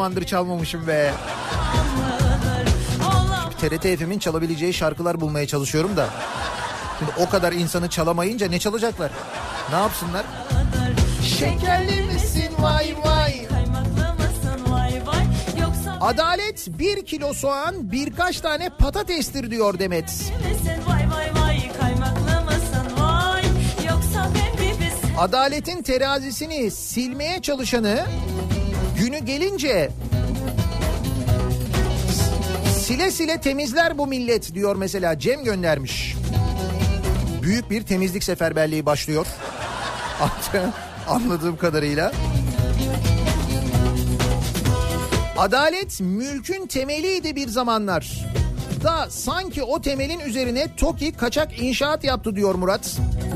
zamandır 0.02 0.24
çalmamışım 0.24 0.86
be. 0.86 1.12
TRT 3.60 3.98
FM'in 3.98 4.18
çalabileceği 4.18 4.74
şarkılar 4.74 5.20
bulmaya 5.20 5.46
çalışıyorum 5.46 5.96
da. 5.96 6.08
Şimdi 6.98 7.12
o 7.18 7.30
kadar 7.30 7.52
insanı 7.52 7.88
çalamayınca 7.88 8.48
ne 8.48 8.58
çalacaklar? 8.58 9.10
Ne 9.70 9.76
yapsınlar? 9.76 10.24
Şekerli 11.38 12.02
misin 12.02 12.50
vay 12.58 12.94
vay 13.04 13.46
Kaymaklı 13.48 14.14
mısın 14.14 14.72
vay 14.72 15.02
vay 15.06 15.24
Yoksa 15.60 15.98
Adalet 16.00 16.68
bir 16.78 17.06
kilo 17.06 17.34
soğan 17.34 17.92
birkaç 17.92 18.40
tane 18.40 18.68
patatestir 18.68 19.50
diyor 19.50 19.78
Demet. 19.78 20.32
Adaletin 25.18 25.82
terazisini 25.82 26.70
silmeye 26.70 27.42
çalışanı 27.42 28.04
günü 29.02 29.18
gelince 29.18 29.90
sile 32.76 33.10
sile 33.10 33.40
temizler 33.40 33.98
bu 33.98 34.06
millet 34.06 34.54
diyor 34.54 34.76
mesela 34.76 35.18
Cem 35.18 35.44
göndermiş. 35.44 36.16
Büyük 37.42 37.70
bir 37.70 37.82
temizlik 37.82 38.24
seferberliği 38.24 38.86
başlıyor. 38.86 39.26
Anladığım 41.08 41.56
kadarıyla. 41.56 42.12
Adalet 45.38 46.00
mülkün 46.00 46.66
temeliydi 46.66 47.36
bir 47.36 47.48
zamanlar. 47.48 48.26
Da 48.84 49.10
sanki 49.10 49.62
o 49.62 49.80
temelin 49.80 50.20
üzerine 50.20 50.76
TOKİ 50.76 51.12
kaçak 51.12 51.60
inşaat 51.60 52.04
yaptı 52.04 52.36
diyor 52.36 52.54
Murat. 52.54 52.80
Entarisi 52.90 53.31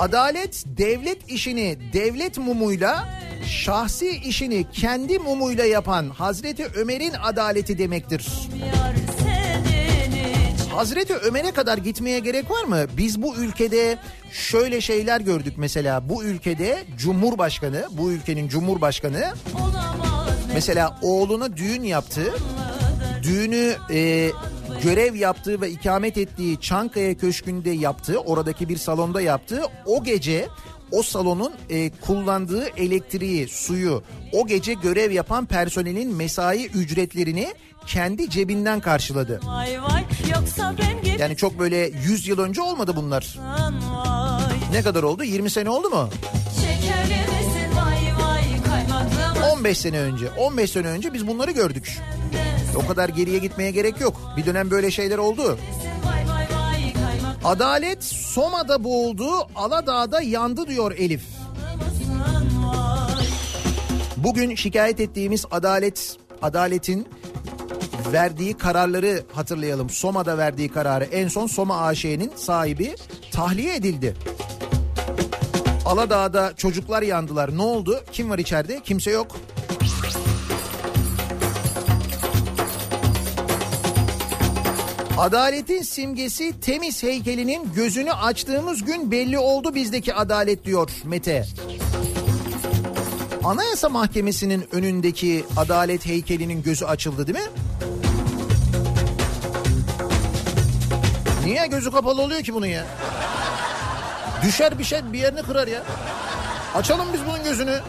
Adalet 0.00 0.64
devlet 0.66 1.30
işini 1.30 1.78
devlet 1.92 2.38
mumuyla 2.38 3.08
şahsi 3.46 4.08
işini 4.10 4.70
kendi 4.72 5.18
mumuyla 5.18 5.64
yapan 5.64 6.08
Hazreti 6.08 6.66
Ömer'in 6.66 7.12
adaleti 7.22 7.78
demektir. 7.78 8.28
Hazreti 10.74 11.14
Ömer'e 11.14 11.50
kadar 11.50 11.78
gitmeye 11.78 12.18
gerek 12.18 12.50
var 12.50 12.64
mı? 12.64 12.86
Biz 12.96 13.22
bu 13.22 13.36
ülkede 13.36 13.98
şöyle 14.32 14.80
şeyler 14.80 15.20
gördük 15.20 15.54
mesela. 15.56 16.08
Bu 16.08 16.24
ülkede 16.24 16.84
Cumhurbaşkanı, 16.98 17.88
bu 17.90 18.12
ülkenin 18.12 18.48
Cumhurbaşkanı 18.48 19.32
mesela 20.54 20.98
oğluna 21.02 21.56
düğün 21.56 21.82
yaptı. 21.82 22.22
Düğünü 23.22 23.76
e, 23.90 24.30
görev 24.82 25.14
yaptığı 25.14 25.60
ve 25.60 25.70
ikamet 25.70 26.18
ettiği 26.18 26.60
Çankaya 26.60 27.14
Köşkü'nde 27.16 27.70
yaptığı, 27.70 28.18
oradaki 28.18 28.68
bir 28.68 28.76
salonda 28.76 29.20
yaptığı 29.20 29.62
o 29.86 30.04
gece 30.04 30.48
o 30.92 31.02
salonun 31.02 31.52
e, 31.70 31.90
kullandığı 31.90 32.68
elektriği, 32.76 33.48
suyu, 33.48 34.02
o 34.32 34.46
gece 34.46 34.72
görev 34.74 35.10
yapan 35.10 35.46
personelin 35.46 36.16
mesai 36.16 36.66
ücretlerini 36.66 37.54
kendi 37.86 38.30
cebinden 38.30 38.80
karşıladı. 38.80 39.40
vay 39.46 39.82
vay 39.82 40.04
Yoksa 40.34 40.74
ben 40.78 41.02
gibi 41.02 41.20
Yani 41.22 41.36
çok 41.36 41.58
böyle 41.58 41.76
100 42.06 42.28
yıl 42.28 42.38
önce 42.38 42.62
olmadı 42.62 42.92
bunlar. 42.96 43.38
vay 43.38 44.54
Ne 44.72 44.82
kadar 44.82 45.02
oldu? 45.02 45.24
20 45.24 45.50
sene 45.50 45.70
oldu 45.70 45.90
mu? 45.90 45.96
Vay 47.76 47.98
vay 48.22 48.62
Kaymaklı 48.68 49.28
mısın 49.40 49.56
15 49.56 49.78
sene 49.78 50.00
önce. 50.00 50.30
15 50.30 50.70
sene 50.70 50.86
önce 50.86 51.14
biz 51.14 51.26
bunları 51.26 51.50
gördük. 51.50 51.98
O 52.76 52.86
kadar 52.86 53.08
geriye 53.08 53.38
gitmeye 53.38 53.70
gerek 53.70 54.00
yok. 54.00 54.20
Bir 54.36 54.46
dönem 54.46 54.70
böyle 54.70 54.90
şeyler 54.90 55.18
oldu. 55.18 55.58
Adalet 57.44 58.04
Soma'da 58.04 58.84
boğuldu, 58.84 59.30
Aladağ'da 59.56 60.22
yandı 60.22 60.66
diyor 60.66 60.92
Elif. 60.92 61.22
Bugün 64.16 64.54
şikayet 64.54 65.00
ettiğimiz 65.00 65.44
adalet, 65.50 66.16
adaletin 66.42 67.08
verdiği 68.12 68.54
kararları 68.54 69.22
hatırlayalım. 69.32 69.90
Soma'da 69.90 70.38
verdiği 70.38 70.68
kararı 70.68 71.04
en 71.04 71.28
son 71.28 71.46
Soma 71.46 71.80
AŞ'nin 71.80 72.32
sahibi 72.36 72.96
tahliye 73.32 73.76
edildi. 73.76 74.16
Aladağ'da 75.84 76.52
çocuklar 76.56 77.02
yandılar. 77.02 77.56
Ne 77.56 77.62
oldu? 77.62 78.00
Kim 78.12 78.30
var 78.30 78.38
içeride? 78.38 78.80
Kimse 78.84 79.10
yok. 79.10 79.36
Adaletin 85.18 85.82
simgesi 85.82 86.60
temiz 86.60 87.02
heykelinin 87.02 87.72
gözünü 87.74 88.12
açtığımız 88.12 88.84
gün 88.84 89.10
belli 89.10 89.38
oldu 89.38 89.74
bizdeki 89.74 90.14
adalet 90.14 90.64
diyor 90.64 90.90
Mete. 91.04 91.46
Anayasa 93.44 93.88
Mahkemesi'nin 93.88 94.64
önündeki 94.72 95.44
adalet 95.56 96.06
heykelinin 96.06 96.62
gözü 96.62 96.84
açıldı 96.84 97.26
değil 97.26 97.38
mi? 97.38 97.50
Niye 101.44 101.66
gözü 101.66 101.90
kapalı 101.90 102.22
oluyor 102.22 102.42
ki 102.42 102.54
bunun 102.54 102.66
ya? 102.66 102.86
Düşer 104.42 104.78
bir 104.78 104.84
şey 104.84 104.98
bir 105.12 105.18
yerini 105.18 105.42
kırar 105.42 105.66
ya. 105.68 105.82
Açalım 106.74 107.06
biz 107.12 107.20
bunun 107.26 107.44
gözünü. 107.44 107.80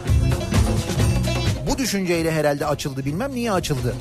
Bu 1.70 1.78
düşünceyle 1.78 2.32
herhalde 2.32 2.66
açıldı 2.66 3.04
bilmem 3.04 3.34
niye 3.34 3.52
açıldı. 3.52 3.94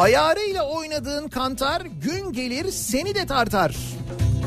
Ayarıyla 0.00 0.68
oynadığın 0.68 1.28
kantar 1.28 1.82
gün 2.02 2.32
gelir 2.32 2.70
seni 2.70 3.14
de 3.14 3.26
tartar 3.26 3.76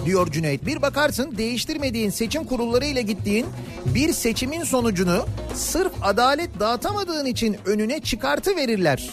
diyor 0.06 0.32
Cüneyt. 0.32 0.66
Bir 0.66 0.82
bakarsın 0.82 1.38
değiştirmediğin 1.38 2.10
seçim 2.10 2.44
kurullarıyla 2.44 3.02
gittiğin 3.02 3.46
bir 3.86 4.14
seçimin 4.14 4.64
sonucunu 4.64 5.26
sırf 5.54 5.92
adalet 6.02 6.60
dağıtamadığın 6.60 7.26
için 7.26 7.58
önüne 7.66 8.00
çıkartı 8.00 8.56
verirler. 8.56 9.10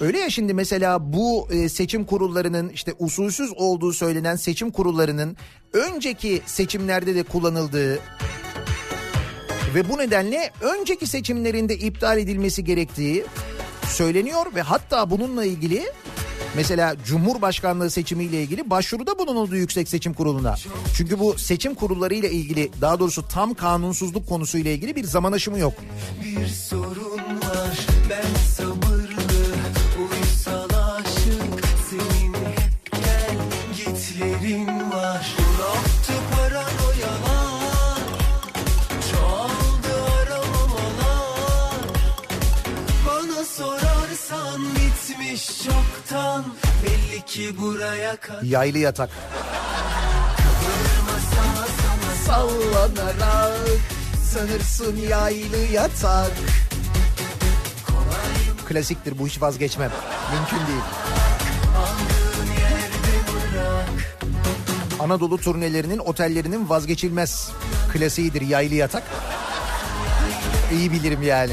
Öyle 0.00 0.18
ya 0.18 0.30
şimdi 0.30 0.54
mesela 0.54 1.12
bu 1.12 1.48
e, 1.50 1.68
seçim 1.68 2.04
kurullarının 2.04 2.68
işte 2.68 2.92
usulsüz 2.98 3.52
olduğu 3.56 3.92
söylenen 3.92 4.36
seçim 4.36 4.70
kurullarının 4.70 5.36
önceki 5.72 6.42
seçimlerde 6.46 7.14
de 7.14 7.22
kullanıldığı 7.22 7.98
ve 9.74 9.88
bu 9.88 9.98
nedenle 9.98 10.50
önceki 10.60 11.06
seçimlerinde 11.06 11.76
iptal 11.76 12.18
edilmesi 12.18 12.64
gerektiği 12.64 13.24
söyleniyor 13.92 14.46
ve 14.54 14.62
hatta 14.62 15.10
bununla 15.10 15.44
ilgili 15.44 15.92
Mesela 16.56 16.96
Cumhurbaşkanlığı 17.04 17.90
seçimiyle 17.90 18.42
ilgili 18.42 18.70
başvuruda 18.70 19.18
bulunuldu 19.18 19.56
Yüksek 19.56 19.88
Seçim 19.88 20.14
Kurulu'na. 20.14 20.54
Çünkü 20.96 21.18
bu 21.18 21.38
seçim 21.38 21.74
kurulları 21.74 22.14
ile 22.14 22.30
ilgili 22.30 22.70
daha 22.80 22.98
doğrusu 22.98 23.28
tam 23.28 23.54
kanunsuzluk 23.54 24.28
konusuyla 24.28 24.70
ilgili 24.70 24.96
bir 24.96 25.04
zaman 25.04 25.32
aşımı 25.32 25.58
yok. 25.58 25.72
Bir 26.24 26.46
sorun 26.46 27.40
var 27.40 27.86
ben 28.10 28.40
sabırlı 28.56 29.12
aşık 31.02 31.66
senin 31.90 32.34
hep 32.34 32.92
gel 32.92 33.36
gitlerin 33.76 34.90
var 34.90 35.41
bitmiş 45.32 45.62
çoktan 45.64 46.44
belli 46.84 47.24
ki 47.26 47.60
buraya 47.60 48.16
kadar 48.16 48.42
Yaylı 48.42 48.78
yatak. 48.78 49.10
Sallanarak 52.26 53.80
sanırsın 54.32 54.96
yaylı 54.96 55.56
yatak. 55.72 56.32
Klasiktir 58.68 59.18
bu 59.18 59.26
hiç 59.26 59.42
vazgeçmem. 59.42 59.90
Mümkün 60.32 60.66
değil. 60.66 60.82
Anadolu 65.00 65.38
turnelerinin 65.38 65.98
otellerinin 65.98 66.68
vazgeçilmez 66.68 67.50
klasiğidir 67.92 68.42
yaylı 68.42 68.74
yatak. 68.74 69.02
İyi 70.72 70.92
bilirim 70.92 71.22
yani. 71.22 71.52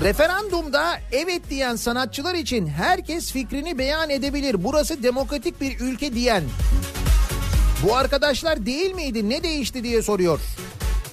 Referandumda 0.00 0.98
evet 1.12 1.42
diyen 1.50 1.76
sanatçılar 1.76 2.34
için 2.34 2.66
herkes 2.66 3.32
fikrini 3.32 3.78
beyan 3.78 4.10
edebilir. 4.10 4.64
Burası 4.64 5.02
demokratik 5.02 5.60
bir 5.60 5.80
ülke 5.80 6.14
diyen. 6.14 6.44
Bu 7.86 7.96
arkadaşlar 7.96 8.66
değil 8.66 8.94
miydi? 8.94 9.28
Ne 9.28 9.42
değişti 9.42 9.84
diye 9.84 10.02
soruyor. 10.02 10.40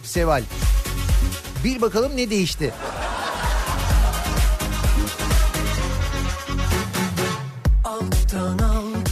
Seval. 0.03 0.43
Bil 1.63 1.81
bakalım 1.81 2.11
ne 2.15 2.29
değişti? 2.29 2.73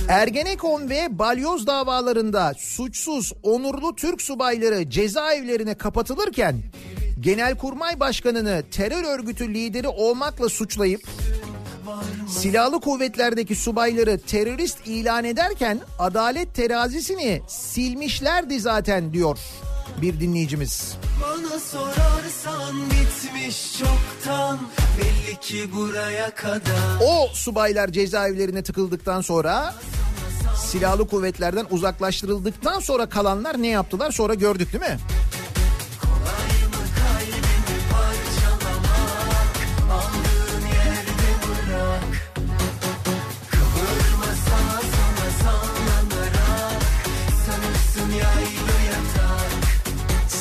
Ergenekon 0.10 0.90
ve 0.90 1.20
balyoz 1.20 1.68
davalarında 1.68 2.54
suçsuz 2.58 3.34
onurlu 3.44 3.96
Türk 3.96 4.22
subayları 4.22 4.90
cezaevlerine 4.90 5.74
kapatılırken 5.74 6.56
Genelkurmay 7.20 8.00
Başkanı'nı 8.00 8.64
terör 8.72 9.04
örgütü 9.04 9.54
lideri 9.54 9.88
olmakla 9.88 10.50
suçlayıp 10.50 11.02
silahlı 12.30 12.80
kuvvetlerdeki 12.80 13.56
subayları 13.56 14.20
terörist 14.20 14.88
ilan 14.88 15.24
ederken 15.24 15.80
adalet 16.00 16.56
terazisini 16.56 17.42
silmişlerdi 17.48 18.60
zaten 18.60 19.14
diyor 19.14 19.38
bir 20.02 20.20
dinleyicimiz. 20.20 20.94
Bana 21.22 21.60
sorarsan 21.60 22.76
bitmiş 22.86 23.78
çoktan 23.80 24.60
belli 24.98 25.40
ki 25.40 25.70
buraya 25.76 26.30
kadar 26.30 27.00
O 27.02 27.30
subaylar 27.34 27.88
cezaevlerine 27.88 28.64
tıkıldıktan 28.64 29.22
sonra 29.22 29.76
silahlı 30.58 31.08
kuvvetlerden 31.08 31.66
uzaklaştırıldıktan 31.72 32.80
sonra 32.80 33.10
kalanlar 33.10 33.62
ne 33.62 33.68
yaptılar 33.68 34.12
sonra 34.12 34.34
gördük 34.34 34.74
değil 34.74 34.84
mi? 34.84 34.98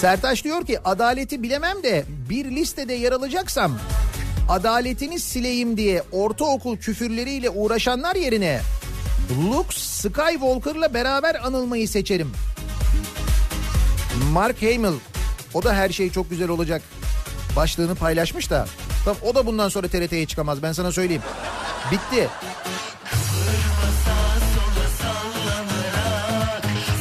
Sertaç 0.07 0.45
diyor 0.45 0.67
ki 0.67 0.79
adaleti 0.85 1.43
bilemem 1.43 1.83
de 1.83 2.05
bir 2.31 2.51
listede 2.51 2.95
yer 2.95 3.13
alacaksam 3.13 3.79
adaletini 4.49 5.21
sileyim 5.21 5.77
diye 5.77 6.03
ortaokul 6.13 6.77
küfürleriyle 6.77 7.51
uğraşanlar 7.51 8.17
yerine 8.17 8.61
Luke 9.51 9.77
Skywalker'la 9.77 10.95
beraber 10.95 11.47
anılmayı 11.47 11.89
seçerim. 11.89 12.33
Mark 14.33 14.63
Hamill 14.63 14.99
o 15.55 15.63
da 15.63 15.75
her 15.75 15.91
şey 15.91 16.11
çok 16.11 16.31
güzel 16.31 16.49
olacak 16.49 16.83
başlığını 17.57 17.95
paylaşmış 17.95 18.51
da 18.51 18.67
Tamam, 19.05 19.19
o 19.23 19.35
da 19.35 19.47
bundan 19.47 19.69
sonra 19.69 19.89
TRT'ye 19.89 20.27
çıkamaz 20.27 20.63
ben 20.63 20.73
sana 20.73 20.93
söyleyeyim. 20.93 21.23
Bitti. 21.93 22.29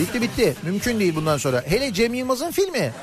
Bitti 0.05 0.21
bitti. 0.21 0.55
Mümkün 0.63 0.99
değil 0.99 1.15
bundan 1.15 1.37
sonra. 1.37 1.63
Hele 1.67 1.93
Cem 1.93 2.13
Yılmaz'ın 2.13 2.51
filmi. 2.51 2.93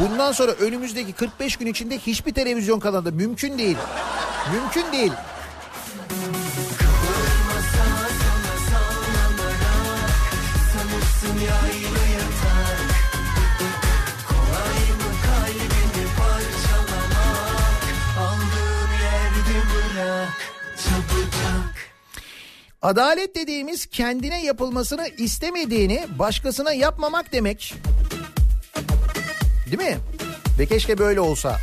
Bundan 0.00 0.32
sonra 0.32 0.52
önümüzdeki 0.52 1.12
45 1.12 1.56
gün 1.56 1.66
içinde 1.66 1.98
hiçbir 1.98 2.34
televizyon 2.34 2.80
kanalında 2.80 3.10
mümkün 3.10 3.58
değil. 3.58 3.76
Mümkün 4.52 4.92
değil. 4.92 5.12
Adalet 22.84 23.34
dediğimiz 23.34 23.86
kendine 23.86 24.44
yapılmasını 24.44 25.08
istemediğini 25.18 26.06
başkasına 26.18 26.72
yapmamak 26.72 27.32
demek. 27.32 27.74
Değil 29.66 29.90
mi? 29.90 29.98
Ve 30.58 30.66
keşke 30.66 30.98
böyle 30.98 31.20
olsa. 31.20 31.58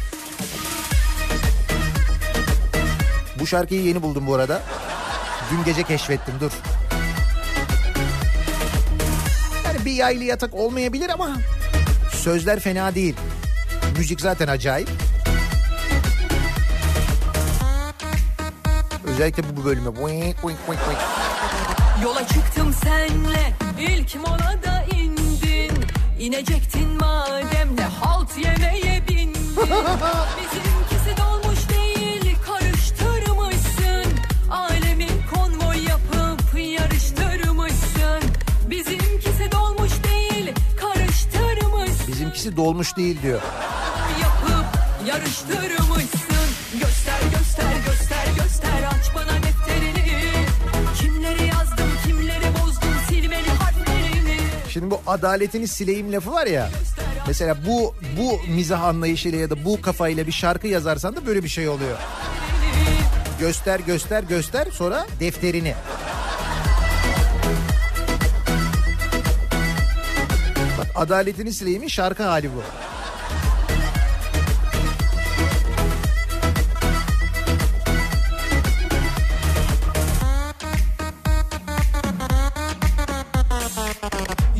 Bu 3.39 3.47
şarkıyı 3.47 3.83
yeni 3.83 4.01
buldum 4.01 4.27
bu 4.27 4.35
arada. 4.35 4.61
Dün 5.51 5.63
gece 5.63 5.83
keşfettim 5.83 6.33
dur. 6.39 6.51
Yani 9.65 9.85
bir 9.85 9.93
yaylı 9.93 10.23
yatak 10.23 10.53
olmayabilir 10.53 11.09
ama 11.09 11.37
sözler 12.11 12.59
fena 12.59 12.95
değil. 12.95 13.15
Müzik 13.97 14.21
zaten 14.21 14.47
acayip. 14.47 14.89
Özellikle 19.21 19.57
bu 19.57 19.65
bölüme. 19.65 19.89
Yola 22.03 22.27
çıktım 22.27 22.75
senle 22.83 23.53
ilk 23.79 24.15
molada 24.15 24.83
indin. 24.95 25.85
İnecektin 26.19 26.89
madem 26.89 27.75
ne 27.77 27.83
halt 27.83 28.37
yemeye 28.37 29.07
bindin? 29.07 29.35
Bizimkisi 30.37 31.17
dolmuş 31.17 31.69
değil 31.69 32.35
karıştırmışsın. 32.45 34.13
Alemi 34.51 35.07
konvoy 35.33 35.77
yapıp 35.83 36.59
yarıştırmışsın. 36.59 38.21
Bizimkisi 38.69 39.51
dolmuş 39.51 39.91
değil 40.03 40.53
karıştırmışsın. 40.81 42.07
Bizimkisi 42.07 42.57
dolmuş 42.57 42.97
değil 42.97 43.21
diyor. 43.21 43.41
yapıp 44.21 44.65
yarıştırmışsın 45.07 45.90
adaletini 55.07 55.67
sileyim 55.67 56.13
lafı 56.13 56.31
var 56.31 56.47
ya. 56.47 56.69
Mesela 57.27 57.57
bu 57.67 57.95
bu 58.17 58.51
mizah 58.51 58.83
anlayışıyla 58.83 59.39
ya 59.39 59.49
da 59.49 59.65
bu 59.65 59.81
kafayla 59.81 60.27
bir 60.27 60.31
şarkı 60.31 60.67
yazarsan 60.67 61.15
da 61.15 61.25
böyle 61.25 61.43
bir 61.43 61.49
şey 61.49 61.69
oluyor. 61.69 61.97
Göster 63.39 63.79
göster 63.79 64.23
göster 64.23 64.67
sonra 64.71 65.07
defterini. 65.19 65.73
Bak 70.77 70.87
adaletini 70.95 71.53
sileyim'in 71.53 71.87
şarkı 71.87 72.23
hali 72.23 72.49
bu. 72.55 72.63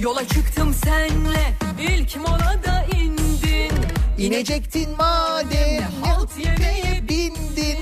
Yola 0.01 0.27
çıktım 0.27 0.73
senle 0.73 1.53
ilk 1.81 2.17
molada 2.17 2.85
indin 2.95 3.71
İnecektin 4.17 4.89
madem 4.97 5.91
halt 6.03 6.29
yemeye 6.37 7.07
bindin. 7.09 7.77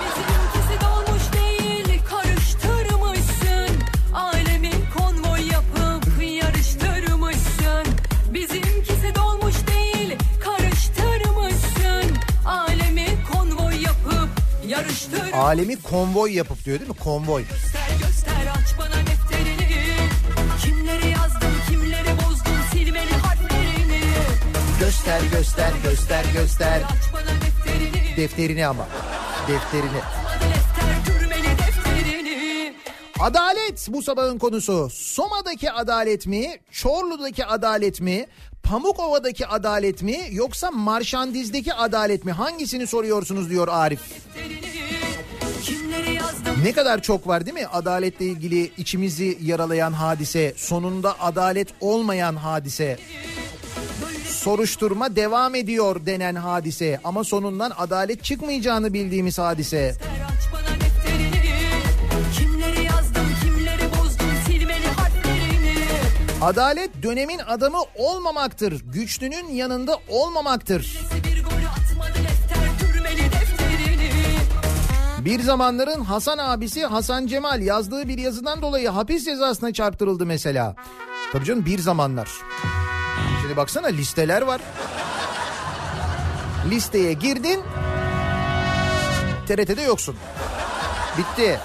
Bizimkisi 0.00 0.80
dolmuş 0.84 1.22
değil 1.32 2.00
karıştırmışsın 2.10 3.76
Alemi 4.14 4.70
konvoy 4.98 5.40
yapıp 5.52 6.22
yarıştırmışsın 6.22 7.86
Bizimkisi 8.34 9.14
dolmuş 9.14 9.54
değil 9.66 10.16
karıştırmışsın 10.40 12.16
Alemi 12.46 13.08
Alemi 15.32 15.82
konvoy 15.82 16.32
yapıp 16.32 16.64
diyor 16.64 16.80
değil 16.80 16.90
mi? 16.90 16.96
Konvoy. 16.96 17.44
Göster 25.04 25.22
göster 25.38 25.72
göster 25.84 26.24
göster. 26.34 26.82
Defterini 26.82 28.16
Defterini 28.16 28.66
ama. 28.66 28.86
Defterini. 29.48 30.00
Defterini 31.58 32.74
Adalet 33.20 33.88
bu 33.90 34.02
sabahın 34.02 34.38
konusu. 34.38 34.88
Soma'daki 34.92 35.72
adalet 35.72 36.26
mi? 36.26 36.56
Çorlu'daki 36.70 37.44
adalet 37.44 38.00
mi? 38.00 38.26
Pamukova'daki 38.62 39.46
adalet 39.46 40.02
mi? 40.02 40.18
Yoksa 40.30 40.70
Marşandiz'deki 40.70 41.74
adalet 41.74 42.24
mi? 42.24 42.32
Hangisini 42.32 42.86
soruyorsunuz 42.86 43.50
diyor 43.50 43.68
Arif. 43.68 44.00
Ne 46.62 46.72
kadar 46.72 47.02
çok 47.02 47.26
var 47.28 47.46
değil 47.46 47.54
mi? 47.54 47.66
Adaletle 47.66 48.24
ilgili 48.24 48.72
içimizi 48.78 49.38
yaralayan 49.42 49.92
hadise, 49.92 50.54
sonunda 50.56 51.20
adalet 51.20 51.68
olmayan 51.80 52.36
hadise. 52.36 52.98
Soruşturma 54.44 55.16
devam 55.16 55.54
ediyor 55.54 56.06
denen 56.06 56.34
hadise 56.34 57.00
ama 57.04 57.24
sonundan 57.24 57.72
adalet 57.78 58.24
çıkmayacağını 58.24 58.94
bildiğimiz 58.94 59.38
hadise. 59.38 59.94
Kimleri 62.38 62.84
yazdım 62.84 63.26
kimleri 63.42 63.90
bozdum 63.92 64.26
Adalet 66.42 67.02
dönemin 67.02 67.38
adamı 67.38 67.78
olmamaktır. 67.94 68.84
Güçlünün 68.92 69.48
yanında 69.48 69.98
olmamaktır. 70.08 70.98
Bir 75.18 75.40
zamanların 75.40 76.00
Hasan 76.00 76.38
abisi 76.38 76.86
Hasan 76.86 77.26
Cemal 77.26 77.62
yazdığı 77.62 78.08
bir 78.08 78.18
yazıdan 78.18 78.62
dolayı 78.62 78.88
hapis 78.88 79.24
cezasına 79.24 79.72
çarptırıldı 79.72 80.26
mesela. 80.26 80.76
Tabii 81.32 81.44
canım 81.44 81.66
bir 81.66 81.78
zamanlar. 81.78 82.28
Şimdi 83.44 83.56
baksana 83.56 83.86
listeler 83.86 84.42
var. 84.42 84.60
Listeye 86.70 87.12
girdin. 87.12 87.62
TRT'de 89.46 89.82
yoksun. 89.82 90.16
Bitti. 91.18 91.60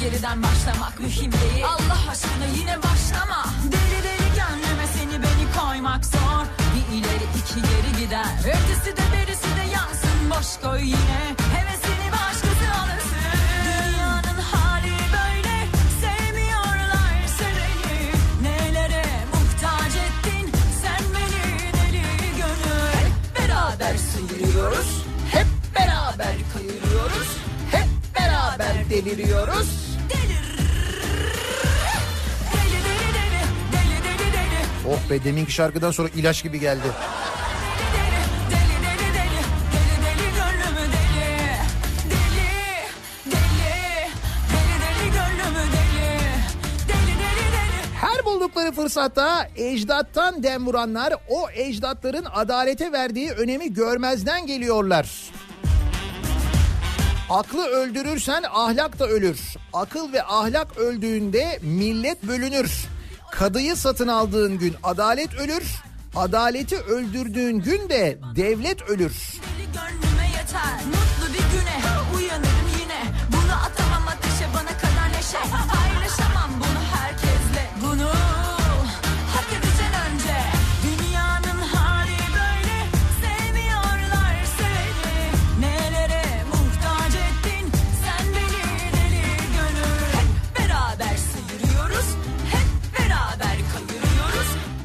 Geriden 0.00 0.42
başlamak 0.42 1.00
mühim 1.00 1.32
değil 1.32 1.64
Allah 1.66 2.10
aşkına 2.10 2.46
yine 2.58 2.76
başlama 2.82 3.44
Deli 3.64 4.02
deli 4.02 4.28
gönlüme 4.28 4.86
seni 4.86 5.22
beni 5.22 5.60
koymak 5.60 6.04
zor 6.04 6.21
iki 7.52 7.62
geri 7.62 8.04
gider. 8.04 8.26
Ötesi 8.40 8.96
de 8.96 9.02
berisi 9.12 9.56
de 9.56 9.72
yansın. 9.74 10.30
Boş 10.30 10.60
koy 10.62 10.80
yine. 10.82 11.20
Hevesini 11.54 12.08
başkası 12.12 12.66
alırsın. 12.80 13.16
Dünyanın 13.66 14.40
hali 14.52 14.92
böyle. 15.16 15.56
Sevmiyorlar 16.00 17.14
seveni 17.38 18.12
Nelere 18.42 19.04
muhtaç 19.32 19.92
ettin 20.06 20.52
Sen 20.82 21.02
beni? 21.14 21.72
Deli 21.72 22.02
gönül. 22.36 22.92
Hep 22.92 23.38
beraber 23.38 23.96
sıyırıyoruz. 23.96 25.04
Hep 25.32 25.46
beraber 25.78 26.34
kayırıyoruz. 26.52 27.28
Hep 27.70 27.88
beraber 28.18 28.90
deliriyoruz. 28.90 29.96
Delir 30.10 30.44
Deli 32.52 32.78
deli 32.84 33.08
deli. 33.14 33.42
Deli 33.72 34.04
deli 34.04 34.32
deli. 34.32 34.94
Oh 34.94 35.10
be 35.10 35.24
deminki 35.24 35.52
şarkıdan 35.52 35.90
sonra 35.90 36.08
ilaç 36.08 36.42
gibi 36.42 36.60
geldi. 36.60 36.86
Buldukları 48.52 48.72
fırsatta 48.72 49.48
ecdattan 49.56 50.42
dem 50.42 50.66
vuranlar 50.66 51.14
o 51.28 51.50
ecdatların 51.50 52.24
adalete 52.34 52.92
verdiği 52.92 53.30
önemi 53.30 53.72
görmezden 53.72 54.46
geliyorlar. 54.46 55.08
Aklı 57.30 57.66
öldürürsen 57.66 58.42
ahlak 58.52 58.98
da 58.98 59.08
ölür. 59.08 59.40
Akıl 59.72 60.12
ve 60.12 60.22
ahlak 60.22 60.78
öldüğünde 60.78 61.58
millet 61.62 62.22
bölünür. 62.22 62.86
Kadıyı 63.30 63.76
satın 63.76 64.08
aldığın 64.08 64.58
gün 64.58 64.74
adalet 64.82 65.34
ölür. 65.34 65.64
Adaleti 66.16 66.76
öldürdüğün 66.78 67.58
gün 67.58 67.88
de 67.88 68.18
devlet 68.36 68.82
ölür. 68.82 69.31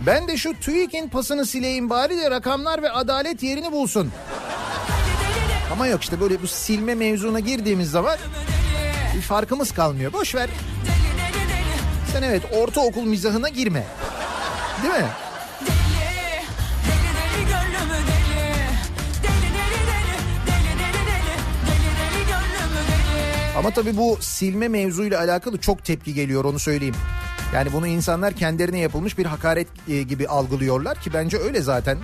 Ben 0.07 0.27
de 0.27 0.37
şu 0.37 0.59
TÜİK'in 0.59 1.09
pasını 1.09 1.45
sileyim 1.45 1.89
bari 1.89 2.17
de 2.17 2.31
rakamlar 2.31 2.81
ve 2.83 2.91
adalet 2.91 3.43
yerini 3.43 3.71
bulsun. 3.71 4.11
Ama 5.71 5.87
yok 5.87 6.03
işte 6.03 6.19
böyle 6.19 6.41
bu 6.41 6.47
silme 6.47 6.95
mevzuna 6.95 7.39
girdiğimiz 7.39 7.91
zaman 7.91 8.17
bir 9.15 9.21
farkımız 9.21 9.71
kalmıyor. 9.71 10.13
Boş 10.13 10.35
ver. 10.35 10.49
Sen 12.13 12.23
evet 12.23 12.41
ortaokul 12.53 13.03
mizahına 13.03 13.49
girme. 13.49 13.83
Değil 14.83 14.93
mi? 14.93 15.09
Ama 23.57 23.71
tabii 23.71 23.97
bu 23.97 24.17
silme 24.21 24.67
mevzuyla 24.67 25.19
alakalı 25.19 25.57
çok 25.57 25.85
tepki 25.85 26.13
geliyor 26.13 26.45
onu 26.45 26.59
söyleyeyim. 26.59 26.95
Yani 27.53 27.73
bunu 27.73 27.87
insanlar 27.87 28.33
kendilerine 28.33 28.79
yapılmış 28.79 29.17
bir 29.17 29.25
hakaret 29.25 29.67
e, 29.87 30.01
gibi 30.03 30.27
algılıyorlar 30.27 31.01
ki 31.01 31.13
bence 31.13 31.37
öyle 31.37 31.61
zaten. 31.61 31.97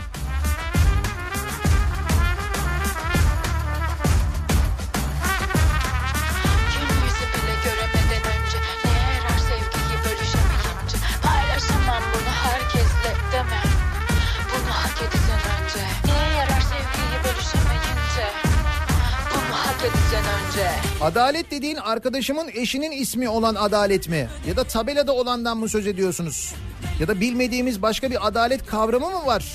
Adalet 21.04 21.52
dediğin 21.52 21.76
arkadaşımın 21.76 22.50
eşinin 22.54 22.92
ismi 22.92 23.30
olan 23.30 23.56
adalet 23.56 24.10
mi? 24.10 24.30
Ya 24.48 24.58
da 24.58 24.64
tabelada 24.64 25.14
olandan 25.14 25.58
mı 25.58 25.70
söz 25.70 25.88
ediyorsunuz? 25.88 26.54
Ya 27.00 27.08
da 27.08 27.20
bilmediğimiz 27.20 27.82
başka 27.82 28.12
bir 28.12 28.28
adalet 28.28 28.66
kavramı 28.66 29.10
mı 29.10 29.26
var? 29.26 29.46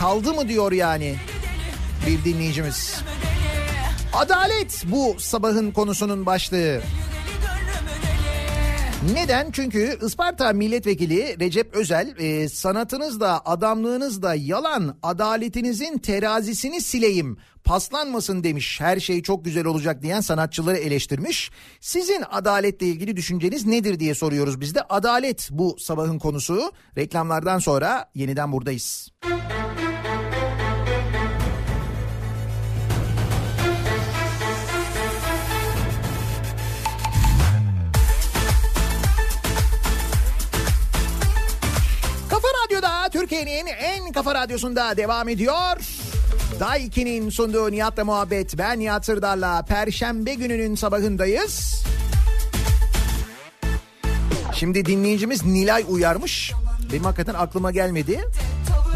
Kaldı 0.00 0.34
mı 0.34 0.48
diyor 0.48 0.72
yani 0.72 1.14
bir 2.06 2.24
dinleyicimiz. 2.24 2.96
Adalet 4.12 4.84
bu 4.86 5.16
sabahın 5.18 5.70
konusunun 5.70 6.26
başlığı. 6.26 6.80
Neden? 9.10 9.50
Çünkü 9.50 9.98
Isparta 10.06 10.52
Milletvekili 10.52 11.36
Recep 11.40 11.74
Özel 11.74 12.14
e, 12.18 12.48
sanatınızda 12.48 13.46
adamlığınızda 13.46 14.34
yalan 14.34 14.98
adaletinizin 15.02 15.98
terazisini 15.98 16.80
sileyim 16.80 17.36
paslanmasın 17.64 18.44
demiş 18.44 18.80
her 18.80 19.00
şey 19.00 19.22
çok 19.22 19.44
güzel 19.44 19.64
olacak 19.64 20.02
diyen 20.02 20.20
sanatçıları 20.20 20.76
eleştirmiş. 20.76 21.50
Sizin 21.80 22.24
adaletle 22.30 22.86
ilgili 22.86 23.16
düşünceniz 23.16 23.66
nedir 23.66 24.00
diye 24.00 24.14
soruyoruz 24.14 24.60
biz 24.60 24.74
de. 24.74 24.82
Adalet 24.82 25.48
bu 25.50 25.76
sabahın 25.78 26.18
konusu. 26.18 26.72
Reklamlardan 26.98 27.58
sonra 27.58 28.10
yeniden 28.14 28.52
buradayız. 28.52 29.08
Kafa 29.20 29.81
Türkiye'nin 43.32 43.66
en 43.66 44.12
kafa 44.12 44.34
radyosunda 44.34 44.96
devam 44.96 45.28
ediyor. 45.28 45.76
Daiki'nin 46.60 47.30
sunduğu 47.30 47.72
Nihat'la 47.72 48.04
muhabbet. 48.04 48.58
Ben 48.58 48.78
Nihat 48.78 49.06
Sırdar'la 49.06 49.62
Perşembe 49.62 50.34
gününün 50.34 50.74
sabahındayız. 50.74 51.84
Şimdi 54.54 54.84
dinleyicimiz 54.84 55.44
Nilay 55.44 55.84
uyarmış. 55.88 56.52
Benim 56.92 57.04
hakikaten 57.04 57.34
aklıma 57.34 57.70
gelmedi. 57.70 58.20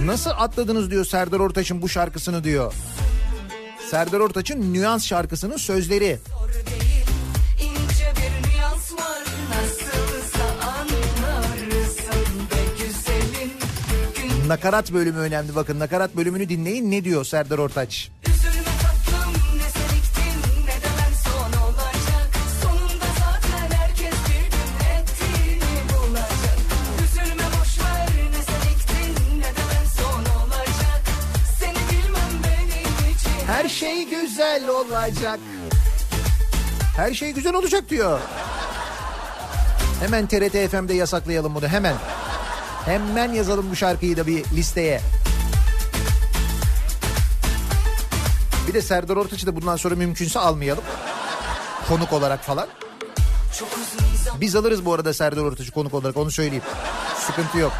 Nasıl 0.05 0.30
atladınız 0.30 0.91
diyor 0.91 1.05
Serdar 1.05 1.41
Ortaç'ın 1.41 1.82
bu 1.82 1.89
şarkısını 1.89 2.45
diyor. 2.45 2.74
Serdar 3.91 4.20
Ortaç'ın 4.20 4.74
Nüans 4.74 5.07
şarkısının 5.07 5.57
sözleri. 5.57 6.18
Nakarat 14.49 14.92
bölümü 14.92 15.18
önemli 15.18 15.55
bakın. 15.55 15.78
Nakarat 15.78 16.16
bölümünü 16.16 16.49
dinleyin 16.49 16.90
ne 16.90 17.05
diyor 17.05 17.24
Serdar 17.24 17.59
Ortaç. 17.59 18.11
Her 33.47 33.68
şey 33.68 34.05
güzel 34.09 34.68
olacak. 34.68 35.38
Her 36.97 37.14
şey 37.14 37.32
güzel 37.32 37.55
olacak 37.55 37.90
diyor. 37.90 38.20
Hemen 40.01 40.26
TRT 40.26 40.70
FM'de 40.70 40.94
yasaklayalım 40.94 41.55
bunu 41.55 41.68
hemen. 41.68 41.94
Hemen 42.87 43.32
yazalım 43.32 43.70
bu 43.70 43.76
şarkıyı 43.76 44.16
da 44.16 44.26
bir 44.26 44.45
listeye. 44.45 45.01
Bir 48.68 48.74
de 48.74 48.82
Serdar 48.82 49.16
Ortaç'ı 49.16 49.47
da 49.47 49.57
bundan 49.57 49.76
sonra 49.76 49.95
mümkünse 49.95 50.39
almayalım. 50.39 50.84
Konuk 51.89 52.12
olarak 52.12 52.45
falan. 52.45 52.68
Biz 54.41 54.57
alırız 54.57 54.84
bu 54.84 54.95
arada 54.95 55.14
Serdar 55.14 55.43
Ortaç'ı 55.43 55.72
konuk 55.72 55.95
olarak 55.95 56.16
onu 56.16 56.30
söyleyeyim. 56.30 56.64
Sıkıntı 57.26 57.59
yok. 57.59 57.72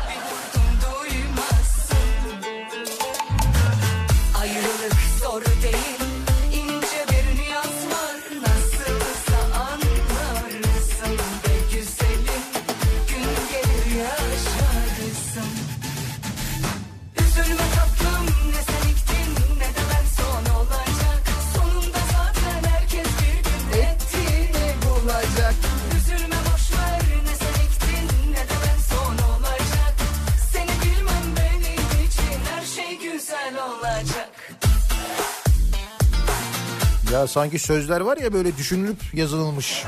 Sanki 37.37 37.59
sözler 37.59 38.01
var 38.01 38.17
ya 38.17 38.33
böyle 38.33 38.57
düşünülüp 38.57 38.97
yazılmış. 39.15 39.85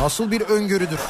Nasıl 0.00 0.30
bir 0.30 0.40
öngörüdür. 0.40 1.00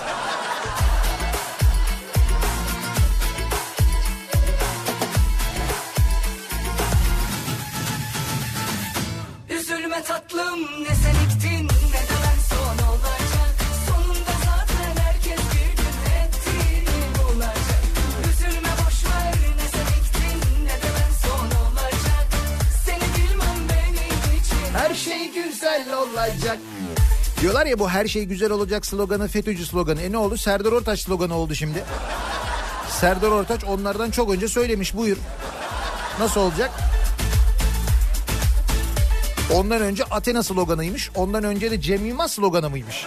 Bu 27.78 27.90
her 27.90 28.06
şey 28.06 28.24
güzel 28.24 28.50
olacak 28.50 28.86
sloganı 28.86 29.28
FETÖ'cü 29.28 29.66
sloganı. 29.66 30.02
E 30.02 30.12
ne 30.12 30.18
oldu? 30.18 30.36
Serdar 30.36 30.72
Ortaç 30.72 31.00
sloganı 31.00 31.34
oldu 31.34 31.54
şimdi. 31.54 31.84
Serdar 32.88 33.30
Ortaç 33.30 33.64
onlardan 33.64 34.10
çok 34.10 34.30
önce 34.30 34.48
söylemiş 34.48 34.96
buyur. 34.96 35.16
Nasıl 36.18 36.40
olacak? 36.40 36.70
Ondan 39.54 39.82
önce 39.82 40.04
Athena 40.04 40.42
sloganıymış. 40.42 41.10
Ondan 41.14 41.44
önce 41.44 41.70
de 41.70 41.80
Cem 41.80 42.06
Yılmaz 42.06 42.32
sloganı 42.32 42.70
mıymış? 42.70 43.06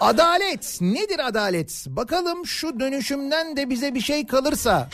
Adalet. 0.00 0.78
Nedir 0.80 1.28
adalet? 1.28 1.84
Bakalım 1.88 2.46
şu 2.46 2.80
dönüşümden 2.80 3.56
de 3.56 3.70
bize 3.70 3.94
bir 3.94 4.00
şey 4.00 4.26
kalırsa. 4.26 4.88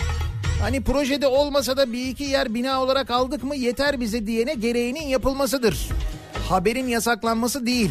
Hani 0.63 0.85
projede 0.85 1.27
olmasa 1.27 1.77
da 1.77 1.93
bir 1.93 2.07
iki 2.07 2.25
yer 2.25 2.55
bina 2.55 2.83
olarak 2.83 3.11
aldık 3.11 3.45
mı 3.45 3.57
yeter 3.57 4.01
bize 4.01 4.27
diyene 4.27 4.55
gereğinin 4.55 5.07
yapılmasıdır. 5.07 5.89
Haberin 6.49 6.89
yasaklanması 6.89 7.67
değil. 7.67 7.91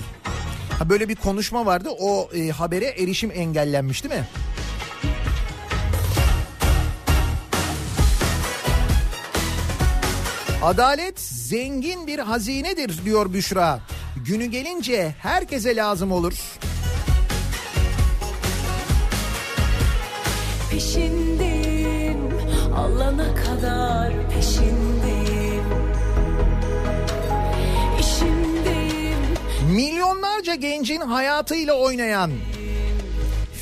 Ha 0.79 0.89
böyle 0.89 1.09
bir 1.09 1.15
konuşma 1.15 1.65
vardı. 1.65 1.89
O 1.99 2.29
e, 2.35 2.49
habere 2.49 2.85
erişim 2.85 3.31
engellenmiş 3.31 4.03
değil 4.03 4.15
mi? 4.15 4.27
Adalet 10.63 11.19
zengin 11.19 12.07
bir 12.07 12.19
hazinedir 12.19 13.05
diyor 13.05 13.33
Büşra. 13.33 13.79
Günü 14.25 14.45
gelince 14.45 15.15
herkese 15.19 15.75
lazım 15.75 16.11
olur. 16.11 16.33
Peşindeyim 20.71 22.17
alana 22.75 23.35
kadar 23.35 24.13
peşindeyim 24.35 24.86
Milyonlarca 29.77 30.55
gencin 30.55 31.01
hayatıyla 31.01 31.73
oynayan, 31.73 32.31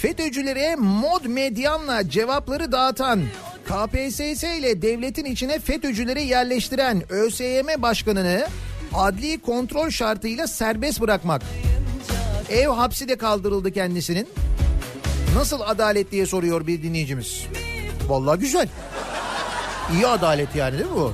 FETÖ'cülere 0.02 0.76
mod 0.76 1.26
medyanla 1.26 2.10
cevapları 2.10 2.72
dağıtan, 2.72 3.22
KPSS 3.66 4.44
ile 4.44 4.82
devletin 4.82 5.26
içine 5.26 5.60
FETÖ'cüleri 5.60 6.24
yerleştiren 6.24 7.04
ÖSYM 7.10 7.68
başkanını 7.82 8.48
adli 8.94 9.42
kontrol 9.42 9.90
şartıyla 9.90 10.48
serbest 10.48 11.02
bırakmak. 11.02 11.42
Ev 12.50 12.68
hapsi 12.68 13.08
de 13.10 13.16
kaldırıldı 13.16 13.72
kendisinin. 13.72 14.28
Nasıl 15.36 15.62
adalet 15.62 16.12
diye 16.12 16.26
soruyor 16.26 16.68
bir 16.68 16.84
dinleyicimiz. 16.84 17.46
Vallahi 18.08 18.40
güzel. 18.40 18.68
İyi 19.94 20.08
adalet 20.08 20.56
yani 20.56 20.78
değil 20.78 20.90
mi 20.90 20.96
bu? 20.96 21.14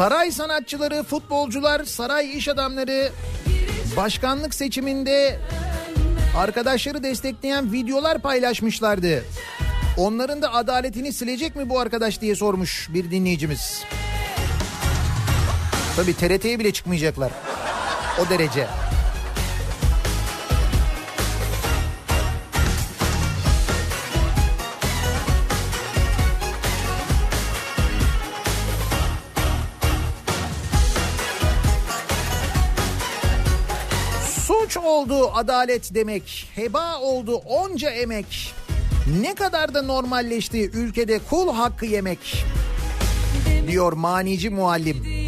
Saray 0.00 0.32
sanatçıları, 0.32 1.02
futbolcular, 1.02 1.84
saray 1.84 2.38
iş 2.38 2.48
adamları 2.48 3.12
başkanlık 3.96 4.54
seçiminde 4.54 5.38
arkadaşları 6.36 7.02
destekleyen 7.02 7.72
videolar 7.72 8.18
paylaşmışlardı. 8.18 9.24
Onların 10.00 10.42
da 10.42 10.54
adaletini 10.54 11.12
silecek 11.12 11.56
mi 11.56 11.68
bu 11.68 11.78
arkadaş 11.78 12.20
diye 12.20 12.34
sormuş 12.34 12.88
bir 12.94 13.10
dinleyicimiz. 13.10 13.84
Tabii 15.96 16.14
TRT'ye 16.14 16.58
bile 16.58 16.72
çıkmayacaklar. 16.72 17.32
O 18.20 18.30
derece. 18.30 18.66
Suç 34.46 34.76
oldu 34.76 35.30
adalet 35.34 35.94
demek, 35.94 36.48
heba 36.54 36.98
oldu 36.98 37.34
onca 37.34 37.90
emek. 37.90 38.54
Ne 39.18 39.34
kadar 39.34 39.74
da 39.74 39.82
normalleşti 39.82 40.70
ülkede 40.70 41.20
kul 41.30 41.54
hakkı 41.54 41.86
yemek. 41.86 42.44
Diyor 43.68 43.92
manici 43.92 44.50
muallim. 44.50 45.19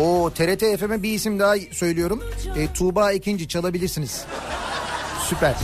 O 0.00 0.30
TRT 0.30 0.78
FM'e 0.78 1.02
bir 1.02 1.12
isim 1.12 1.38
daha 1.38 1.54
söylüyorum. 1.72 2.24
E, 2.56 2.72
Tuğba 2.72 3.12
ikinci 3.12 3.48
çalabilirsiniz. 3.48 4.24
Süper. 5.28 5.54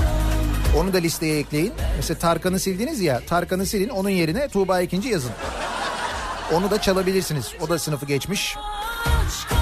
Onu 0.79 0.93
da 0.93 0.99
listeye 0.99 1.39
ekleyin. 1.39 1.73
Mesela 1.97 2.19
Tarkan'ı 2.19 2.61
sildiniz 2.61 3.01
ya. 3.01 3.21
Tarkan'ı 3.27 3.67
silin 3.67 3.89
onun 3.89 4.11
yerine 4.11 4.49
Tuğba 4.49 4.81
ikinci 4.81 5.09
yazın. 5.09 5.31
Onu 6.53 6.71
da 6.71 6.81
çalabilirsiniz. 6.81 7.53
O 7.61 7.69
da 7.69 7.79
sınıfı 7.79 8.07
geçmiş. 8.07 8.57
Aşk 9.07 9.56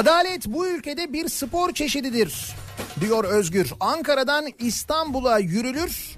Adalet 0.00 0.46
bu 0.46 0.66
ülkede 0.66 1.12
bir 1.12 1.28
spor 1.28 1.72
çeşididir 1.72 2.54
diyor 3.00 3.24
Özgür. 3.24 3.72
Ankara'dan 3.80 4.46
İstanbul'a 4.58 5.38
yürülür. 5.38 6.16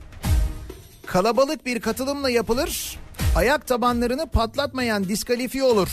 Kalabalık 1.07 1.67
bir 1.67 1.81
katılımla 1.81 2.31
yapılır. 2.31 2.99
Ayak 3.37 3.67
tabanlarını 3.67 4.27
patlatmayan 4.27 5.05
diskalifiye 5.05 5.65
olur. 5.65 5.89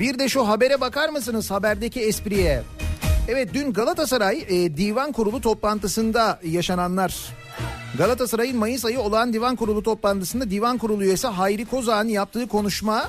Bir 0.00 0.18
de 0.18 0.28
şu 0.28 0.48
habere 0.48 0.80
bakar 0.80 1.08
mısınız 1.08 1.50
haberdeki 1.50 2.00
espriye? 2.00 2.62
Evet 3.28 3.54
dün 3.54 3.72
Galatasaray 3.72 4.44
e, 4.48 4.76
Divan 4.76 5.12
Kurulu 5.12 5.40
toplantısında 5.40 6.40
yaşananlar. 6.44 7.16
Galatasaray'ın 7.98 8.56
Mayıs 8.56 8.84
ayı 8.84 9.00
olan 9.00 9.32
Divan 9.32 9.56
Kurulu 9.56 9.82
toplantısında 9.82 10.50
Divan 10.50 10.78
Kurulu 10.78 11.04
üyesi 11.04 11.26
Hayri 11.26 11.64
Kozak'ın 11.64 12.08
yaptığı 12.08 12.48
konuşma 12.48 13.08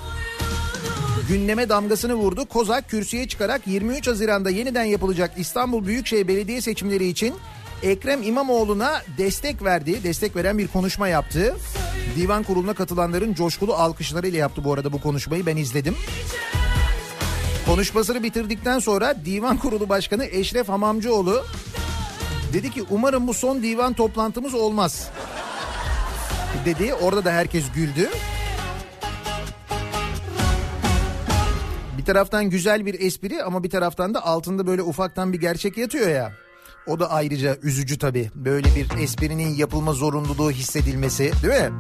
gündeme 1.32 1.70
damgasını 1.70 2.14
vurdu. 2.16 2.46
Kozak 2.46 2.90
kürsüye 2.90 3.28
çıkarak 3.28 3.68
23 3.68 4.08
Haziran'da 4.08 4.50
yeniden 4.50 4.84
yapılacak 4.84 5.32
İstanbul 5.38 5.86
Büyükşehir 5.86 6.28
Belediye 6.28 6.62
seçimleri 6.62 7.08
için 7.08 7.34
Ekrem 7.84 8.24
İmamoğlu'na 8.24 9.02
destek 9.18 9.64
verdi. 9.64 10.04
Destek 10.04 10.36
veren 10.36 10.58
bir 10.58 10.68
konuşma 10.68 11.08
yaptı. 11.08 11.56
Divan 12.16 12.44
kuruluna 12.44 12.74
katılanların 12.74 13.34
coşkulu 13.34 13.74
alkışlarıyla 13.74 14.40
yaptı 14.40 14.64
bu 14.64 14.74
arada 14.74 14.94
bu 14.94 15.02
konuşmayı 15.02 15.46
ben 15.46 15.58
izledim. 15.58 15.96
Konuşmasını 17.66 18.24
bitirdikten 18.24 18.80
sonra 18.80 19.16
Divan 19.26 19.58
Kurulu 19.58 19.90
Başkanı 19.90 20.26
Eşref 20.26 20.70
Hamamcıoğlu 20.70 21.46
dedi 22.54 22.72
ki 22.72 22.84
umarım 22.90 23.28
bu 23.28 23.34
son 23.34 23.64
divan 23.64 23.94
toplantımız 23.94 24.54
olmaz. 24.54 25.10
Dedi 26.66 26.94
orada 26.94 27.26
da 27.26 27.32
herkes 27.32 27.64
güldü. 27.76 28.10
Bir 32.02 32.06
taraftan 32.06 32.50
güzel 32.50 32.86
bir 32.86 33.02
espri 33.02 33.44
ama 33.44 33.64
bir 33.64 33.70
taraftan 33.70 34.14
da 34.14 34.26
altında 34.26 34.68
böyle 34.68 34.82
ufaktan 34.82 35.34
bir 35.34 35.40
gerçek 35.40 35.78
yatıyor 35.78 36.10
ya. 36.10 36.32
O 36.88 37.00
da 37.00 37.12
ayrıca 37.12 37.58
üzücü 37.64 37.98
tabii. 37.98 38.32
Böyle 38.36 38.68
bir 38.76 39.04
esprinin 39.04 39.56
yapılma 39.56 39.94
zorunluluğu 39.94 40.52
hissedilmesi 40.52 41.32
değil 41.44 41.62
mi? 41.62 41.72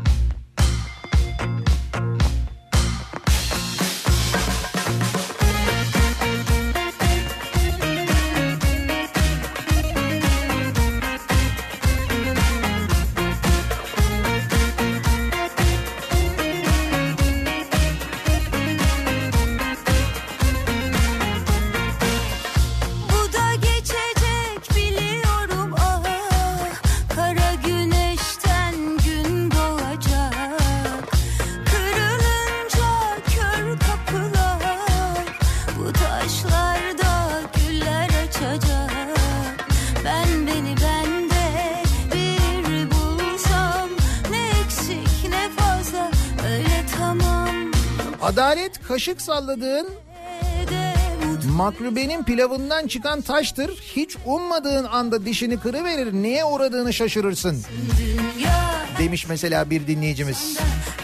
Adalet 48.72 48.88
kaşık 48.88 49.22
salladığın 49.22 49.90
makrubenin 51.56 52.24
pilavından 52.24 52.88
çıkan 52.88 53.22
taştır. 53.22 53.70
Hiç 53.70 54.18
ummadığın 54.26 54.84
anda 54.84 55.26
dişini 55.26 55.60
kırıverir. 55.60 56.14
Neye 56.14 56.46
uğradığını 56.46 56.94
şaşırırsın. 56.94 57.64
Demiş 59.00 59.28
mesela 59.30 59.70
bir 59.70 59.88
dinleyicimiz. 59.88 60.58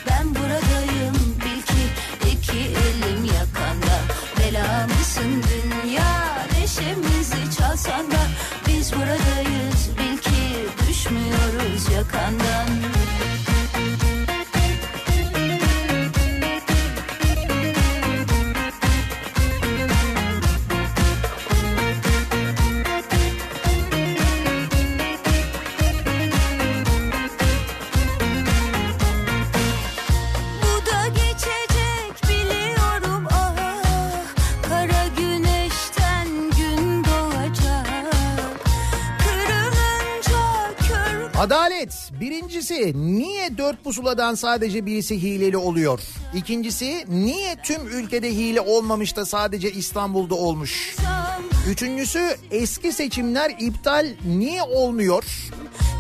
Ben 0.10 0.30
buradayım 0.30 1.16
bil 1.40 1.62
ki 1.62 1.84
iki 2.32 2.60
elim 2.60 3.26
yakanda 3.26 4.00
Bela 4.40 4.88
dünya 5.24 6.46
neşemizi 6.60 7.58
çalsan 7.58 8.12
da 8.12 8.20
Biz 8.68 8.94
buradayız 8.94 9.90
bil 9.98 10.18
ki 10.18 10.68
düşmüyoruz 10.90 11.92
yakandan 11.96 12.97
birincisi 42.58 42.94
niye 42.96 43.58
dört 43.58 43.84
pusuladan 43.84 44.36
sadece 44.36 44.86
birisi 44.86 45.22
hileli 45.22 45.58
oluyor? 45.58 46.00
İkincisi 46.34 47.06
niye 47.08 47.56
tüm 47.64 47.88
ülkede 47.88 48.32
hile 48.32 48.62
olmamış 48.62 49.16
da 49.16 49.26
sadece 49.26 49.72
İstanbul'da 49.72 50.36
olmuş? 50.36 50.96
Üçüncüsü 51.70 52.36
eski 52.52 52.92
seçimler 52.92 53.56
iptal 53.60 54.08
niye 54.26 54.64
olmuyor 54.64 55.24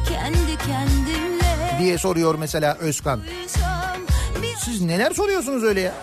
Kendi 0.09 0.57
kendimle 0.67 1.79
diye 1.79 1.97
soruyor 1.97 2.35
mesela 2.35 2.75
Özkan. 2.75 3.21
Siz 4.65 4.81
neler 4.81 5.11
soruyorsunuz 5.11 5.63
öyle 5.63 5.81
ya? 5.81 5.93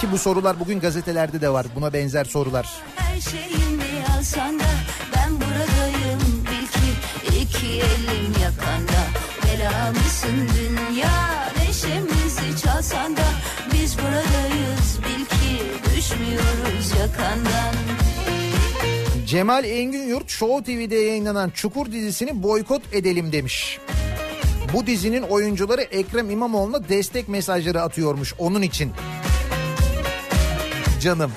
Ki 0.00 0.12
bu 0.12 0.18
sorular 0.18 0.60
bugün 0.60 0.80
gazetelerde 0.80 1.40
de 1.40 1.48
var. 1.48 1.66
Buna 1.76 1.92
benzer 1.92 2.24
sorular. 2.24 2.68
Her 2.96 3.20
şeyimi 3.20 4.04
alsan 4.18 4.60
da 4.60 4.64
ben 5.16 5.32
buradayım 5.34 6.20
bil 6.44 6.66
ki 6.66 7.16
iki 7.40 7.66
elim 7.66 8.32
yakanda 8.42 8.95
Bela 9.66 9.90
mısın 9.90 10.48
dünya 10.58 11.52
neşemizi 11.58 12.62
çalsan 12.62 13.16
da 13.16 13.24
biz 13.74 13.98
buradayız 13.98 14.98
bil 14.98 15.24
ki 15.24 15.62
düşmüyoruz 15.96 16.90
yakandan 17.00 17.74
Cemal 19.26 19.64
Engin 19.64 20.08
Yurt 20.08 20.28
Show 20.30 20.64
TV'de 20.64 20.96
yayınlanan 20.96 21.50
Çukur 21.50 21.92
dizisini 21.92 22.42
boykot 22.42 22.82
edelim 22.92 23.32
demiş. 23.32 23.78
Bu 24.72 24.86
dizinin 24.86 25.22
oyuncuları 25.22 25.82
Ekrem 25.82 26.30
İmamoğlu'na 26.30 26.88
destek 26.88 27.28
mesajları 27.28 27.82
atıyormuş 27.82 28.34
onun 28.38 28.62
için. 28.62 28.92
Canım. 31.00 31.32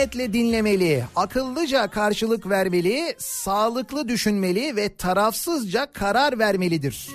Niyetle 0.00 0.32
dinlemeli, 0.32 1.04
akıllıca 1.16 1.88
karşılık 1.88 2.48
vermeli, 2.50 3.14
sağlıklı 3.18 4.08
düşünmeli 4.08 4.76
ve 4.76 4.96
tarafsızca 4.96 5.86
karar 5.92 6.38
vermelidir. 6.38 7.08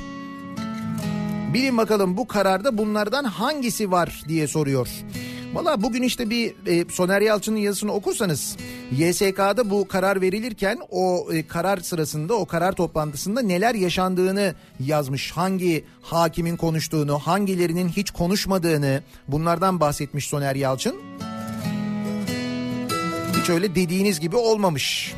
Bilin 1.54 1.78
bakalım 1.78 2.18
bu 2.18 2.28
kararda 2.28 2.78
bunlardan 2.78 3.24
hangisi 3.24 3.92
var 3.92 4.24
diye 4.28 4.48
soruyor. 4.48 4.88
Valla 5.54 5.82
bugün 5.82 6.04
işte 6.04 6.30
bir 6.30 6.56
e, 6.66 6.86
Soner 6.90 7.22
Yalçın'ın 7.22 7.58
yazısını 7.58 7.94
okursanız 7.94 8.58
YSK'da 8.92 9.70
bu 9.70 9.88
karar 9.88 10.22
verilirken 10.22 10.80
o 10.92 11.28
e, 11.34 11.48
karar 11.48 11.78
sırasında 11.78 12.34
o 12.34 12.46
karar 12.46 12.72
toplantısında 12.72 13.42
neler 13.42 13.76
yaşandığını 13.76 14.56
yazmış. 14.80 15.32
Hangi 15.32 15.86
hakimin 16.02 16.58
konuştuğunu, 16.58 17.20
hangilerinin 17.20 17.90
hiç 17.90 18.12
konuşmadığını 18.12 19.04
bunlardan 19.28 19.80
bahsetmiş 19.80 20.28
Soner 20.28 20.56
Yalçın. 20.56 20.96
Hiç 23.46 23.50
öyle 23.50 23.76
dediğiniz 23.76 24.20
gibi 24.20 24.36
olmamış. 24.36 25.14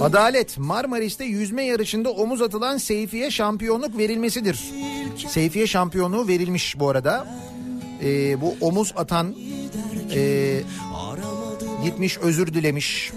Adalet 0.00 0.58
Marmaris'te 0.58 1.24
yüzme 1.24 1.62
yarışında 1.64 2.10
omuz 2.10 2.42
atılan 2.42 2.76
Seyfi'ye 2.76 3.30
şampiyonluk 3.30 3.98
verilmesidir. 3.98 4.60
Seyfi'ye 5.28 5.66
şampiyonluğu 5.66 6.28
verilmiş 6.28 6.78
bu 6.78 6.88
arada. 6.88 7.26
Ee, 8.02 8.40
bu 8.40 8.54
omuz 8.60 8.92
atan 8.96 9.34
e, 10.14 10.60
gitmiş 11.84 12.18
özür 12.18 12.54
dilemiş. 12.54 13.12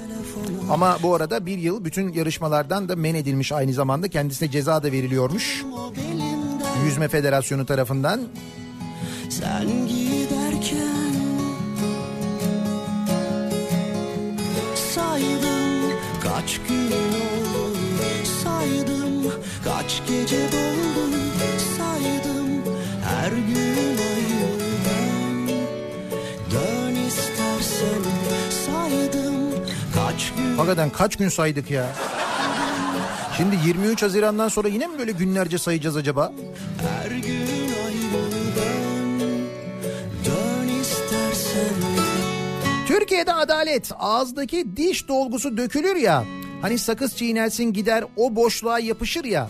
Ama 0.70 0.98
bu 1.04 1.16
arada 1.16 1.46
bir 1.46 1.58
yıl 1.58 1.86
bütün 1.86 2.14
yarışmalardan 2.14 2.90
da 2.90 2.96
men 2.96 3.16
edilmiş 3.16 3.52
aynı 3.52 3.74
zamanda. 3.74 4.08
Kendisine 4.08 4.52
ceza 4.52 4.84
da 4.84 4.92
veriliyormuş. 4.92 5.64
Yüzme 6.86 7.08
Federasyonu 7.08 7.66
tarafından. 7.66 8.22
Sen 9.30 9.68
giderken 9.88 10.17
Saydım 15.18 15.98
kaç 16.24 16.60
gün 16.68 16.92
oldu 16.92 17.78
Saydım 18.44 19.34
kaç 19.64 20.02
gece 20.08 20.52
doldu 20.52 21.18
Saydım 21.78 22.48
her 23.04 23.32
gün 23.32 23.98
ben 24.86 25.48
Dön 26.52 26.96
istersen 26.96 28.04
saydım 28.66 29.66
kaç 29.96 30.34
gün 30.38 30.56
Hakikaten 30.58 30.90
kaç 30.90 31.16
gün 31.16 31.30
saydık 31.30 31.72
ya. 31.72 31.86
Şimdi 33.38 33.56
23 33.66 34.02
Haziran'dan 34.04 34.48
sonra 34.48 34.68
yine 34.68 34.88
mi 34.88 35.00
böyle 35.00 35.12
günlerce 35.12 35.58
sayacağız 35.58 35.98
acaba? 35.98 36.34
Türkiye'de 43.18 43.34
adalet 43.42 43.92
ağızdaki 44.00 44.78
diş 44.78 45.08
dolgusu 45.08 45.58
dökülür 45.58 45.96
ya. 45.96 46.26
Hani 46.62 46.78
sakız 46.78 47.16
çiğnersin 47.16 47.74
gider 47.74 48.04
o 48.16 48.36
boşluğa 48.36 48.80
yapışır 48.80 49.24
ya. 49.24 49.50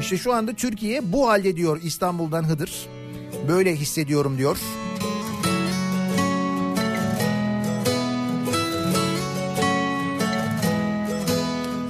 İşte 0.00 0.16
şu 0.16 0.32
anda 0.32 0.52
Türkiye 0.52 1.12
bu 1.12 1.28
halde 1.28 1.56
diyor 1.56 1.80
İstanbul'dan 1.82 2.42
Hıdır. 2.42 2.86
Böyle 3.48 3.76
hissediyorum 3.76 4.38
diyor. 4.38 4.58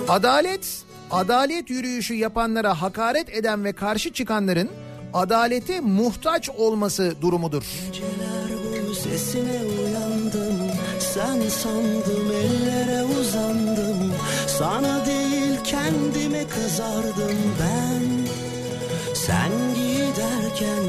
Adalet, 0.09 0.83
adalet 1.11 1.71
yürüyüşü 1.71 2.15
yapanlara 2.15 2.83
hakaret 2.83 3.29
eden 3.29 3.65
ve 3.65 3.73
karşı 3.73 4.13
çıkanların 4.13 4.71
adalete 5.15 5.81
muhtaç 5.81 6.51
olması 6.51 7.15
durumudur. 7.23 7.65
Geceler 7.93 8.65
boyu 8.65 8.95
sesine 8.95 9.61
uyandım 9.63 10.68
Sen 11.19 11.49
sandım 11.49 12.31
ellere 12.31 13.05
uzandım. 13.21 14.15
Sana 14.47 15.07
değil 15.07 15.59
kendime 15.65 16.49
kızardım 16.49 17.39
ben. 17.61 18.03
Sen 19.15 19.51
giderken 19.75 20.85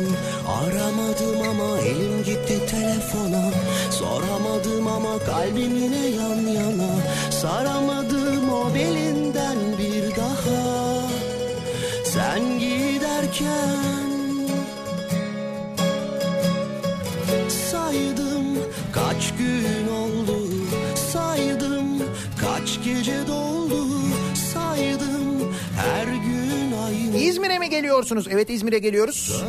aramadım 0.47 1.49
ama 1.49 1.79
elim 1.79 2.23
gitti 2.23 2.59
telefona. 2.71 3.51
Soramadım 3.91 4.87
ama 4.87 5.19
kalbim 5.19 5.77
yine 5.77 6.05
yan 6.07 6.53
yana? 6.53 6.93
Saramadım 7.29 8.49
o 8.49 8.75
belinden 8.75 9.57
bir 9.77 10.15
daha. 10.15 11.01
Sen 12.03 12.59
giderken 12.59 13.98
İzmir'e 27.39 27.59
mi 27.59 27.69
geliyorsunuz? 27.69 28.27
Evet 28.31 28.49
İzmir'e 28.49 28.79
geliyoruz. 28.79 29.43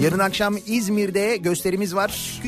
Yarın 0.00 0.18
akşam 0.18 0.56
İzmir'de 0.66 1.36
gösterimiz 1.36 1.94
var. 1.94 2.40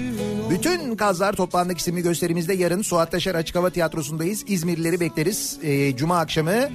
Bütün 0.51 0.97
Kazlar 0.97 1.33
Toplandık 1.33 1.79
isimli 1.79 2.03
gösterimizde 2.03 2.55
yarın 2.55 2.83
Suat 2.83 3.11
Taşer 3.11 3.35
Açık 3.35 3.57
Hava 3.57 3.71
Tiyatrosu'ndayız. 3.71 4.45
İzmirlileri 4.47 5.01
bekleriz. 5.01 5.59
Ee, 5.63 5.97
Cuma 5.97 6.19
akşamı 6.19 6.69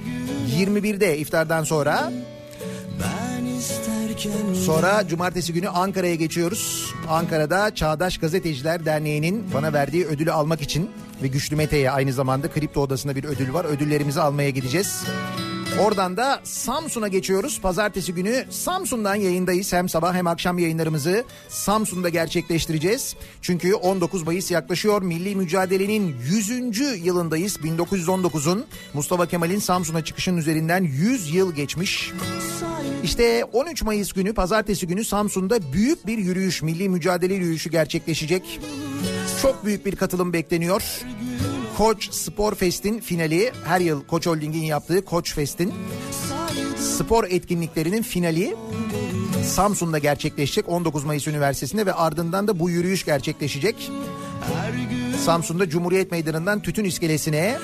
21'de 0.58 1.18
iftardan 1.18 1.64
sonra. 1.64 2.12
Sonra 4.66 5.08
cumartesi 5.08 5.52
günü 5.52 5.68
Ankara'ya 5.68 6.14
geçiyoruz. 6.14 6.94
Ankara'da 7.08 7.74
Çağdaş 7.74 8.18
Gazeteciler 8.18 8.84
Derneği'nin 8.84 9.44
bana 9.54 9.72
verdiği 9.72 10.06
ödülü 10.06 10.32
almak 10.32 10.60
için 10.60 10.90
ve 11.22 11.26
Güçlü 11.26 11.56
Mete'ye 11.56 11.90
aynı 11.90 12.12
zamanda 12.12 12.50
kripto 12.50 12.80
odasında 12.80 13.16
bir 13.16 13.24
ödül 13.24 13.52
var. 13.52 13.64
Ödüllerimizi 13.64 14.20
almaya 14.20 14.50
gideceğiz. 14.50 15.04
Oradan 15.80 16.16
da 16.16 16.40
Samsun'a 16.44 17.08
geçiyoruz. 17.08 17.60
Pazartesi 17.60 18.14
günü 18.14 18.44
Samsun'dan 18.50 19.14
yayındayız. 19.14 19.72
Hem 19.72 19.88
sabah 19.88 20.14
hem 20.14 20.26
akşam 20.26 20.58
yayınlarımızı 20.58 21.24
Samsun'da 21.48 22.08
gerçekleştireceğiz. 22.08 23.16
Çünkü 23.42 23.74
19 23.74 24.22
Mayıs 24.22 24.50
yaklaşıyor. 24.50 25.02
Milli 25.02 25.36
mücadelenin 25.36 26.16
100. 26.24 27.06
yılındayız. 27.06 27.56
1919'un 27.56 28.66
Mustafa 28.94 29.26
Kemal'in 29.26 29.58
Samsun'a 29.58 30.04
çıkışının 30.04 30.36
üzerinden 30.36 30.82
100 30.82 31.34
yıl 31.34 31.54
geçmiş. 31.54 32.12
İşte 33.02 33.44
13 33.44 33.82
Mayıs 33.82 34.12
günü 34.12 34.34
pazartesi 34.34 34.86
günü 34.86 35.04
Samsun'da 35.04 35.72
büyük 35.72 36.06
bir 36.06 36.18
yürüyüş, 36.18 36.62
milli 36.62 36.88
mücadele 36.88 37.34
yürüyüşü 37.34 37.70
gerçekleşecek. 37.70 38.60
Çok 39.42 39.64
büyük 39.64 39.86
bir 39.86 39.96
katılım 39.96 40.32
bekleniyor. 40.32 40.82
Koç 41.78 42.12
Spor 42.12 42.54
Fest'in 42.54 43.00
finali 43.00 43.52
her 43.64 43.80
yıl 43.80 44.04
Koç 44.04 44.26
Holding'in 44.26 44.62
yaptığı 44.62 45.04
Koç 45.04 45.34
Fest'in 45.34 45.74
spor 46.78 47.24
etkinliklerinin 47.24 48.02
finali 48.02 48.56
Samsun'da 49.44 49.98
gerçekleşecek 49.98 50.68
19 50.68 51.04
Mayıs 51.04 51.26
Üniversitesi'nde 51.26 51.86
ve 51.86 51.92
ardından 51.92 52.48
da 52.48 52.58
bu 52.58 52.70
yürüyüş 52.70 53.04
gerçekleşecek. 53.04 53.90
Samsun'da 55.24 55.68
Cumhuriyet 55.68 56.10
Meydanı'ndan 56.10 56.62
Tütün 56.62 56.84
İskelesi'ne 56.84 57.58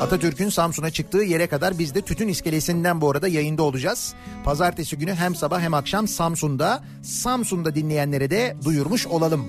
Atatürk'ün 0.00 0.48
Samsun'a 0.48 0.90
çıktığı 0.90 1.22
yere 1.22 1.46
kadar 1.46 1.78
biz 1.78 1.94
de 1.94 2.00
Tütün 2.00 2.28
İskelesi'nden 2.28 3.00
bu 3.00 3.10
arada 3.10 3.28
yayında 3.28 3.62
olacağız. 3.62 4.14
Pazartesi 4.44 4.98
günü 4.98 5.14
hem 5.14 5.34
sabah 5.34 5.60
hem 5.60 5.74
akşam 5.74 6.08
Samsun'da 6.08 6.84
Samsun'da 7.02 7.74
dinleyenlere 7.74 8.30
de 8.30 8.56
duyurmuş 8.64 9.06
olalım. 9.06 9.46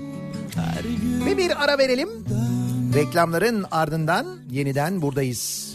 Ve 1.26 1.36
bir 1.36 1.64
ara 1.64 1.78
verelim. 1.78 2.08
Reklamların 2.94 3.64
ardından 3.70 4.26
yeniden 4.50 5.02
buradayız. 5.02 5.69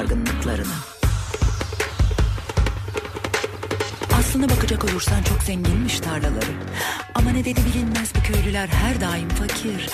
Dargınlıklarını. 0.00 0.74
Aslına 4.18 4.48
bakacak 4.48 4.84
olursan 4.84 5.22
çok 5.22 5.42
zenginmiş 5.42 6.00
tarlaları. 6.00 6.50
Ama 7.14 7.30
ne 7.30 7.44
dedi 7.44 7.60
bilinmez 7.66 8.12
bu 8.14 8.32
köylüler 8.32 8.68
her 8.68 9.00
daim 9.00 9.28
fakir. 9.28 9.90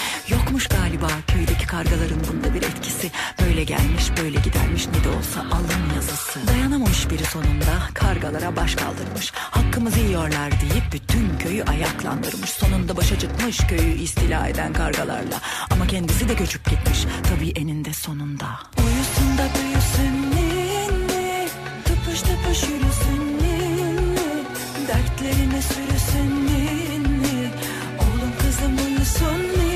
Yokmuş 0.46 0.66
galiba 0.68 1.08
köydeki 1.26 1.66
kargaların 1.66 2.20
bunda 2.28 2.54
bir 2.54 2.62
etkisi. 2.62 3.10
Böyle 3.40 3.64
gelmiş 3.64 4.04
böyle 4.22 4.40
gidermiş 4.40 4.86
ne 4.86 5.04
de 5.04 5.08
olsa 5.08 5.40
alın 5.40 5.94
yazısı. 5.94 6.46
Dayanamamış 6.46 7.10
biri 7.10 7.24
sonunda 7.24 7.74
kargalara 7.94 8.56
baş 8.56 8.74
kaldırmış. 8.74 9.32
Hakkımızı 9.34 9.98
yiyorlar 10.00 10.50
deyip 10.50 10.92
bütün 10.92 11.38
köyü 11.38 11.64
ayaklandırmış. 11.64 12.50
Sonunda 12.50 12.96
başa 12.96 13.18
çıkmış 13.18 13.56
köyü 13.56 13.94
istila 13.98 14.48
eden 14.48 14.72
kargalarla. 14.72 15.40
Ama 15.70 15.86
kendisi 15.86 16.28
de 16.28 16.34
göçüp 16.34 16.70
gitmiş 16.70 17.04
tabii 17.22 17.50
eninde 17.50 17.92
sonunda. 17.92 18.46
Uyusun 18.78 19.38
da 19.38 19.48
büyüsün 19.54 20.30
ninni, 20.36 21.48
tıpış 21.84 22.20
tıpış 22.20 22.62
yürüsün 22.62 23.38
ninni, 23.42 24.44
dertlerine 24.88 25.62
sürüsün 25.62 26.46
ninni, 26.46 27.50
oğlum 27.98 28.32
kızım 28.40 28.76
uyusun 28.86 29.38
ninni, 29.38 29.75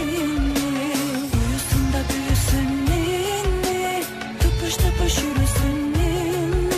ninni, 5.19 6.71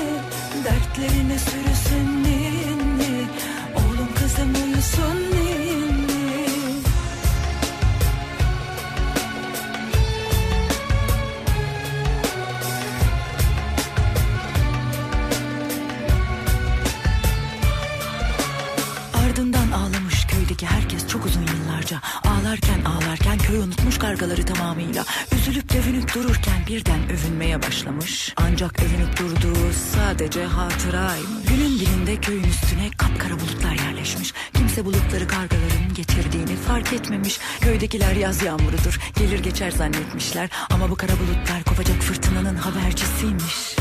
dertlerine 0.64 1.38
sürüsün 1.38 2.26
oğlum 3.74 4.14
kızım 4.14 4.54
uyusun. 4.64 5.32
Ardından 19.14 19.70
ağlamış 19.70 20.26
köydeki 20.26 20.66
herkes 20.66 21.08
çok 21.08 21.26
uzun 21.26 21.40
yıllarca. 21.42 22.00
Ağlarken 22.24 22.84
ağlarken 22.84 23.38
köy 23.38 23.58
unutmuş 23.58 23.98
kargaları 23.98 24.44
tamamıyla. 24.46 25.04
Dövünüp 25.74 26.14
dururken 26.14 26.66
birden 26.68 27.00
övünmeye 27.10 27.62
başlamış. 27.62 28.34
Ancak 28.36 28.82
övünüp 28.82 29.18
durduğu 29.18 29.72
sadece 29.72 30.44
hatıraymış. 30.44 31.48
Günün 31.48 31.80
birinde 31.80 32.20
köyün 32.20 32.44
üstüne 32.44 32.90
kapkara 32.98 33.40
bulutlar 33.40 33.74
yerleşmiş. 33.74 34.32
Kimse 34.54 34.84
bulutları 34.84 35.28
kargaların 35.28 35.94
getirdiğini 35.94 36.56
fark 36.56 36.92
etmemiş. 36.92 37.38
Köydekiler 37.60 38.16
yaz 38.16 38.42
yağmurudur 38.42 39.00
gelir 39.18 39.38
geçer 39.38 39.70
zannetmişler. 39.70 40.50
Ama 40.70 40.90
bu 40.90 40.94
kara 40.94 41.12
bulutlar 41.12 41.64
kopacak 41.64 42.02
fırtınanın 42.02 42.56
habercisiymiş. 42.56 43.76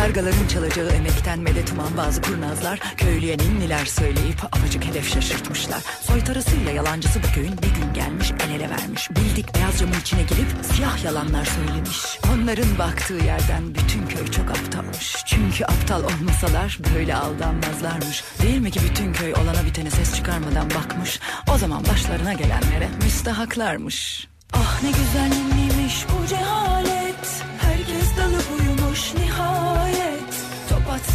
Kargaların 0.00 0.46
çalacağı 0.46 0.90
emekten 0.90 1.38
medet 1.38 1.72
uman 1.72 1.96
bazı 1.96 2.22
kurnazlar 2.22 2.78
köylüye 2.96 3.38
ninniler 3.38 3.84
söyleyip 3.84 4.44
apacık 4.44 4.84
hedef 4.84 5.14
şaşırtmışlar. 5.14 5.82
Soytarısıyla 6.00 6.72
yalancısı 6.72 7.22
bu 7.22 7.34
köyün 7.34 7.52
bir 7.52 7.80
gün 7.80 7.94
gelmiş 7.94 8.32
el 8.46 8.50
ele 8.50 8.70
vermiş. 8.70 9.10
Bildik 9.10 9.54
beyaz 9.54 9.78
camın 9.78 10.00
içine 10.00 10.22
girip 10.22 10.46
siyah 10.62 11.04
yalanlar 11.04 11.44
söylemiş. 11.44 12.18
Onların 12.34 12.78
baktığı 12.78 13.14
yerden 13.14 13.74
bütün 13.74 14.06
köy 14.06 14.26
çok 14.30 14.50
aptalmış. 14.50 15.16
Çünkü 15.26 15.64
aptal 15.64 16.04
olmasalar 16.04 16.78
böyle 16.94 17.14
aldanmazlarmış. 17.14 18.24
Değil 18.42 18.60
mi 18.60 18.70
ki 18.70 18.80
bütün 18.90 19.12
köy 19.12 19.32
olana 19.32 19.64
bitene 19.66 19.90
ses 19.90 20.14
çıkarmadan 20.14 20.70
bakmış. 20.70 21.20
O 21.54 21.58
zaman 21.58 21.84
başlarına 21.86 22.32
gelenlere 22.32 22.88
müstahaklarmış. 23.02 24.28
Ah 24.52 24.82
ne 24.82 24.90
güzel 24.90 25.28
ninniymiş 25.28 26.06
bu 26.08 26.26
cehalet 26.26 27.49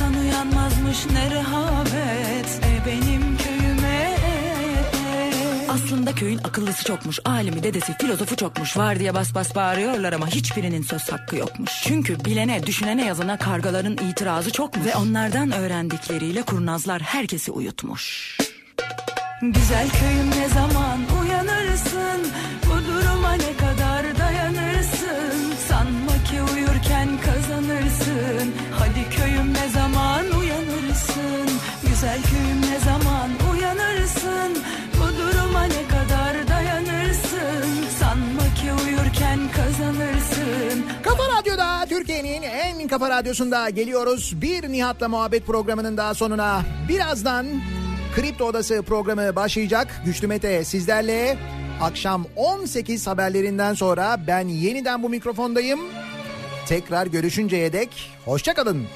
Top 0.05 0.13
atsan 0.13 0.21
uyanmazmış 0.21 1.05
ne 1.13 1.31
rehavet 1.31 2.61
E 2.63 2.85
benim 2.85 3.37
köyüme. 3.37 4.17
Aslında 5.69 6.15
köyün 6.15 6.37
akıllısı 6.37 6.83
çokmuş 6.83 7.19
Alimi 7.25 7.63
dedesi 7.63 7.97
filozofu 7.97 8.35
çokmuş. 8.35 8.77
Var 8.77 8.99
diye 8.99 9.13
bas 9.13 9.35
bas 9.35 9.55
bağırıyorlar 9.55 10.13
ama 10.13 10.27
hiçbirinin 10.27 10.81
söz 10.81 11.11
hakkı 11.11 11.35
yokmuş. 11.35 11.71
Çünkü 11.83 12.25
bilene 12.25 12.65
düşünene 12.65 13.05
yazana 13.05 13.37
kargaların 13.37 13.97
itirazı 14.09 14.51
çokmuş. 14.51 14.85
Ve 14.85 14.95
onlardan 14.95 15.51
öğrendikleriyle 15.51 16.41
kurnazlar 16.41 17.01
herkesi 17.01 17.51
uyutmuş. 17.51 18.37
Güzel 19.41 19.89
köyüm 19.89 20.31
ne 20.31 20.49
zaman 20.49 20.99
uyanırsın 21.21 22.31
kafa 42.99 43.09
radyosunda 43.09 43.69
geliyoruz. 43.69 44.33
Bir 44.41 44.71
Nihat'la 44.71 45.09
muhabbet 45.09 45.45
programının 45.45 45.97
daha 45.97 46.13
sonuna. 46.13 46.61
Birazdan 46.89 47.45
Kripto 48.15 48.45
Odası 48.45 48.81
programı 48.81 49.35
başlayacak. 49.35 50.01
Güçlü 50.05 50.27
Mete 50.27 50.63
sizlerle. 50.63 51.37
Akşam 51.81 52.25
18 52.35 53.07
haberlerinden 53.07 53.73
sonra 53.73 54.19
ben 54.27 54.47
yeniden 54.47 55.03
bu 55.03 55.09
mikrofondayım. 55.09 55.79
Tekrar 56.67 57.07
görüşünceye 57.07 57.73
dek 57.73 58.11
hoşçakalın. 58.25 58.87